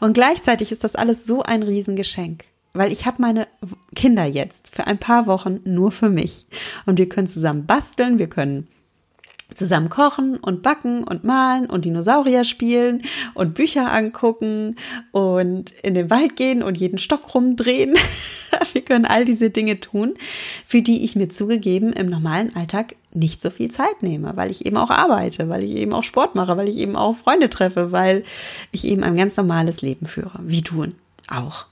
Und 0.00 0.14
gleichzeitig 0.14 0.72
ist 0.72 0.82
das 0.82 0.96
alles 0.96 1.26
so 1.26 1.42
ein 1.42 1.62
Riesengeschenk, 1.62 2.44
weil 2.72 2.90
ich 2.90 3.04
habe 3.04 3.20
meine 3.20 3.46
Kinder 3.94 4.24
jetzt 4.24 4.74
für 4.74 4.86
ein 4.86 4.98
paar 4.98 5.26
Wochen 5.26 5.60
nur 5.64 5.92
für 5.92 6.08
mich. 6.08 6.46
Und 6.86 6.98
wir 6.98 7.08
können 7.08 7.28
zusammen 7.28 7.66
basteln, 7.66 8.18
wir 8.18 8.28
können 8.28 8.66
zusammen 9.54 9.88
kochen 9.88 10.36
und 10.36 10.62
backen 10.62 11.04
und 11.04 11.24
malen 11.24 11.66
und 11.66 11.84
Dinosaurier 11.84 12.44
spielen 12.44 13.02
und 13.34 13.54
Bücher 13.54 13.92
angucken 13.92 14.76
und 15.10 15.70
in 15.82 15.94
den 15.94 16.10
Wald 16.10 16.36
gehen 16.36 16.62
und 16.62 16.76
jeden 16.76 16.98
Stock 16.98 17.34
rumdrehen. 17.34 17.96
Wir 18.72 18.82
können 18.82 19.06
all 19.06 19.24
diese 19.24 19.50
Dinge 19.50 19.80
tun, 19.80 20.14
für 20.64 20.82
die 20.82 21.04
ich 21.04 21.16
mir 21.16 21.28
zugegeben 21.28 21.92
im 21.92 22.08
normalen 22.08 22.54
Alltag 22.54 22.94
nicht 23.14 23.40
so 23.40 23.50
viel 23.50 23.70
Zeit 23.70 24.02
nehme, 24.02 24.36
weil 24.36 24.50
ich 24.50 24.66
eben 24.66 24.76
auch 24.76 24.90
arbeite, 24.90 25.48
weil 25.48 25.64
ich 25.64 25.72
eben 25.72 25.94
auch 25.94 26.04
Sport 26.04 26.34
mache, 26.34 26.56
weil 26.56 26.68
ich 26.68 26.76
eben 26.76 26.96
auch 26.96 27.16
Freunde 27.16 27.48
treffe, 27.48 27.90
weil 27.90 28.24
ich 28.70 28.86
eben 28.86 29.02
ein 29.02 29.16
ganz 29.16 29.36
normales 29.36 29.80
Leben 29.80 30.06
führe, 30.06 30.38
wie 30.42 30.62
du 30.62 30.86
auch. 31.28 31.66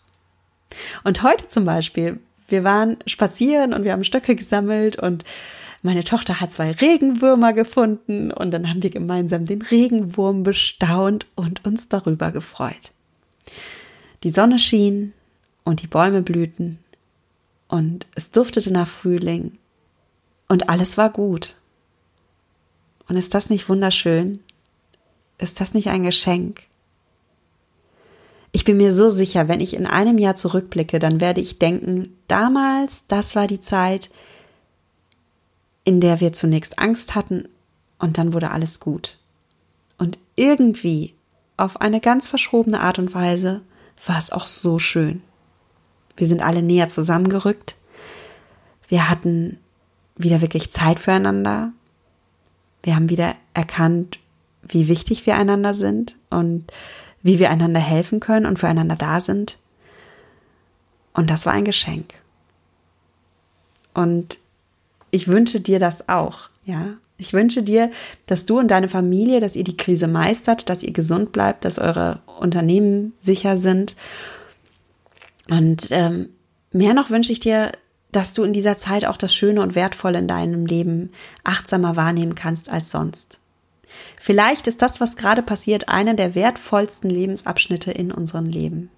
Und 1.05 1.22
heute 1.22 1.49
zum 1.49 1.64
Beispiel, 1.64 2.18
wir 2.49 2.64
waren 2.64 2.97
spazieren 3.07 3.74
und 3.74 3.85
wir 3.85 3.93
haben 3.93 4.05
Stöcke 4.05 4.35
gesammelt 4.35 4.97
und 4.97 5.24
meine 5.87 6.05
Tochter 6.05 6.41
hat 6.41 6.53
zwei 6.53 6.72
Regenwürmer 6.72 7.53
gefunden 7.53 8.32
und 8.32 8.51
dann 8.51 8.68
haben 8.68 8.82
wir 8.82 8.91
gemeinsam 8.91 9.47
den 9.47 9.62
Regenwurm 9.62 10.43
bestaunt 10.43 11.26
und 11.37 11.64
uns 11.64 11.89
darüber 11.89 12.32
gefreut. 12.32 12.93
Die 14.24 14.30
Sonne 14.30 14.59
schien 14.59 15.12
und 15.64 15.82
die 15.82 15.87
Bäume 15.87 16.22
blühten 16.22 16.80
und 17.68 18.07
es 18.16 18.32
duftete 18.32 18.72
nach 18.72 18.89
Frühling 18.89 19.59
und 20.49 20.68
alles 20.68 20.99
war 20.99 21.11
gut. 21.11 21.55
Und 23.09 23.16
ist 23.16 23.34
das 23.34 23.49
nicht 23.49 23.68
wunderschön? 23.68 24.39
Ist 25.39 25.61
das 25.61 25.72
nicht 25.72 25.89
ein 25.89 26.03
Geschenk? 26.03 26.62
Ich 28.51 28.64
bin 28.64 28.78
mir 28.78 28.91
so 28.91 29.09
sicher, 29.09 29.47
wenn 29.47 29.61
ich 29.61 29.74
in 29.74 29.87
einem 29.87 30.18
Jahr 30.18 30.34
zurückblicke, 30.34 30.99
dann 30.99 31.20
werde 31.20 31.41
ich 31.41 31.61
denken, 31.61 32.16
damals, 32.26 33.07
das 33.07 33.37
war 33.37 33.47
die 33.47 33.61
Zeit, 33.61 34.11
in 35.87 36.01
der 36.01 36.20
wir 36.20 36.32
zunächst 36.32 36.78
Angst 36.80 37.14
hatten 37.14 37.49
und 37.99 38.18
dann 38.18 38.32
wurde 38.34 38.51
alles 38.51 38.80
gut. 38.80 39.18
Und 39.97 40.18
irgendwie, 40.34 41.14
auf 41.57 41.80
eine 41.80 42.01
ganz 42.01 42.28
verschrobene 42.28 42.80
Art 42.80 42.99
und 42.99 43.14
Weise, 43.14 43.62
war 44.05 44.18
es 44.18 44.30
auch 44.30 44.49
so 44.49 44.78
schön. 44.78 45.22
Wir 46.16 46.26
sind 46.26 46.43
alle 46.43 46.62
näher 46.62 46.89
zusammengerückt. 46.89 47.76
Wir 48.89 49.09
hatten 49.09 49.59
wieder 50.16 50.41
wirklich 50.41 50.72
Zeit 50.72 50.99
füreinander. 50.99 51.72
Wir 52.82 52.97
haben 52.97 53.09
wieder 53.09 53.37
erkannt, 53.55 54.18
wie 54.62 54.89
wichtig 54.89 55.24
wir 55.24 55.37
einander 55.37 55.74
sind 55.74 56.16
und 56.30 56.66
wie 57.22 57.39
wir 57.39 57.51
einander 57.51 57.80
helfen 57.80 58.18
können 58.18 58.45
und 58.45 58.59
füreinander 58.59 58.97
da 58.97 59.20
sind. 59.20 59.57
Und 61.12 61.30
das 61.30 61.47
war 61.47 61.53
ein 61.53 61.64
Geschenk. 61.64 62.12
Und 63.95 64.39
ich 65.17 65.29
wünsche 65.29 65.61
dir 65.61 65.79
das 65.79 66.09
auch, 66.09 66.51
ja. 66.64 66.95
Ich 67.19 67.33
wünsche 67.33 67.62
dir, 67.62 67.91
dass 68.27 68.45
du 68.45 68.59
und 68.59 68.71
deine 68.71 68.91
Familie, 68.91 69.41
dass 69.41 69.57
ihr 69.57 69.64
die 69.64 69.79
Krise 69.79 70.07
meistert, 70.07 70.69
dass 70.69 70.83
ihr 70.83 70.93
gesund 70.93 71.33
bleibt, 71.33 71.64
dass 71.64 71.79
eure 71.79 72.21
Unternehmen 72.39 73.14
sicher 73.23 73.57
sind. 73.57 73.97
Und 75.49 75.89
ähm, 75.93 76.29
mehr 76.73 76.93
noch 76.93 77.09
wünsche 77.09 77.33
ich 77.33 77.41
dir, 77.41 77.73
dass 78.12 78.35
du 78.35 78.45
in 78.45 78.53
dieser 78.53 78.77
Zeit 78.77 79.07
auch 79.07 79.17
das 79.17 79.35
Schöne 79.35 79.62
und 79.62 79.75
Wertvolle 79.75 80.19
in 80.19 80.29
deinem 80.29 80.67
Leben 80.67 81.11
achtsamer 81.43 81.97
wahrnehmen 81.97 82.35
kannst 82.35 82.69
als 82.69 82.91
sonst. 82.91 83.39
Vielleicht 84.21 84.67
ist 84.67 84.83
das, 84.83 85.01
was 85.01 85.17
gerade 85.17 85.43
passiert, 85.43 85.89
einer 85.89 86.12
der 86.12 86.35
wertvollsten 86.35 87.09
Lebensabschnitte 87.09 87.93
in 87.93 88.12
unserem 88.12 88.51
Leben. 88.51 88.91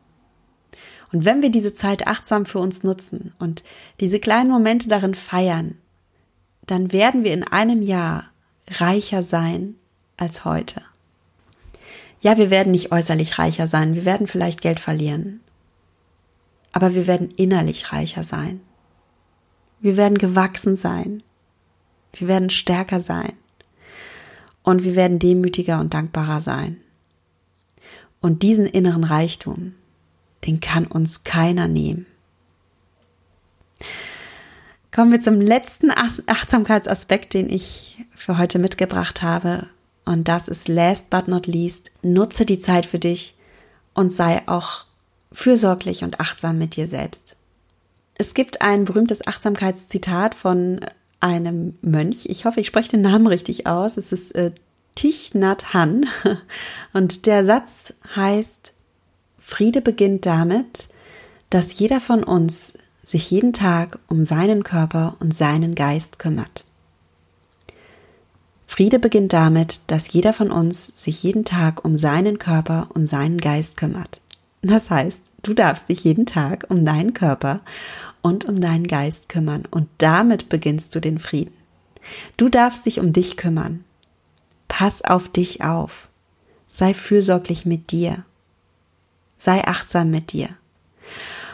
Und 1.13 1.25
wenn 1.25 1.41
wir 1.41 1.51
diese 1.51 1.73
Zeit 1.73 2.09
achtsam 2.09 2.47
für 2.47 2.59
uns 2.59 2.83
nutzen 2.83 3.33
und 3.39 3.63
diese 4.01 4.19
kleinen 4.19 4.51
Momente 4.51 4.89
darin 4.89 5.15
feiern, 5.15 5.77
dann 6.69 6.93
werden 6.93 7.25
wir 7.25 7.33
in 7.33 7.45
einem 7.45 7.83
Jahr 7.83 8.31
reicher 8.69 9.23
sein 9.23 9.75
als 10.17 10.45
heute. 10.45 10.83
Ja, 12.21 12.37
wir 12.37 12.51
werden 12.51 12.73
nicht 12.73 12.93
äußerlich 12.93 13.39
reicher 13.39 13.67
sein, 13.67 13.95
wir 13.95 14.05
werden 14.05 14.27
vielleicht 14.27 14.61
Geld 14.61 14.79
verlieren, 14.79 15.41
aber 16.73 16.95
wir 16.95 17.07
werden 17.07 17.31
innerlich 17.37 17.93
reicher 17.93 18.23
sein. 18.23 18.61
Wir 19.81 19.97
werden 19.97 20.19
gewachsen 20.19 20.77
sein, 20.77 21.23
wir 22.13 22.29
werden 22.29 22.51
stärker 22.51 23.01
sein 23.01 23.33
und 24.63 24.85
wir 24.85 24.97
werden 24.97 25.19
demütiger 25.19 25.81
und 25.81 25.95
dankbarer 25.95 26.41
sein. 26.41 26.79
Und 28.21 28.43
diesen 28.43 28.67
inneren 28.67 29.05
Reichtum, 29.05 29.75
den 30.45 30.61
kann 30.61 30.87
uns 30.87 31.23
keiner 31.23 31.69
nehmen. 31.69 32.07
Kommen 34.99 35.13
wir 35.13 35.21
zum 35.21 35.41
letzten 35.41 35.93
Achtsamkeitsaspekt, 35.93 37.33
den 37.33 37.49
ich 37.49 38.05
für 38.17 38.37
heute 38.37 38.59
mitgebracht 38.59 39.23
habe. 39.23 39.69
Und 40.05 40.27
das 40.27 40.49
ist 40.49 40.67
last 40.67 41.09
but 41.09 41.29
not 41.29 41.47
least, 41.47 41.93
nutze 42.03 42.45
die 42.45 42.59
Zeit 42.59 42.85
für 42.85 42.99
dich 42.99 43.37
und 43.95 44.13
sei 44.13 44.43
auch 44.47 44.87
fürsorglich 45.31 46.03
und 46.03 46.19
achtsam 46.19 46.59
mit 46.59 46.75
dir 46.75 46.89
selbst. 46.89 47.37
Es 48.17 48.35
gibt 48.35 48.61
ein 48.61 48.87
berühmtes 48.87 49.25
Achtsamkeitszitat 49.25 50.35
von 50.35 50.81
einem 51.21 51.79
Mönch. 51.81 52.27
Ich 52.29 52.45
hoffe, 52.45 52.59
ich 52.59 52.67
spreche 52.67 52.91
den 52.91 53.03
Namen 53.03 53.29
richtig 53.29 53.69
aus. 53.69 53.99
Es 53.99 54.11
ist 54.11 54.35
äh, 54.35 54.51
Thich 54.97 55.33
Nhat 55.33 55.75
Hanh. 55.75 56.07
Und 56.93 57.27
der 57.27 57.45
Satz 57.45 57.95
heißt, 58.17 58.75
Friede 59.39 59.81
beginnt 59.81 60.27
damit, 60.27 60.89
dass 61.51 61.79
jeder 61.79 62.01
von 62.01 62.25
uns 62.25 62.73
sich 63.09 63.31
jeden 63.31 63.53
Tag 63.53 63.99
um 64.09 64.25
seinen 64.25 64.65
Körper 64.65 65.17
und 65.21 65.35
seinen 65.35 65.75
Geist 65.75 66.19
kümmert. 66.19 66.65
Friede 68.67 68.99
beginnt 68.99 69.33
damit, 69.33 69.91
dass 69.91 70.13
jeder 70.13 70.33
von 70.33 70.51
uns 70.51 70.93
sich 70.95 71.23
jeden 71.23 71.45
Tag 71.45 71.85
um 71.85 71.97
seinen 71.97 72.39
Körper 72.39 72.89
und 72.93 73.07
seinen 73.07 73.39
Geist 73.39 73.79
kümmert. 73.79 74.21
Das 74.61 74.91
heißt, 74.91 75.23
Du 75.43 75.55
darfst 75.55 75.89
dich 75.89 76.05
jeden 76.05 76.27
Tag 76.27 76.67
um 76.69 76.85
deinen 76.85 77.15
Körper 77.15 77.61
und 78.23 78.45
um 78.45 78.61
deinen 78.61 78.87
Geist 78.87 79.29
kümmern 79.29 79.65
und 79.71 79.89
damit 79.99 80.49
beginnst 80.49 80.95
du 80.95 81.01
den 81.01 81.19
Frieden. 81.19 81.55
Du 82.37 82.49
darfst 82.49 82.87
dich 82.87 82.99
um 83.01 83.13
dich 83.13 83.37
kümmern. 83.37 83.85
Pass 84.67 85.03
auf 85.03 85.29
dich 85.29 85.63
auf. 85.63 86.09
Sei 86.71 86.93
fürsorglich 86.93 87.67
mit 87.67 87.93
dir. 87.93 88.25
Sei 89.39 89.65
achtsam 89.65 90.11
mit 90.11 90.33
dir. 90.33 90.49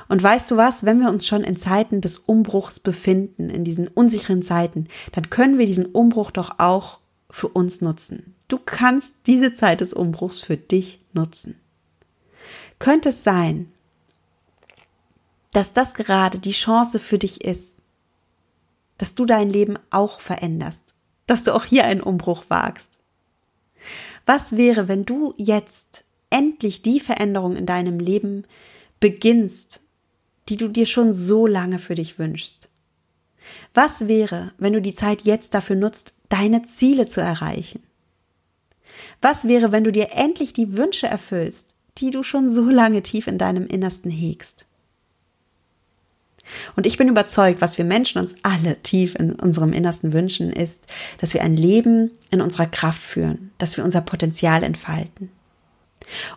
Und 0.09 0.23
weißt 0.23 0.51
du 0.51 0.57
was, 0.57 0.85
wenn 0.85 1.01
wir 1.01 1.09
uns 1.09 1.27
schon 1.27 1.45
in 1.45 1.57
Zeiten 1.57 2.01
des 2.01 2.19
Umbruchs 2.19 2.81
befinden, 2.81 3.51
in 3.51 3.65
diesen 3.65 3.89
unsicheren 3.89 4.43
Zeiten, 4.43 4.89
dann 5.13 5.31
können 5.31 5.59
wir 5.59 5.67
diesen 5.67 5.87
Umbruch 5.87 6.31
doch 6.31 6.59
auch 6.59 6.99
für 7.31 7.49
uns 7.49 7.81
nutzen. 7.81 8.35
Du 8.49 8.59
kannst 8.59 9.13
diese 9.27 9.55
Zeit 9.55 9.81
des 9.81 9.95
Umbruchs 9.95 10.41
für 10.41 10.57
dich 10.57 11.01
nutzen. 11.13 11.59
Könnte 12.79 13.09
es 13.09 13.25
sein, 13.25 13.73
dass 15.53 15.73
das 15.73 15.95
gerade 15.95 16.39
die 16.39 16.53
Chance 16.53 16.99
für 16.99 17.19
dich 17.19 17.45
ist, 17.45 17.77
dass 18.99 19.15
du 19.15 19.25
dein 19.25 19.51
Leben 19.51 19.79
auch 19.91 20.21
veränderst, 20.21 20.95
dass 21.27 21.45
du 21.45 21.55
auch 21.55 21.65
hier 21.65 21.85
einen 21.85 22.01
Umbruch 22.01 22.45
wagst. 22.49 22.99
Was 24.27 24.57
wäre, 24.57 24.89
wenn 24.89 25.05
du 25.05 25.35
jetzt 25.37 26.05
endlich 26.31 26.83
die 26.83 27.01
Veränderung 27.01 27.57
in 27.57 27.67
deinem 27.67 27.99
Leben 27.99 28.45
beginnst, 29.01 29.81
die 30.49 30.57
du 30.57 30.69
dir 30.69 30.87
schon 30.87 31.13
so 31.13 31.47
lange 31.47 31.79
für 31.79 31.95
dich 31.95 32.19
wünschst? 32.19 32.69
Was 33.73 34.09
wäre, 34.09 34.53
wenn 34.59 34.73
du 34.73 34.81
die 34.81 34.95
Zeit 34.95 35.23
jetzt 35.23 35.55
dafür 35.55 35.77
nutzt, 35.77 36.15
deine 36.29 36.63
Ziele 36.63 37.07
zu 37.07 37.21
erreichen? 37.21 37.83
Was 39.21 39.49
wäre, 39.49 39.73
wenn 39.73 39.85
du 39.85 39.93
dir 39.93 40.13
endlich 40.13 40.53
die 40.53 40.77
Wünsche 40.77 41.07
erfüllst, 41.07 41.75
die 41.99 42.11
du 42.11 42.23
schon 42.23 42.53
so 42.53 42.69
lange 42.69 43.03
tief 43.03 43.27
in 43.27 43.39
deinem 43.39 43.67
Innersten 43.67 44.11
hegst? 44.11 44.67
Und 46.77 46.87
ich 46.87 46.99
bin 46.99 47.09
überzeugt, 47.09 47.61
was 47.61 47.79
wir 47.79 47.85
Menschen 47.85 48.21
uns 48.21 48.35
alle 48.43 48.77
tief 48.83 49.15
in 49.15 49.33
unserem 49.33 49.73
Innersten 49.73 50.13
wünschen, 50.13 50.53
ist, 50.53 50.87
dass 51.19 51.33
wir 51.33 51.43
ein 51.43 51.57
Leben 51.57 52.11
in 52.31 52.41
unserer 52.41 52.67
Kraft 52.67 53.01
führen, 53.01 53.51
dass 53.59 53.77
wir 53.77 53.85
unser 53.85 54.03
Potenzial 54.03 54.63
entfalten. 54.63 55.31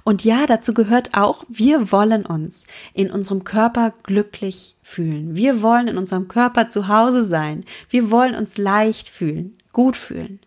Und 0.04 0.24
ja, 0.24 0.46
dazu 0.46 0.74
gehört 0.74 1.14
auch, 1.14 1.44
wir 1.48 1.92
wollen 1.92 2.26
uns 2.26 2.66
in 2.94 3.12
unserem 3.12 3.44
Körper 3.44 3.94
glücklich 4.04 4.76
fühlen. 4.84 5.36
Wir 5.36 5.62
wollen 5.62 5.88
in 5.88 5.98
unserem 5.98 6.28
Körper 6.28 6.70
zu 6.70 6.88
Hause 6.88 7.24
sein. 7.24 7.66
Wir 7.90 8.12
wollen 8.12 8.36
uns 8.36 8.58
leicht 8.58 9.10
fühlen, 9.10 9.58
gut 9.74 9.98
fühlen. 9.98 10.40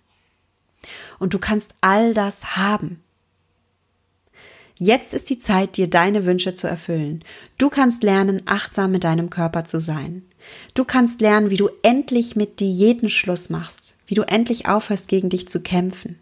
Und 1.19 1.35
du 1.35 1.39
kannst 1.39 1.75
all 1.81 2.15
das 2.15 2.57
haben. 2.57 3.03
Jetzt 4.83 5.13
ist 5.13 5.29
die 5.29 5.39
Zeit, 5.39 5.77
dir 5.77 5.91
deine 5.91 6.25
Wünsche 6.25 6.55
zu 6.55 6.67
erfüllen. 6.67 7.23
Du 7.59 7.69
kannst 7.69 8.03
lernen, 8.03 8.41
achtsam 8.47 8.93
mit 8.93 9.05
deinem 9.05 9.29
Körper 9.29 9.65
zu 9.65 9.79
sein. 9.79 10.23
Du 10.73 10.87
kannst 10.87 11.21
lernen, 11.21 11.51
wie 11.51 11.59
du 11.59 11.69
endlich 11.83 12.35
mit 12.35 12.61
Diäten 12.61 13.11
Schluss 13.11 13.51
machst, 13.51 13.95
wie 14.07 14.15
du 14.15 14.23
endlich 14.23 14.69
aufhörst, 14.69 15.09
gegen 15.09 15.29
dich 15.29 15.49
zu 15.49 15.61
kämpfen. 15.61 16.19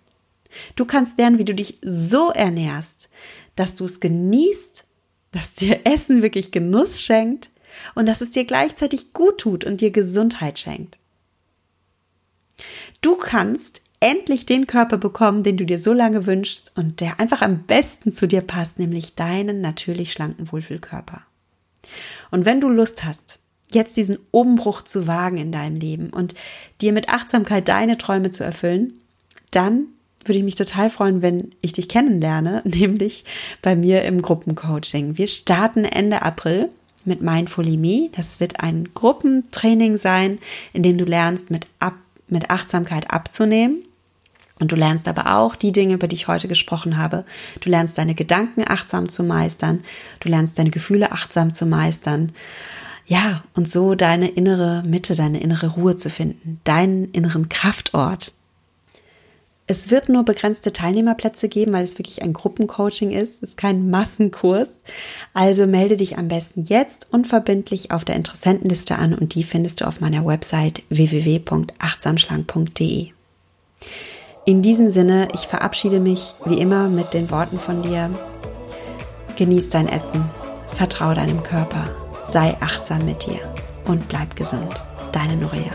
Du 0.76 0.84
kannst 0.84 1.18
lernen, 1.18 1.38
wie 1.38 1.44
du 1.44 1.55
dich 1.55 1.78
so 1.82 2.30
ernährst, 2.30 3.09
dass 3.57 3.74
du 3.74 3.84
es 3.84 4.01
genießt, 4.01 4.84
dass 5.32 5.55
dir 5.55 5.80
Essen 5.84 6.22
wirklich 6.22 6.53
Genuss 6.53 7.01
schenkt 7.01 7.51
und 7.94 8.07
dass 8.07 8.20
es 8.20 8.30
dir 8.30 8.44
gleichzeitig 8.44 9.12
gut 9.12 9.38
tut 9.38 9.64
und 9.64 9.80
dir 9.80 9.90
Gesundheit 9.90 10.59
schenkt. 10.59 10.99
Du 13.01 13.16
kannst 13.16 13.82
endlich 14.01 14.46
den 14.46 14.66
Körper 14.66 14.96
bekommen, 14.96 15.42
den 15.42 15.57
du 15.57 15.64
dir 15.64 15.80
so 15.80 15.92
lange 15.92 16.26
wünschst 16.26 16.72
und 16.76 17.01
der 17.01 17.20
einfach 17.20 17.42
am 17.42 17.64
besten 17.64 18.12
zu 18.12 18.26
dir 18.26 18.40
passt, 18.40 18.78
nämlich 18.78 19.14
deinen 19.14 19.61
natürlich 19.61 20.12
schlanken 20.12 20.51
Wohlfühlkörper. 20.51 21.22
Und 22.30 22.44
wenn 22.44 22.61
du 22.61 22.68
Lust 22.68 23.05
hast, 23.05 23.38
jetzt 23.72 23.96
diesen 23.96 24.18
Umbruch 24.30 24.82
zu 24.82 25.07
wagen 25.07 25.36
in 25.36 25.53
deinem 25.53 25.76
Leben 25.76 26.11
und 26.11 26.34
dir 26.80 26.92
mit 26.92 27.09
Achtsamkeit 27.09 27.68
deine 27.68 27.99
Träume 27.99 28.30
zu 28.30 28.44
erfüllen, 28.44 29.01
dann 29.51 29.88
würde 30.28 30.38
ich 30.38 30.44
mich 30.44 30.54
total 30.54 30.90
freuen, 30.90 31.22
wenn 31.22 31.52
ich 31.60 31.72
dich 31.72 31.88
kennenlerne, 31.88 32.62
nämlich 32.64 33.24
bei 33.62 33.74
mir 33.76 34.02
im 34.02 34.22
Gruppencoaching. 34.22 35.18
Wir 35.18 35.28
starten 35.28 35.84
Ende 35.84 36.22
April 36.22 36.68
mit 37.04 37.22
Mindfully 37.22 37.76
Me. 37.76 38.10
Das 38.14 38.40
wird 38.40 38.60
ein 38.60 38.90
Gruppentraining 38.94 39.96
sein, 39.96 40.38
in 40.72 40.82
dem 40.82 40.98
du 40.98 41.04
lernst, 41.04 41.50
mit, 41.50 41.66
ab, 41.80 41.94
mit 42.28 42.50
Achtsamkeit 42.50 43.10
abzunehmen 43.10 43.82
und 44.58 44.72
du 44.72 44.76
lernst 44.76 45.06
aber 45.08 45.38
auch 45.38 45.56
die 45.56 45.72
Dinge, 45.72 45.94
über 45.94 46.08
die 46.08 46.16
ich 46.16 46.28
heute 46.28 46.48
gesprochen 46.48 46.98
habe. 46.98 47.24
Du 47.60 47.70
lernst 47.70 47.96
deine 47.98 48.14
Gedanken 48.14 48.64
achtsam 48.66 49.08
zu 49.08 49.22
meistern. 49.22 49.84
Du 50.20 50.28
lernst 50.28 50.58
deine 50.58 50.70
Gefühle 50.70 51.12
achtsam 51.12 51.54
zu 51.54 51.66
meistern. 51.66 52.32
Ja, 53.06 53.42
und 53.54 53.70
so 53.70 53.94
deine 53.94 54.28
innere 54.28 54.82
Mitte, 54.84 55.14
deine 55.14 55.40
innere 55.40 55.68
Ruhe 55.68 55.96
zu 55.96 56.10
finden, 56.10 56.60
deinen 56.64 57.10
inneren 57.12 57.48
Kraftort. 57.48 58.32
Es 59.70 59.90
wird 59.90 60.08
nur 60.08 60.24
begrenzte 60.24 60.72
Teilnehmerplätze 60.72 61.50
geben, 61.50 61.74
weil 61.74 61.84
es 61.84 61.98
wirklich 61.98 62.22
ein 62.22 62.32
Gruppencoaching 62.32 63.10
ist. 63.10 63.42
Es 63.42 63.50
ist 63.50 63.58
kein 63.58 63.90
Massenkurs. 63.90 64.70
Also 65.34 65.66
melde 65.66 65.98
dich 65.98 66.16
am 66.16 66.28
besten 66.28 66.64
jetzt 66.64 67.12
unverbindlich 67.12 67.90
auf 67.90 68.06
der 68.06 68.16
Interessentenliste 68.16 68.96
an 68.96 69.12
und 69.12 69.34
die 69.34 69.42
findest 69.42 69.82
du 69.82 69.86
auf 69.86 70.00
meiner 70.00 70.24
Website 70.24 70.84
www.achtsamschlank.de. 70.88 73.08
In 74.46 74.62
diesem 74.62 74.88
Sinne, 74.88 75.28
ich 75.34 75.46
verabschiede 75.46 76.00
mich 76.00 76.32
wie 76.46 76.58
immer 76.58 76.88
mit 76.88 77.12
den 77.12 77.30
Worten 77.30 77.58
von 77.58 77.82
dir. 77.82 78.08
Genieß 79.36 79.68
dein 79.68 79.90
Essen, 79.90 80.24
vertraue 80.74 81.14
deinem 81.14 81.42
Körper, 81.42 81.90
sei 82.26 82.56
achtsam 82.60 83.04
mit 83.04 83.26
dir 83.26 83.40
und 83.84 84.08
bleib 84.08 84.34
gesund. 84.34 84.72
Deine 85.12 85.36
Norea. 85.36 85.74